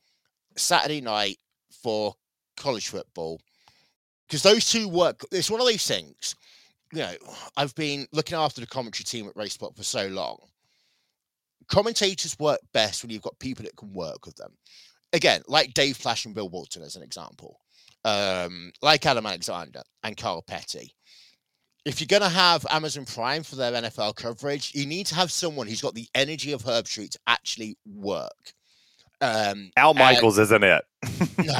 Saturday 0.56 1.02
night 1.02 1.38
for 1.84 2.16
college 2.56 2.88
football, 2.88 3.40
because 4.28 4.44
those 4.44 4.70
two 4.70 4.88
work. 4.88 5.26
It's 5.32 5.50
one 5.50 5.62
of 5.62 5.68
those 5.68 5.88
things. 5.88 6.36
You 6.94 7.00
know, 7.00 7.14
I've 7.56 7.76
been 7.76 8.08
looking 8.12 8.38
after 8.38 8.62
the 8.62 8.68
commentary 8.68 9.04
team 9.04 9.28
at 9.28 9.36
Racespot 9.36 9.76
for 9.76 9.84
so 9.84 10.08
long. 10.08 10.38
Commentators 11.68 12.38
work 12.40 12.60
best 12.74 13.04
when 13.04 13.12
you've 13.12 13.22
got 13.22 13.38
people 13.40 13.64
that 13.64 13.76
can 13.76 13.92
work 13.92 14.26
with 14.26 14.36
them. 14.36 14.54
Again, 15.12 15.42
like 15.48 15.74
Dave 15.74 16.02
Pasch 16.02 16.26
and 16.26 16.36
Bill 16.36 16.50
Walton 16.50 16.84
as 16.84 16.96
an 16.96 17.04
example, 17.04 17.60
um, 18.06 18.72
like 18.82 19.06
Adam 19.06 19.26
Alexander 19.26 19.82
and 20.04 20.16
Carl 20.16 20.42
Petty. 20.42 20.94
If 21.86 22.02
you're 22.02 22.08
going 22.08 22.30
to 22.30 22.36
have 22.36 22.66
Amazon 22.70 23.06
Prime 23.06 23.44
for 23.44 23.56
their 23.56 23.72
NFL 23.72 24.16
coverage, 24.16 24.74
you 24.76 24.86
need 24.86 25.06
to 25.08 25.16
have 25.16 25.32
someone 25.32 25.68
who's 25.68 25.82
got 25.82 25.94
the 25.94 26.08
energy 26.16 26.52
of 26.52 26.64
Herbstreit 26.64 27.12
to 27.12 27.20
actually 27.28 27.78
work. 27.86 28.54
Um, 29.22 29.72
Al 29.78 29.94
Michaels 29.94 30.38
isn't 30.38 30.64
it? 30.64 30.84
no, 31.44 31.60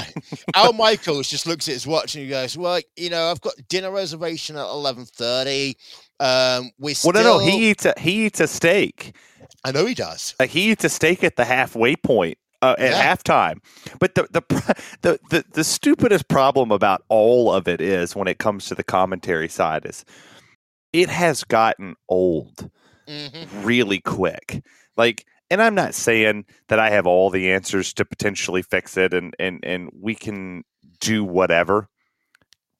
Al 0.56 0.74
Michaels 0.74 1.30
just 1.30 1.48
looks 1.48 1.68
at 1.68 1.74
his 1.74 1.88
watch 1.88 2.16
and 2.16 2.24
he 2.24 2.30
goes, 2.30 2.58
"Well, 2.58 2.80
you 2.96 3.10
know, 3.10 3.32
I've 3.32 3.42
got 3.42 3.54
dinner 3.68 3.92
reservation 3.92 4.56
at 4.56 4.66
eleven 4.66 5.06
thirty. 5.06 5.78
Um, 6.20 6.72
we 6.80 6.96
well, 7.04 7.14
no, 7.14 7.24
no, 7.24 7.40
he 7.40 7.70
eats 7.70 7.86
a 7.86 7.94
he 7.98 8.26
eats 8.26 8.40
a 8.40 8.48
steak. 8.48 9.16
I 9.64 9.72
know 9.72 9.86
he 9.86 9.94
does. 9.94 10.36
Like 10.40 10.50
he 10.50 10.72
eats 10.72 10.84
a 10.84 10.90
steak 10.90 11.24
at 11.24 11.36
the 11.36 11.46
halfway 11.46 11.96
point 11.96 12.38
uh, 12.62 12.76
at 12.78 12.92
yeah. 12.92 13.16
halftime. 13.16 13.60
But 14.00 14.16
the, 14.16 14.28
the 14.32 14.42
the 15.02 15.20
the 15.30 15.46
the 15.52 15.64
stupidest 15.64 16.28
problem 16.28 16.72
about 16.72 17.04
all 17.10 17.52
of 17.52 17.68
it 17.68 17.82
is 17.82 18.16
when 18.16 18.28
it 18.28 18.40
comes 18.40 18.66
to 18.68 18.76
the 18.76 18.84
commentary 18.84 19.50
side 19.50 19.86
is 19.86 20.06
it 20.94 21.10
has 21.10 21.44
gotten 21.44 21.96
old 22.10 22.70
mm-hmm. 23.08 23.64
really 23.64 24.00
quick. 24.00 24.64
Like 24.96 25.26
and 25.50 25.62
I'm 25.62 25.76
not 25.76 25.94
saying 25.94 26.46
that 26.68 26.80
I 26.80 26.90
have 26.90 27.08
all 27.08 27.30
the 27.30 27.52
answers 27.52 27.94
to 27.94 28.06
potentially 28.06 28.62
fix 28.62 28.98
it 28.98 29.14
and 29.14 29.36
and 29.40 29.60
and 29.64 29.90
we 30.00 30.16
can 30.16 30.64
do 31.00 31.24
whatever. 31.24 31.90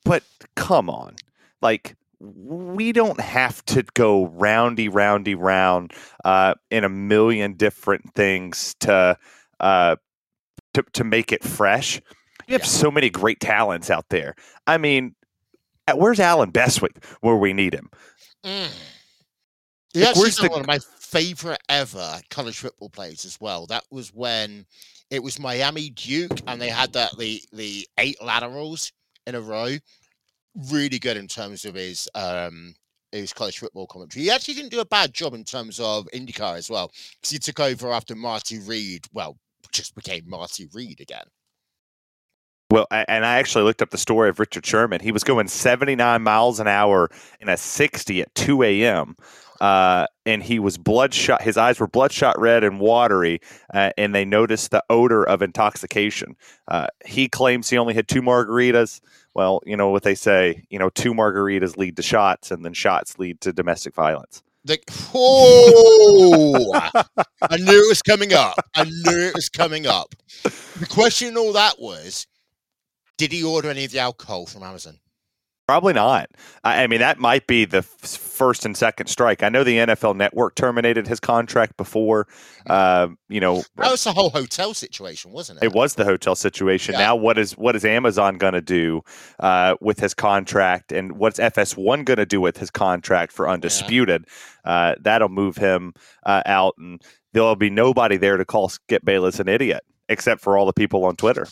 But 0.04 0.24
come 0.56 0.90
on. 0.90 1.16
Like 1.62 1.96
we 2.20 2.92
don't 2.92 3.20
have 3.20 3.64
to 3.66 3.84
go 3.94 4.28
roundy 4.28 4.90
roundy 4.90 5.36
round 5.36 5.94
uh, 6.26 6.56
in 6.72 6.84
a 6.84 6.90
million 6.90 7.54
different 7.54 8.14
things 8.16 8.76
to 8.82 9.18
uh, 9.60 9.96
to 10.74 10.84
to 10.94 11.04
make 11.04 11.32
it 11.32 11.44
fresh. 11.44 12.02
You 12.48 12.54
have 12.54 12.62
yeah. 12.62 12.68
so 12.68 12.92
many 12.92 13.10
great 13.10 13.40
talents 13.40 13.90
out 13.90 14.06
there. 14.10 14.36
I 14.66 14.78
mean, 14.78 15.16
uh, 15.88 15.94
where's 15.96 16.20
Allen 16.20 16.52
Bestwick 16.52 17.04
where 17.22 17.36
we 17.36 17.54
need 17.54 17.74
him? 17.74 17.90
Mm. 18.44 18.70
Yeah, 19.94 20.08
like, 20.08 20.16
where's 20.16 20.38
the, 20.38 20.48
one 20.48 20.62
of 20.62 20.68
my 20.68 20.80
favorite 21.08 21.62
ever 21.70 22.20
college 22.30 22.58
football 22.58 22.90
players 22.90 23.24
as 23.26 23.40
well. 23.40 23.66
That 23.68 23.84
was 23.90 24.14
when 24.14 24.66
it 25.10 25.24
was 25.24 25.40
Miami 25.40 25.90
Duke, 25.90 26.42
and 26.48 26.62
they 26.62 26.70
had 26.70 26.94
that 26.94 27.18
the 27.18 27.42
the 27.54 27.88
eight 27.98 28.22
laterals 28.22 28.92
in 29.26 29.36
a 29.36 29.42
row. 29.42 29.76
Really 30.70 31.00
good 31.00 31.18
in 31.18 31.28
terms 31.28 31.66
of 31.66 31.76
his 31.76 32.10
um 32.16 32.76
his 33.12 33.32
college 33.32 33.60
football 33.60 33.88
commentary. 33.88 34.24
He 34.24 34.32
actually 34.32 34.56
didn't 34.56 34.72
do 34.72 34.82
a 34.82 34.86
bad 34.86 35.14
job 35.14 35.34
in 35.34 35.46
terms 35.46 35.80
of 35.80 36.08
IndyCar 36.14 36.58
as 36.58 36.70
well, 36.70 36.92
because 37.22 37.32
he 37.32 37.40
took 37.40 37.60
over 37.60 37.92
after 37.92 38.16
Marty 38.16 38.60
Reid. 38.60 39.06
Well, 39.14 39.38
just 39.72 39.96
became 39.96 40.24
Marty 40.28 40.68
Reid 40.74 41.00
again. 41.00 41.26
Well, 42.70 42.86
and 42.92 43.26
I 43.26 43.40
actually 43.40 43.64
looked 43.64 43.82
up 43.82 43.92
the 43.92 43.98
story 43.98 44.28
of 44.28 44.40
Richard 44.40 44.66
Sherman. 44.66 45.00
He 45.00 45.14
was 45.14 45.24
going 45.24 45.48
79 45.48 46.22
miles 46.22 46.60
an 46.60 46.68
hour 46.68 47.10
in 47.40 47.48
a 47.48 47.56
60 47.56 48.22
at 48.22 48.36
2 48.36 48.62
a.m 48.62 49.16
uh, 49.62 50.08
and 50.26 50.44
he 50.44 50.60
was 50.60 50.78
bloodshot. 50.78 51.42
His 51.42 51.58
eyes 51.58 51.80
were 51.80 51.88
bloodshot 51.88 52.40
red 52.40 52.64
and 52.64 52.80
watery, 52.80 53.40
uh, 53.74 53.92
and 53.98 54.14
they 54.14 54.26
noticed 54.26 54.72
the 54.72 54.84
odor 54.90 55.24
of 55.24 55.42
intoxication. 55.42 56.36
Uh, 56.68 56.88
he 57.06 57.30
claims 57.30 57.70
he 57.70 57.78
only 57.78 57.94
had 57.94 58.08
two 58.08 58.22
margaritas. 58.22 59.00
Well, 59.34 59.62
you 59.66 59.78
know 59.78 59.90
what 59.90 60.04
they 60.04 60.16
say. 60.16 60.66
You 60.70 60.80
know, 60.80 60.90
two 60.90 61.14
margaritas 61.14 61.78
lead 61.78 61.96
to 61.98 62.02
shots, 62.04 62.52
and 62.52 62.66
then 62.66 62.74
shots 62.74 63.20
lead 63.20 63.42
to 63.42 63.54
domestic 63.54 63.94
violence. 63.94 64.42
The, 64.64 64.80
oh, 65.14 66.72
I 67.42 67.58
knew 67.58 67.86
it 67.86 67.88
was 67.88 68.02
coming 68.02 68.34
up. 68.34 68.58
I 68.76 68.84
knew 68.84 69.28
it 69.28 69.36
was 69.36 69.48
coming 69.48 69.88
up. 69.88 70.14
The 70.44 70.88
question 70.90 71.38
all 71.38 71.54
that 71.54 71.80
was, 71.80 72.28
did 73.18 73.32
he 73.32 73.44
order 73.44 73.70
any 73.70 73.86
of 73.86 73.92
the 73.92 74.00
alcohol 74.00 74.46
from 74.46 74.64
Amazon? 74.64 75.00
Probably 75.68 75.92
not. 75.92 76.30
I, 76.64 76.84
I 76.84 76.88
mean, 76.88 77.00
that 77.00 77.20
might 77.20 77.46
be 77.46 77.66
the 77.66 77.80
f- 77.80 77.86
first 77.86 78.66
and 78.66 78.76
second 78.78 79.08
strike. 79.08 79.44
I 79.44 79.50
know 79.50 79.66
the 79.66 79.78
NFL 79.78 80.16
Network 80.16 80.56
terminated 80.56 81.08
his 81.08 81.20
contract 81.20 81.76
before. 81.76 82.26
Uh, 82.68 83.10
you 83.28 83.42
know, 83.42 83.64
That 83.76 83.92
was 83.92 84.04
the 84.06 84.14
whole 84.14 84.30
hotel 84.30 84.74
situation, 84.74 85.32
wasn't 85.34 85.62
it? 85.62 85.66
it 85.66 85.74
was 85.74 85.96
the 85.96 86.06
hotel 86.06 86.36
situation. 86.36 86.94
Yeah. 86.94 87.00
Now, 87.00 87.16
what 87.18 87.38
is 87.38 87.58
what 87.58 87.76
is 87.76 87.84
Amazon 87.84 88.38
going 88.38 88.54
to 88.54 88.62
do 88.62 89.02
uh, 89.42 89.76
with 89.82 90.00
his 90.00 90.14
contract, 90.14 90.94
and 90.94 91.14
what's 91.14 91.38
FS1 91.38 92.06
going 92.06 92.18
to 92.18 92.26
do 92.26 92.40
with 92.40 92.56
his 92.58 92.72
contract 92.72 93.34
for 93.34 93.50
undisputed? 93.50 94.26
Uh, 94.64 94.96
that'll 95.02 95.28
move 95.28 95.58
him 95.58 95.94
uh, 96.26 96.44
out, 96.46 96.76
and 96.78 97.02
there'll 97.34 97.58
be 97.58 97.70
nobody 97.70 98.16
there 98.16 98.38
to 98.38 98.46
call 98.46 98.70
Skip 98.70 99.04
Bayless 99.04 99.38
an 99.42 99.50
idiot, 99.50 99.82
except 100.08 100.40
for 100.40 100.58
all 100.58 100.66
the 100.66 100.72
people 100.72 101.04
on 101.04 101.18
Twitter. 101.18 101.46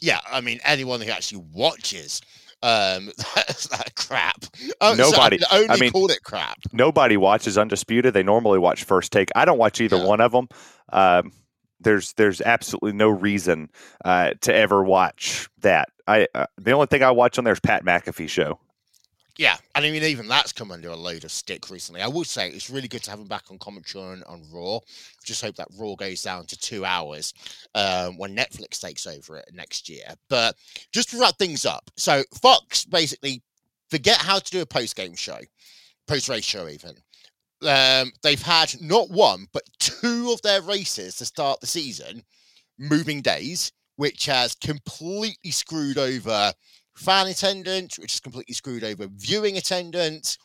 Yeah, 0.00 0.20
I 0.30 0.42
mean, 0.42 0.60
anyone 0.64 1.00
who 1.00 1.10
actually 1.10 1.44
watches 1.54 2.20
um, 2.64 3.06
that, 3.36 3.68
that 3.70 3.92
crap. 3.96 4.44
Oh, 4.80 4.94
Nobody- 4.94 5.38
So 5.38 5.46
I 5.50 5.56
only 5.58 5.68
I 5.70 5.76
mean- 5.76 5.92
called 5.92 6.10
it 6.10 6.22
crap. 6.24 6.58
nobody 6.72 7.16
watches 7.16 7.56
Undisputed. 7.58 8.14
They 8.14 8.22
normally 8.22 8.58
watch 8.58 8.84
First 8.84 9.12
Take. 9.12 9.28
I 9.36 9.44
don't 9.44 9.58
watch 9.58 9.80
either 9.80 9.96
Yeah. 9.96 10.04
one 10.06 10.20
of 10.20 10.32
them. 10.32 10.48
Um, 10.92 11.32
there's 11.80 12.12
there's 12.14 12.40
absolutely 12.40 12.92
no 12.92 13.08
reason 13.08 13.68
uh, 14.04 14.30
to 14.42 14.54
ever 14.54 14.82
watch 14.82 15.48
that. 15.60 15.88
I 16.06 16.26
uh, 16.34 16.46
the 16.58 16.72
only 16.72 16.86
thing 16.86 17.02
I 17.02 17.10
watch 17.10 17.36
on 17.38 17.44
there 17.44 17.52
is 17.52 17.60
Pat 17.60 17.84
McAfee 17.84 18.28
show. 18.28 18.58
Yeah, 19.36 19.56
and 19.74 19.84
I 19.84 19.90
mean, 19.90 20.04
even 20.04 20.28
that's 20.28 20.52
come 20.52 20.70
under 20.70 20.90
a 20.90 20.96
load 20.96 21.24
of 21.24 21.32
stick 21.32 21.68
recently. 21.68 22.00
I 22.00 22.06
will 22.06 22.22
say 22.22 22.50
it's 22.50 22.70
really 22.70 22.86
good 22.86 23.02
to 23.04 23.10
have 23.10 23.18
him 23.18 23.26
back 23.26 23.50
on 23.50 23.58
commentary 23.58 24.04
on, 24.04 24.22
on 24.24 24.42
Raw. 24.52 24.78
Just 25.24 25.42
hope 25.42 25.56
that 25.56 25.66
Raw 25.76 25.96
goes 25.96 26.22
down 26.22 26.46
to 26.46 26.56
two 26.56 26.84
hours 26.84 27.34
um, 27.74 28.16
when 28.16 28.36
Netflix 28.36 28.80
takes 28.80 29.08
over 29.08 29.36
it 29.36 29.50
next 29.52 29.88
year. 29.88 30.06
But 30.28 30.54
just 30.92 31.10
to 31.10 31.20
wrap 31.20 31.36
things 31.36 31.66
up, 31.66 31.90
so 31.96 32.22
Fox 32.40 32.84
basically 32.84 33.42
forget 33.90 34.18
how 34.18 34.38
to 34.38 34.50
do 34.50 34.60
a 34.60 34.66
post 34.66 34.94
game 34.94 35.16
show, 35.16 35.40
post 36.06 36.28
race 36.28 36.44
show, 36.44 36.68
even. 36.68 36.94
Um, 37.66 38.12
they've 38.22 38.42
had 38.42 38.80
not 38.82 39.10
one 39.10 39.46
but 39.52 39.62
two 39.78 40.30
of 40.32 40.42
their 40.42 40.60
races 40.60 41.16
to 41.16 41.24
start 41.24 41.60
the 41.60 41.66
season 41.66 42.22
moving 42.78 43.20
days, 43.20 43.72
which 43.96 44.26
has 44.26 44.54
completely 44.54 45.50
screwed 45.50 45.98
over 45.98 46.52
fan 46.96 47.26
attendance, 47.26 47.98
which 47.98 48.14
is 48.14 48.20
completely 48.20 48.54
screwed 48.54 48.84
over 48.84 49.08
viewing 49.16 49.56
attendance. 49.56 50.38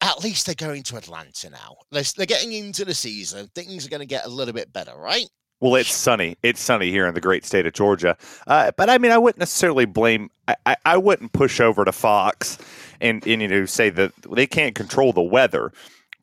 At 0.00 0.22
least 0.22 0.46
they're 0.46 0.54
going 0.54 0.82
to 0.84 0.96
Atlanta 0.96 1.50
now. 1.50 1.76
They're, 1.90 2.26
getting 2.26 2.52
into 2.52 2.84
the 2.84 2.94
season. 2.94 3.48
Things 3.54 3.86
are 3.86 3.90
going 3.90 4.00
to 4.00 4.06
get 4.06 4.26
a 4.26 4.28
little 4.28 4.52
bit 4.52 4.72
better, 4.72 4.94
right? 4.96 5.28
Well, 5.60 5.76
it's 5.76 5.94
sunny. 5.94 6.36
It's 6.42 6.60
sunny 6.60 6.90
here 6.90 7.06
in 7.06 7.14
the 7.14 7.20
great 7.20 7.44
state 7.44 7.64
of 7.64 7.72
Georgia. 7.72 8.16
Uh, 8.46 8.72
but 8.76 8.90
I 8.90 8.98
mean, 8.98 9.12
I 9.12 9.18
wouldn't 9.18 9.38
necessarily 9.38 9.86
blame. 9.86 10.30
I, 10.46 10.56
I, 10.66 10.76
I 10.84 10.96
wouldn't 10.98 11.32
push 11.32 11.58
over 11.58 11.84
to 11.84 11.92
Fox 11.92 12.58
and, 13.00 13.26
and 13.26 13.40
you 13.40 13.48
know 13.48 13.64
say 13.64 13.88
that 13.90 14.12
they 14.30 14.46
can't 14.46 14.74
control 14.74 15.12
the 15.12 15.22
weather. 15.22 15.72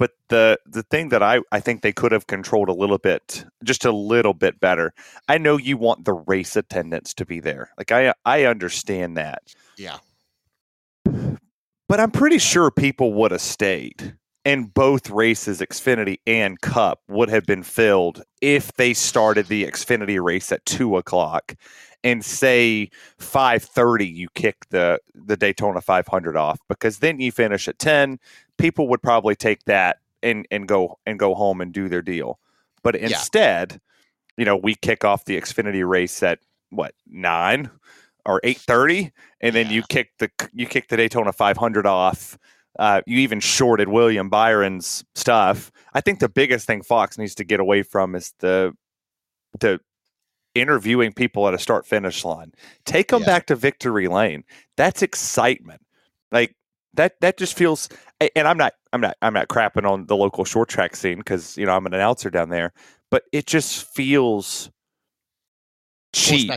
But 0.02 0.14
the 0.30 0.58
the 0.66 0.82
thing 0.82 1.10
that 1.10 1.22
I, 1.22 1.41
I 1.52 1.60
think 1.60 1.84
they 1.84 1.91
could 1.91 2.12
have 2.12 2.26
controlled 2.26 2.70
a 2.70 2.74
little 2.74 2.97
bit, 2.97 3.45
just 3.64 3.86
a 3.86 3.91
little 3.91 4.34
bit 4.34 4.60
better. 4.60 4.95
I 5.30 5.38
know 5.38 5.58
you 5.58 5.78
want 5.78 6.06
the 6.06 6.14
race 6.14 6.56
attendance 6.56 7.14
to 7.14 7.24
be 7.24 7.39
there. 7.39 7.70
Like 7.78 7.91
I 7.91 8.12
I 8.26 8.45
understand 8.45 9.16
that. 9.18 9.54
Yeah. 9.78 9.99
But 11.06 11.99
I'm 11.99 12.10
pretty 12.10 12.39
sure 12.39 12.72
people 12.72 13.14
would 13.14 13.30
have 13.30 13.41
stayed. 13.41 14.18
And 14.43 14.74
both 14.74 15.12
races, 15.12 15.62
Xfinity 15.62 16.18
and 16.26 16.60
Cup, 16.62 17.02
would 17.08 17.30
have 17.30 17.45
been 17.45 17.62
filled 17.62 18.24
if 18.41 18.74
they 18.74 18.95
started 18.95 19.49
the 19.49 19.68
Xfinity 19.68 20.20
race 20.20 20.52
at 20.52 20.66
two 20.66 20.97
o'clock, 20.97 21.54
and 22.04 22.26
say 22.26 22.89
five 23.20 23.62
thirty 23.62 24.08
you 24.08 24.30
kick 24.34 24.66
the 24.72 24.99
the 25.14 25.38
Daytona 25.38 25.80
500 25.80 26.36
off, 26.36 26.60
because 26.68 26.97
then 26.97 27.20
you 27.20 27.32
finish 27.32 27.68
at 27.68 27.78
ten. 27.78 28.18
People 28.62 28.88
would 28.89 29.01
probably 29.01 29.36
take 29.36 29.64
that 29.66 29.97
and 30.24 30.47
and 30.51 30.68
go 30.68 30.99
and 31.05 31.18
go 31.20 31.34
home 31.36 31.62
and 31.62 31.74
do 31.74 31.89
their 31.89 32.01
deal. 32.01 32.39
But 32.84 32.95
instead, 32.95 33.82
you 34.38 34.45
know, 34.45 34.55
we 34.55 34.76
kick 34.76 35.03
off 35.03 35.26
the 35.26 35.39
Xfinity 35.39 35.88
race 35.88 36.22
at 36.24 36.39
what 36.70 36.93
nine 37.07 37.70
or 38.26 38.39
eight 38.43 38.57
thirty, 38.59 39.12
and 39.41 39.55
then 39.55 39.70
you 39.70 39.84
kick 39.89 40.12
the 40.20 40.30
you 40.53 40.66
kick 40.68 40.88
the 40.89 40.97
Daytona 40.97 41.34
500 41.34 41.86
off. 41.86 42.38
Uh, 42.80 43.01
you 43.05 43.18
even 43.20 43.39
shorted 43.41 43.89
William 43.89 44.30
Byron's 44.30 45.03
stuff. 45.16 45.72
I 45.93 45.99
think 46.01 46.20
the 46.20 46.30
biggest 46.30 46.66
thing 46.66 46.82
Fox 46.84 47.18
needs 47.18 47.36
to 47.36 47.43
get 47.43 47.59
away 47.59 47.84
from 47.84 48.16
is 48.16 48.34
the 48.39 48.74
the 49.59 49.80
interviewing 50.55 51.14
people 51.14 51.47
at 51.47 51.53
a 51.53 51.59
start 51.59 51.86
finish 51.86 52.24
line. 52.24 52.53
Take 52.86 53.09
them 53.09 53.22
Yeah. 53.22 53.26
back 53.28 53.45
to 53.47 53.55
victory 53.55 54.07
lane. 54.07 54.43
That's 54.78 55.01
excitement. 55.01 55.82
Like 56.32 56.55
that 56.94 57.20
that 57.22 57.38
just 57.38 57.58
feels 57.58 57.89
and 58.36 58.48
I'm 58.48 58.58
not 58.58 58.74
I'm 58.94 59.02
not 59.02 59.18
I'm 59.22 59.34
not 59.34 59.48
crapping 59.48 59.89
on 59.89 60.06
the 60.08 60.16
local 60.16 60.46
short 60.46 60.70
track 60.70 60.96
scene 60.96 61.18
because 61.18 61.58
you 61.58 61.66
know 61.66 61.76
I'm 61.76 61.86
an 61.86 61.94
announcer 61.94 62.30
down 62.30 62.50
there, 62.50 62.74
but 63.10 63.24
it 63.32 63.46
just 63.48 63.86
feels 63.94 64.70
cheap. 66.14 66.52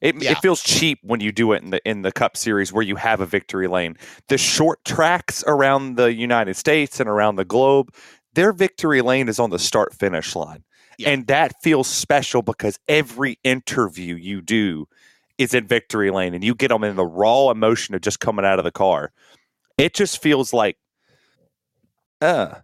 It, 0.00 0.22
Yeah. 0.22 0.32
it 0.32 0.38
feels 0.38 0.62
cheap 0.62 1.00
when 1.02 1.20
you 1.20 1.32
do 1.32 1.52
it 1.52 1.62
in 1.62 1.70
the 1.70 1.88
in 1.88 2.02
the 2.02 2.12
Cup 2.12 2.36
Series 2.36 2.72
where 2.72 2.84
you 2.84 2.96
have 2.96 3.20
a 3.20 3.26
victory 3.26 3.66
lane. 3.66 3.96
The 4.28 4.38
short 4.38 4.84
tracks 4.84 5.42
around 5.46 5.96
the 5.96 6.12
United 6.14 6.54
States 6.54 7.00
and 7.00 7.08
around 7.08 7.36
the 7.36 7.44
globe, 7.44 7.92
their 8.34 8.52
victory 8.52 9.02
lane 9.02 9.28
is 9.28 9.38
on 9.40 9.50
the 9.50 9.58
start 9.58 9.92
finish 9.94 10.36
line, 10.36 10.62
Yeah. 10.98 11.10
and 11.10 11.26
that 11.26 11.54
feels 11.62 11.88
special 11.88 12.42
because 12.42 12.78
every 12.88 13.38
interview 13.42 14.14
you 14.14 14.40
do 14.40 14.86
is 15.38 15.54
in 15.54 15.66
victory 15.66 16.10
lane, 16.10 16.34
and 16.34 16.44
you 16.44 16.54
get 16.54 16.68
them 16.68 16.84
in 16.84 16.94
the 16.96 17.04
raw 17.06 17.50
emotion 17.50 17.94
of 17.94 18.02
just 18.02 18.20
coming 18.20 18.44
out 18.44 18.58
of 18.60 18.64
the 18.64 18.70
car. 18.70 19.10
It 19.80 19.94
just 19.94 20.20
feels 20.20 20.52
like, 20.52 20.76
uh, 22.20 22.56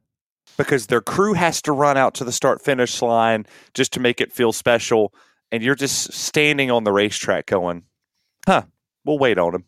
because 0.57 0.87
their 0.87 1.01
crew 1.01 1.33
has 1.35 1.62
to 1.62 1.73
run 1.73 1.97
out 1.97 2.14
to 2.14 2.25
the 2.25 2.33
start 2.33 2.62
finish 2.62 3.01
line 3.03 3.47
just 3.75 3.93
to 3.95 4.01
make 4.01 4.21
it 4.21 4.33
feel 4.33 4.53
special 4.53 5.12
and 5.53 5.62
you're 5.62 5.75
just 5.75 6.12
standing 6.12 6.71
on 6.71 6.85
the 6.85 6.93
racetrack 6.93 7.47
going, 7.47 7.85
huh, 8.47 8.62
we'll 9.05 9.19
wait 9.19 9.39
on 9.39 9.55
him. 9.55 9.64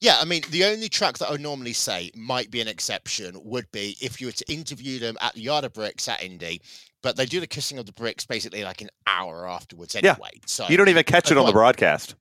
Yeah, 0.00 0.16
I 0.20 0.24
mean, 0.24 0.42
the 0.50 0.64
only 0.64 0.88
track 0.88 1.18
that 1.18 1.28
I 1.28 1.32
would 1.32 1.40
normally 1.40 1.72
say 1.72 2.10
might 2.14 2.50
be 2.50 2.60
an 2.60 2.68
exception 2.68 3.36
would 3.42 3.70
be 3.72 3.96
if 4.00 4.20
you 4.20 4.28
were 4.28 4.32
to 4.32 4.52
interview 4.52 5.00
them 5.00 5.16
at 5.20 5.34
the 5.34 5.40
Yard 5.42 5.64
of 5.64 5.72
Bricks 5.72 6.06
at 6.08 6.22
Indy, 6.22 6.62
but 7.02 7.16
they 7.16 7.26
do 7.26 7.40
the 7.40 7.48
kissing 7.48 7.78
of 7.78 7.86
the 7.86 7.92
bricks 7.92 8.24
basically 8.24 8.62
like 8.62 8.80
an 8.80 8.90
hour 9.06 9.48
afterwards 9.48 9.96
Yeah. 9.96 10.12
anyway. 10.12 10.30
So 10.46 10.68
You 10.68 10.76
don't 10.76 10.88
even 10.88 11.04
catch 11.04 11.30
it 11.32 11.36
on 11.36 11.46
the 11.46 11.52
broadcast. 11.52 12.14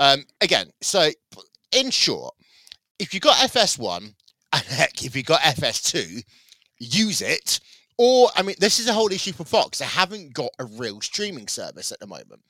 Um, 0.00 0.24
again, 0.40 0.70
so 0.80 1.10
in 1.72 1.90
short, 1.90 2.34
if 2.98 3.14
you 3.14 3.20
got 3.20 3.36
FS1 3.36 4.14
and 4.52 4.62
heck, 4.64 5.04
if 5.04 5.14
you 5.14 5.22
got 5.22 5.40
FS2, 5.40 6.22
use 6.78 7.20
it. 7.20 7.60
Or, 7.98 8.28
I 8.36 8.42
mean, 8.42 8.54
this 8.60 8.78
is 8.78 8.88
a 8.88 8.92
whole 8.92 9.10
issue 9.10 9.32
for 9.32 9.44
Fox. 9.44 9.78
They 9.78 9.84
haven't 9.84 10.32
got 10.32 10.50
a 10.58 10.64
real 10.64 11.00
streaming 11.00 11.48
service 11.48 11.90
at 11.90 11.98
the 11.98 12.06
moment. 12.06 12.42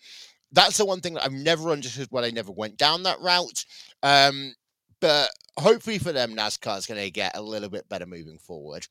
That's 0.53 0.77
the 0.77 0.85
one 0.85 1.01
thing 1.01 1.15
that 1.15 1.25
I've 1.25 1.33
never 1.33 1.71
understood 1.71 2.09
why 2.11 2.21
they 2.21 2.31
never 2.31 2.53
went 2.53 2.77
down 2.77 3.03
that 3.05 3.21
route. 3.21 3.65
Um, 4.03 4.55
but 5.01 5.31
hopefully 5.59 5.99
for 5.99 6.13
them, 6.13 6.35
NASCAR 6.35 6.79
is 6.79 6.87
going 6.87 7.01
to 7.01 7.11
get 7.11 7.37
a 7.37 7.43
little 7.43 7.69
bit 7.71 7.89
better 7.89 8.07
moving 8.07 8.39
forward. 8.39 8.87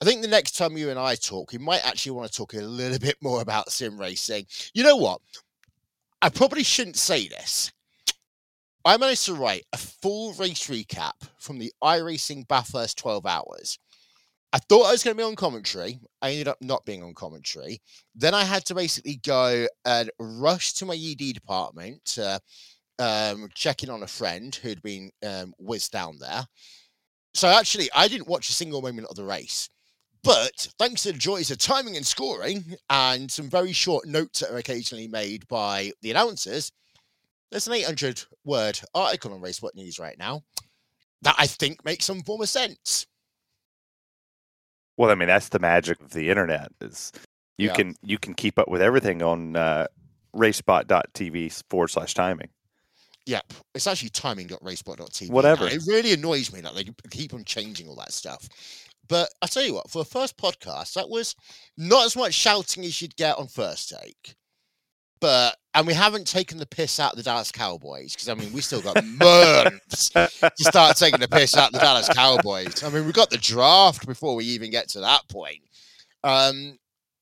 I 0.00 0.04
think 0.04 0.22
the 0.22 0.28
next 0.28 0.52
time 0.56 0.76
you 0.76 0.90
and 0.90 0.98
I 0.98 1.14
talk, 1.14 1.52
we 1.52 1.58
might 1.58 1.86
actually 1.86 2.12
want 2.12 2.30
to 2.30 2.36
talk 2.36 2.54
a 2.54 2.60
little 2.60 2.98
bit 3.06 3.16
more 3.22 3.40
about 3.40 3.70
sim 3.70 3.98
racing. 3.98 4.46
You 4.74 4.82
know 4.82 4.96
what? 4.96 5.20
I 6.20 6.28
probably 6.28 6.62
shouldn't 6.62 6.96
say 6.96 7.28
this. 7.28 7.72
I 8.84 8.96
managed 8.96 9.26
to 9.26 9.34
write 9.34 9.64
a 9.72 9.76
full 9.76 10.32
race 10.34 10.66
recap 10.66 11.12
from 11.38 11.58
the 11.58 11.72
iRacing 11.82 12.48
Bathurst 12.48 12.98
12 12.98 13.24
hours. 13.26 13.78
I 14.52 14.58
thought 14.58 14.86
I 14.86 14.92
was 14.92 15.04
going 15.04 15.16
to 15.16 15.20
be 15.20 15.26
on 15.26 15.36
commentary. 15.36 16.00
I 16.20 16.30
ended 16.30 16.48
up 16.48 16.58
not 16.60 16.84
being 16.84 17.02
on 17.02 17.14
commentary. 17.14 17.80
Then 18.14 18.34
I 18.34 18.44
had 18.44 18.64
to 18.66 18.74
basically 18.74 19.20
go 19.24 19.66
and 19.84 20.10
rush 20.18 20.72
to 20.74 20.86
my 20.86 20.94
ED 20.94 21.32
department 21.32 22.04
to 22.16 22.40
um, 22.98 23.48
check 23.54 23.82
in 23.82 23.88
on 23.88 24.02
a 24.02 24.08
friend 24.08 24.54
who'd 24.54 24.82
been 24.82 25.10
um, 25.24 25.54
whizzed 25.58 25.92
down 25.92 26.18
there. 26.20 26.44
So 27.34 27.48
actually, 27.48 27.88
I 27.94 28.08
didn't 28.08 28.28
watch 28.28 28.48
a 28.48 28.52
single 28.52 28.82
moment 28.82 29.06
of 29.08 29.16
the 29.16 29.24
race. 29.24 29.70
But 30.24 30.68
thanks 30.78 31.04
to 31.04 31.12
the 31.12 31.18
joys 31.18 31.50
of 31.50 31.58
timing 31.58 31.96
and 31.96 32.06
scoring 32.06 32.76
and 32.90 33.30
some 33.30 33.48
very 33.48 33.72
short 33.72 34.06
notes 34.06 34.40
that 34.40 34.52
are 34.52 34.58
occasionally 34.58 35.08
made 35.08 35.48
by 35.48 35.92
the 36.02 36.10
announcers, 36.10 36.70
there's 37.52 37.68
an 37.68 37.74
800 37.74 38.24
word 38.44 38.80
article 38.94 39.32
on 39.32 39.40
Racespot 39.40 39.74
News 39.76 39.98
right 40.00 40.18
now 40.18 40.42
that 41.22 41.36
I 41.38 41.46
think 41.46 41.84
makes 41.84 42.04
some 42.04 42.22
form 42.22 42.42
of 42.42 42.48
sense. 42.48 43.06
Well, 44.96 45.10
I 45.10 45.14
mean, 45.14 45.28
that's 45.28 45.48
the 45.48 45.58
magic 45.58 46.00
of 46.00 46.10
the 46.10 46.28
internet 46.30 46.72
is 46.80 47.12
you 47.58 47.68
Yeah. 47.68 47.74
can 47.74 47.94
you 48.02 48.18
can 48.18 48.34
keep 48.34 48.58
up 48.58 48.68
with 48.68 48.82
everything 48.82 49.22
on 49.22 49.54
uh, 49.56 49.86
racespot.tv 50.34 51.62
forward 51.70 51.88
slash 51.88 52.14
timing. 52.14 52.48
Yep, 53.26 53.52
it's 53.74 53.86
actually 53.86 54.08
timing.racespot.tv. 54.10 55.28
now. 55.28 55.34
Whatever. 55.34 55.68
It 55.68 55.82
really 55.86 56.12
annoys 56.12 56.52
me 56.52 56.60
that 56.62 56.74
they 56.74 56.84
keep 57.10 57.32
on 57.34 57.44
changing 57.44 57.86
all 57.88 57.94
that 57.96 58.12
stuff. 58.12 58.48
but 59.08 59.28
I 59.40 59.46
tell 59.46 59.62
you 59.62 59.74
what, 59.74 59.90
for 59.90 60.02
a 60.02 60.04
first 60.04 60.36
podcast, 60.36 60.94
that 60.94 61.08
was 61.08 61.36
not 61.76 62.04
as 62.06 62.16
much 62.16 62.34
shouting 62.34 62.84
as 62.84 63.00
you'd 63.00 63.14
get 63.16 63.36
on 63.38 63.46
first 63.46 63.90
take. 64.02 64.34
But 65.22 65.56
and 65.72 65.86
we 65.86 65.94
haven't 65.94 66.26
taken 66.26 66.58
the 66.58 66.66
piss 66.66 66.98
out 66.98 67.12
of 67.12 67.16
the 67.16 67.22
Dallas 67.22 67.52
Cowboys 67.52 68.12
because 68.12 68.28
I 68.28 68.34
mean 68.34 68.52
we 68.52 68.60
still 68.60 68.82
got 68.82 69.02
months 69.04 70.10
to 70.10 70.50
start 70.58 70.96
taking 70.96 71.20
the 71.20 71.28
piss 71.28 71.56
out 71.56 71.68
of 71.68 71.72
the 71.74 71.78
Dallas 71.78 72.08
Cowboys. 72.08 72.82
I 72.82 72.90
mean 72.90 73.06
we 73.06 73.12
got 73.12 73.30
the 73.30 73.38
draft 73.38 74.06
before 74.06 74.34
we 74.34 74.44
even 74.44 74.70
get 74.70 74.88
to 74.90 75.00
that 75.00 75.26
point. 75.28 75.60
Um, 76.24 76.78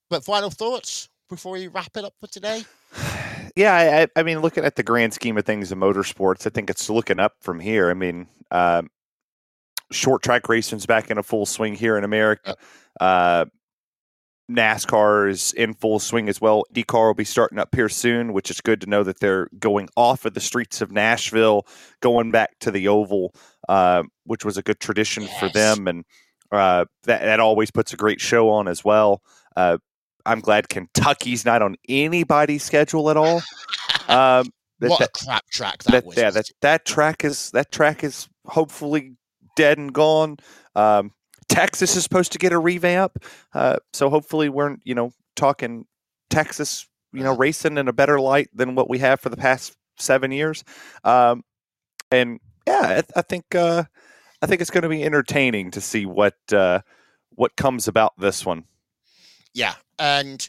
but 0.09 0.24
final 0.24 0.51
thoughts 0.51 1.11
before 1.28 1.53
we 1.53 1.68
wrap 1.68 1.96
it 1.96 2.05
up 2.05 2.14
for 2.18 2.26
today. 2.26 2.64
Yeah, 3.57 4.07
I, 4.14 4.20
I 4.20 4.22
mean, 4.22 4.38
looking 4.38 4.64
at 4.64 4.76
the 4.76 4.84
grand 4.84 5.12
scheme 5.12 5.36
of 5.36 5.44
things 5.44 5.72
in 5.72 5.80
motorsports, 5.80 6.46
I 6.46 6.51
think 6.51 6.70
it's 6.70 6.88
looking 6.88 7.18
up 7.18 7.34
from 7.40 7.59
here. 7.59 7.90
I 7.90 7.94
mean, 7.94 8.28
um, 8.53 8.88
short 9.90 10.22
track 10.22 10.48
racing's 10.48 10.86
back 10.86 11.11
in 11.11 11.18
a 11.18 11.22
full 11.24 11.44
swing 11.46 11.74
here 11.74 11.98
in 11.98 12.05
America. 12.05 12.57
Uh, 13.01 13.46
NASCAR 14.51 15.30
is 15.30 15.53
in 15.53 15.74
full 15.74 15.98
swing 15.98 16.28
as 16.28 16.40
well. 16.40 16.64
IndyCar 16.74 17.09
will 17.09 17.14
be 17.14 17.24
starting 17.24 17.59
up 17.59 17.74
here 17.74 17.88
soon, 17.88 18.32
which 18.32 18.51
is 18.51 18.61
good 18.61 18.80
to 18.80 18.88
know 18.88 19.03
that 19.03 19.20
they're 19.20 19.48
going 19.59 19.88
off 19.96 20.24
of 20.24 20.34
the 20.34 20.40
streets 20.40 20.80
of 20.80 20.90
Nashville, 20.90 21.66
going 22.01 22.30
back 22.30 22.59
to 22.61 22.70
the 22.70 22.88
Oval, 22.88 23.34
uh, 23.68 24.03
which 24.24 24.44
was 24.44 24.57
a 24.57 24.62
good 24.62 24.80
tradition 24.80 25.22
yes. 25.24 25.38
for 25.38 25.48
them, 25.48 25.86
and 25.86 26.05
uh, 26.51 26.84
that 27.05 27.22
that 27.22 27.40
always 27.40 27.70
puts 27.70 27.92
a 27.92 27.96
great 27.96 28.20
show 28.20 28.51
on 28.51 28.66
as 28.66 28.84
well. 28.84 29.22
Uh, 29.57 29.78
I'm 30.26 30.40
glad 30.40 30.68
Kentucky's 30.68 31.44
not 31.44 31.62
on 31.62 31.76
anybody's 31.88 32.62
schedule 32.62 33.11
at 33.11 33.16
all. 33.16 33.42
Um, 34.09 34.51
that, 34.80 34.90
what 34.90 34.98
that, 34.98 35.11
a 35.20 35.24
crap 35.24 35.46
track 35.51 35.82
that, 35.84 35.92
that 35.92 36.07
was! 36.07 36.16
Yeah, 36.16 36.30
that 36.30 36.46
that 36.62 36.84
track 36.84 37.24
is 37.24 37.51
that 37.53 37.70
track 37.70 38.03
is 38.03 38.28
hopefully 38.46 39.12
dead 39.55 39.78
and 39.78 39.92
gone. 39.92 40.38
Um, 40.74 41.12
Texas 41.51 41.96
is 41.96 42.03
supposed 42.03 42.32
to 42.32 42.38
get 42.38 42.53
a 42.53 42.59
revamp, 42.59 43.22
uh, 43.53 43.76
so 43.92 44.09
hopefully 44.09 44.48
we're 44.48 44.76
you 44.84 44.94
know 44.94 45.12
talking 45.36 45.84
Texas, 46.30 46.86
you 47.12 47.22
know, 47.22 47.36
racing 47.36 47.76
in 47.76 47.88
a 47.88 47.92
better 47.92 48.20
light 48.20 48.48
than 48.55 48.74
what 48.74 48.88
we 48.88 48.98
have 48.98 49.20
for 49.20 49.28
the 49.28 49.36
past 49.36 49.76
seven 49.98 50.30
years. 50.32 50.64
Um, 51.05 51.42
and 52.11 52.40
yeah, 52.66 53.03
I, 53.03 53.18
I 53.18 53.22
think 53.22 53.55
uh, 53.55 53.84
I 54.40 54.46
think 54.46 54.61
it's 54.61 54.70
going 54.70 54.82
to 54.82 54.88
be 54.88 55.05
entertaining 55.05 55.72
to 55.72 55.80
see 55.80 56.07
what 56.07 56.36
uh, 56.53 56.80
what 57.30 57.57
comes 57.57 57.88
about 57.88 58.12
this 58.16 58.46
one. 58.46 58.64
Yeah, 59.53 59.74
and 59.98 60.48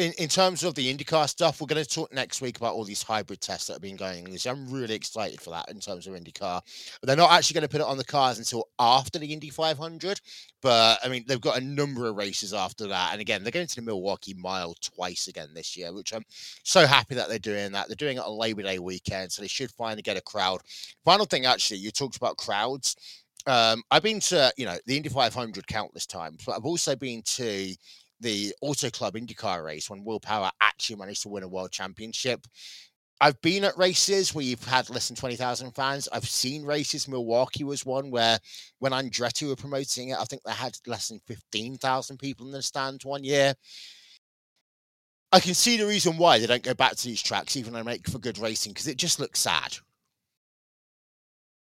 in, 0.00 0.12
in 0.14 0.28
terms 0.28 0.64
of 0.64 0.74
the 0.74 0.92
IndyCar 0.92 1.28
stuff, 1.28 1.60
we're 1.60 1.66
going 1.66 1.82
to 1.82 1.88
talk 1.88 2.12
next 2.12 2.40
week 2.40 2.56
about 2.56 2.74
all 2.74 2.84
these 2.84 3.02
hybrid 3.02 3.40
tests 3.42 3.66
that 3.66 3.74
have 3.74 3.82
been 3.82 3.96
going 3.96 4.26
on. 4.26 4.36
I'm 4.46 4.70
really 4.70 4.94
excited 4.94 5.40
for 5.40 5.50
that 5.50 5.70
in 5.70 5.78
terms 5.78 6.06
of 6.06 6.14
IndyCar. 6.14 6.62
They're 7.02 7.16
not 7.16 7.30
actually 7.30 7.54
going 7.54 7.68
to 7.68 7.68
put 7.68 7.82
it 7.82 7.86
on 7.86 7.98
the 7.98 8.04
cars 8.04 8.38
until 8.38 8.68
after 8.78 9.18
the 9.18 9.30
Indy 9.30 9.50
500, 9.50 10.20
but 10.62 10.98
I 11.04 11.08
mean, 11.08 11.24
they've 11.28 11.40
got 11.40 11.58
a 11.58 11.64
number 11.64 12.08
of 12.08 12.16
races 12.16 12.54
after 12.54 12.86
that. 12.86 13.12
And 13.12 13.20
again, 13.20 13.42
they're 13.42 13.52
going 13.52 13.66
to 13.66 13.76
the 13.76 13.82
Milwaukee 13.82 14.34
Mile 14.34 14.74
twice 14.80 15.28
again 15.28 15.48
this 15.54 15.76
year, 15.76 15.92
which 15.92 16.14
I'm 16.14 16.24
so 16.64 16.86
happy 16.86 17.14
that 17.16 17.28
they're 17.28 17.38
doing 17.38 17.72
that. 17.72 17.88
They're 17.88 17.96
doing 17.96 18.16
it 18.16 18.24
on 18.24 18.38
Labor 18.38 18.62
Day 18.62 18.78
weekend, 18.78 19.30
so 19.30 19.42
they 19.42 19.48
should 19.48 19.70
finally 19.72 20.02
get 20.02 20.16
a 20.16 20.22
crowd. 20.22 20.62
Final 21.04 21.26
thing, 21.26 21.44
actually, 21.44 21.78
you 21.78 21.90
talked 21.90 22.16
about 22.16 22.38
crowds. 22.38 22.96
Um, 23.46 23.82
I've 23.90 24.02
been 24.02 24.20
to, 24.20 24.52
you 24.56 24.66
know, 24.66 24.76
the 24.86 24.96
Indy 24.96 25.08
500 25.08 25.66
countless 25.66 26.06
times, 26.06 26.42
but 26.44 26.56
I've 26.56 26.66
also 26.66 26.94
been 26.94 27.22
to 27.22 27.74
the 28.20 28.54
Auto 28.60 28.90
Club 28.90 29.14
IndyCar 29.14 29.64
race 29.64 29.88
when 29.88 30.04
Will 30.04 30.20
Power 30.20 30.50
actually 30.60 30.96
managed 30.96 31.22
to 31.22 31.28
win 31.28 31.42
a 31.42 31.48
world 31.48 31.72
championship. 31.72 32.46
I've 33.22 33.40
been 33.42 33.64
at 33.64 33.76
races 33.76 34.34
where 34.34 34.44
you've 34.44 34.64
had 34.64 34.88
less 34.88 35.08
than 35.08 35.16
20,000 35.16 35.72
fans. 35.72 36.08
I've 36.10 36.28
seen 36.28 36.64
races. 36.64 37.06
Milwaukee 37.06 37.64
was 37.64 37.84
one 37.84 38.10
where 38.10 38.38
when 38.78 38.92
Andretti 38.92 39.46
were 39.46 39.56
promoting 39.56 40.08
it, 40.08 40.18
I 40.18 40.24
think 40.24 40.42
they 40.42 40.52
had 40.52 40.78
less 40.86 41.08
than 41.08 41.20
15,000 41.26 42.18
people 42.18 42.46
in 42.46 42.52
the 42.52 42.62
stands 42.62 43.04
one 43.04 43.22
year. 43.22 43.54
I 45.32 45.40
can 45.40 45.54
see 45.54 45.76
the 45.76 45.86
reason 45.86 46.16
why 46.16 46.38
they 46.38 46.46
don't 46.46 46.62
go 46.62 46.74
back 46.74 46.96
to 46.96 47.04
these 47.04 47.22
tracks, 47.22 47.56
even 47.56 47.72
though 47.72 47.80
they 47.80 47.84
make 47.84 48.08
for 48.08 48.18
good 48.18 48.38
racing, 48.38 48.72
because 48.72 48.88
it 48.88 48.96
just 48.96 49.20
looks 49.20 49.40
sad. 49.40 49.76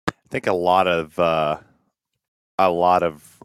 I 0.08 0.12
think 0.30 0.46
a 0.46 0.52
lot 0.52 0.86
of 0.86 1.18
uh, 1.18 1.58
a 2.58 2.70
lot 2.70 3.02
of 3.02 3.41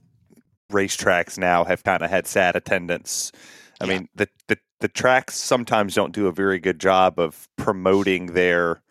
racetracks 0.72 1.38
now 1.38 1.64
have 1.64 1.84
kind 1.84 2.04
of 2.04 2.10
had 2.10 2.28
sad 2.28 2.56
attendance. 2.56 3.32
I 3.80 3.86
yeah. 3.86 3.90
mean, 3.90 4.10
the, 4.16 4.30
the 4.48 4.58
the 4.80 4.88
tracks 4.88 5.36
sometimes 5.36 5.96
don't 5.96 6.14
do 6.14 6.28
a 6.28 6.32
very 6.32 6.60
good 6.60 6.80
job 6.80 7.20
of 7.20 7.48
promoting 7.58 8.28
their 8.28 8.82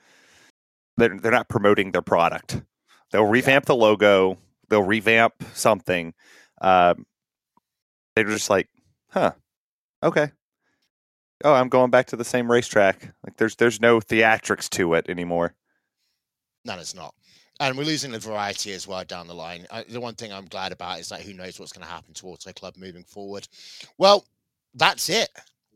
they're, 0.97 1.17
they're 1.19 1.33
not 1.33 1.49
promoting 1.49 1.93
their 1.93 2.03
product. 2.03 2.63
They'll 3.13 3.25
revamp 3.25 3.65
yeah. 3.65 3.69
the 3.69 3.77
logo, 3.77 4.39
they'll 4.69 4.83
revamp 4.83 5.35
something. 5.53 6.15
Um, 6.61 7.07
they're 8.15 8.25
just 8.25 8.51
like, 8.51 8.69
huh, 9.11 9.33
okay. 10.03 10.33
Oh, 11.45 11.53
I'm 11.53 11.69
going 11.69 11.91
back 11.91 12.07
to 12.09 12.17
the 12.17 12.25
same 12.25 12.51
racetrack. 12.51 13.13
Like 13.25 13.37
there's 13.37 13.57
there's 13.57 13.81
no 13.81 14.01
theatrics 14.01 14.69
to 14.71 14.95
it 14.95 15.09
anymore. 15.09 15.55
No, 16.65 16.79
it's 16.79 16.95
not 16.95 17.15
and 17.61 17.77
we're 17.77 17.85
losing 17.85 18.13
the 18.13 18.19
variety 18.19 18.73
as 18.73 18.87
well 18.87 19.05
down 19.05 19.27
the 19.27 19.35
line. 19.35 19.67
Uh, 19.71 19.83
the 19.89 20.01
one 20.01 20.15
thing 20.15 20.33
I'm 20.33 20.47
glad 20.47 20.73
about 20.73 21.01
is 21.01 21.09
that 21.09 21.23
who 21.23 21.33
knows 21.33 21.59
what's 21.59 21.73
going 21.73 21.87
to 21.87 21.93
happen 21.93 22.15
to 22.15 22.27
Auto 22.27 22.53
Club 22.53 22.75
moving 22.77 23.05
forward. 23.05 23.49
Well, 23.99 24.27
that's 24.75 25.09
it. 25.09 25.29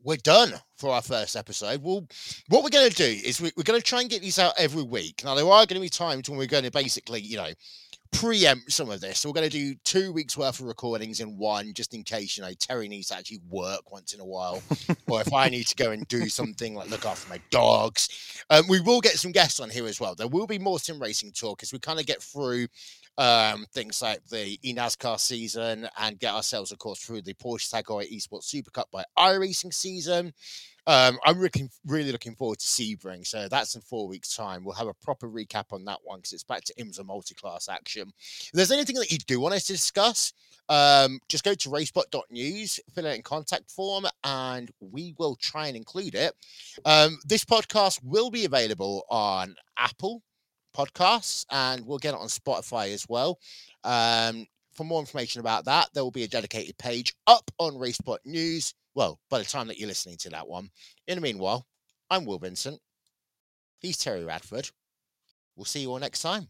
We're 0.03 0.17
done 0.17 0.53
for 0.77 0.91
our 0.91 1.01
first 1.01 1.35
episode. 1.35 1.83
Well, 1.83 2.07
what 2.49 2.63
we're 2.63 2.69
going 2.69 2.89
to 2.89 2.95
do 2.95 3.03
is 3.25 3.39
we, 3.39 3.51
we're 3.55 3.63
going 3.63 3.79
to 3.79 3.85
try 3.85 4.01
and 4.01 4.09
get 4.09 4.21
these 4.21 4.39
out 4.39 4.53
every 4.57 4.83
week. 4.83 5.21
Now, 5.23 5.35
there 5.35 5.45
are 5.45 5.65
going 5.65 5.75
to 5.75 5.79
be 5.79 5.89
times 5.89 6.29
when 6.29 6.39
we're 6.39 6.47
going 6.47 6.63
to 6.63 6.71
basically, 6.71 7.21
you 7.21 7.37
know, 7.37 7.49
preempt 8.11 8.71
some 8.71 8.89
of 8.89 9.01
this. 9.01 9.19
So 9.19 9.29
we're 9.29 9.33
going 9.33 9.49
to 9.49 9.57
do 9.57 9.75
two 9.83 10.11
weeks 10.11 10.37
worth 10.37 10.59
of 10.59 10.65
recordings 10.67 11.19
in 11.19 11.37
one, 11.37 11.73
just 11.73 11.93
in 11.93 12.03
case 12.03 12.37
you 12.37 12.43
know 12.43 12.51
Terry 12.59 12.87
needs 12.87 13.07
to 13.07 13.15
actually 13.15 13.39
work 13.49 13.91
once 13.91 14.13
in 14.13 14.19
a 14.19 14.25
while, 14.25 14.61
or 15.07 15.21
if 15.21 15.33
I 15.33 15.49
need 15.49 15.67
to 15.67 15.75
go 15.75 15.91
and 15.91 16.07
do 16.07 16.29
something 16.29 16.75
like 16.75 16.89
look 16.89 17.05
after 17.05 17.29
my 17.29 17.39
dogs. 17.49 18.09
Um, 18.49 18.65
we 18.67 18.79
will 18.79 19.01
get 19.01 19.13
some 19.13 19.31
guests 19.31 19.59
on 19.59 19.69
here 19.69 19.85
as 19.85 19.99
well. 19.99 20.15
There 20.15 20.27
will 20.27 20.47
be 20.47 20.59
more 20.59 20.79
sim 20.79 21.01
racing 21.01 21.31
talk 21.31 21.63
as 21.63 21.73
we 21.73 21.79
kind 21.79 21.99
of 21.99 22.05
get 22.05 22.21
through 22.21 22.67
um, 23.17 23.65
things 23.73 24.01
like 24.01 24.25
the 24.27 24.57
eNASCAR 24.63 25.19
season 25.19 25.87
and 25.99 26.19
get 26.19 26.33
ourselves, 26.33 26.71
of 26.71 26.79
course, 26.79 26.99
through 26.99 27.21
the 27.21 27.33
Porsche 27.33 27.69
TAG 27.69 27.85
Heuer 27.85 28.09
Esports 28.11 28.45
Super 28.45 28.71
Cup 28.71 28.89
by 28.91 29.03
iRacing 29.17 29.73
season. 29.73 30.33
Um, 30.87 31.19
I'm 31.23 31.39
looking, 31.39 31.69
really 31.85 32.11
looking 32.11 32.35
forward 32.35 32.59
to 32.59 32.65
Sebring. 32.65 33.25
So 33.25 33.47
that's 33.47 33.75
in 33.75 33.81
four 33.81 34.07
weeks' 34.07 34.35
time. 34.35 34.63
We'll 34.63 34.75
have 34.75 34.87
a 34.87 34.93
proper 34.95 35.29
recap 35.29 35.65
on 35.71 35.85
that 35.85 35.99
one 36.03 36.19
because 36.19 36.33
it's 36.33 36.43
back 36.43 36.63
to 36.65 36.73
IMSA 36.75 37.05
multi-class 37.05 37.69
action. 37.69 38.11
If 38.19 38.51
there's 38.53 38.71
anything 38.71 38.95
that 38.95 39.11
you 39.11 39.19
do 39.19 39.39
want 39.39 39.53
us 39.53 39.65
to 39.65 39.73
discuss, 39.73 40.33
um, 40.69 41.19
just 41.27 41.43
go 41.43 41.53
to 41.53 41.69
racespot.news, 41.69 42.79
fill 42.95 43.07
out 43.07 43.15
in 43.15 43.21
contact 43.21 43.69
form, 43.69 44.05
and 44.23 44.71
we 44.79 45.13
will 45.19 45.35
try 45.35 45.67
and 45.67 45.77
include 45.77 46.15
it. 46.15 46.33
Um, 46.85 47.19
this 47.25 47.45
podcast 47.45 47.99
will 48.03 48.31
be 48.31 48.45
available 48.45 49.05
on 49.09 49.55
Apple 49.77 50.23
Podcasts, 50.75 51.45
and 51.51 51.85
we'll 51.85 51.97
get 51.97 52.13
it 52.13 52.19
on 52.19 52.27
Spotify 52.27 52.93
as 52.93 53.05
well. 53.07 53.39
Um, 53.83 54.45
for 54.73 54.83
more 54.83 54.99
information 54.99 55.41
about 55.41 55.65
that, 55.65 55.89
there 55.93 56.03
will 56.03 56.11
be 56.11 56.23
a 56.23 56.27
dedicated 56.27 56.77
page 56.77 57.13
up 57.27 57.51
on 57.59 57.73
Racespot 57.73 58.19
News 58.25 58.73
well, 58.93 59.19
by 59.29 59.39
the 59.39 59.45
time 59.45 59.67
that 59.67 59.77
you're 59.77 59.87
listening 59.87 60.17
to 60.17 60.29
that 60.29 60.47
one. 60.47 60.69
In 61.07 61.15
the 61.15 61.21
meanwhile, 61.21 61.65
I'm 62.09 62.25
Wil 62.25 62.39
Vincent. 62.39 62.79
He's 63.79 63.97
Terry 63.97 64.25
Radford. 64.25 64.69
We'll 65.55 65.65
see 65.65 65.81
you 65.81 65.91
all 65.91 65.99
next 65.99 66.21
time. 66.21 66.49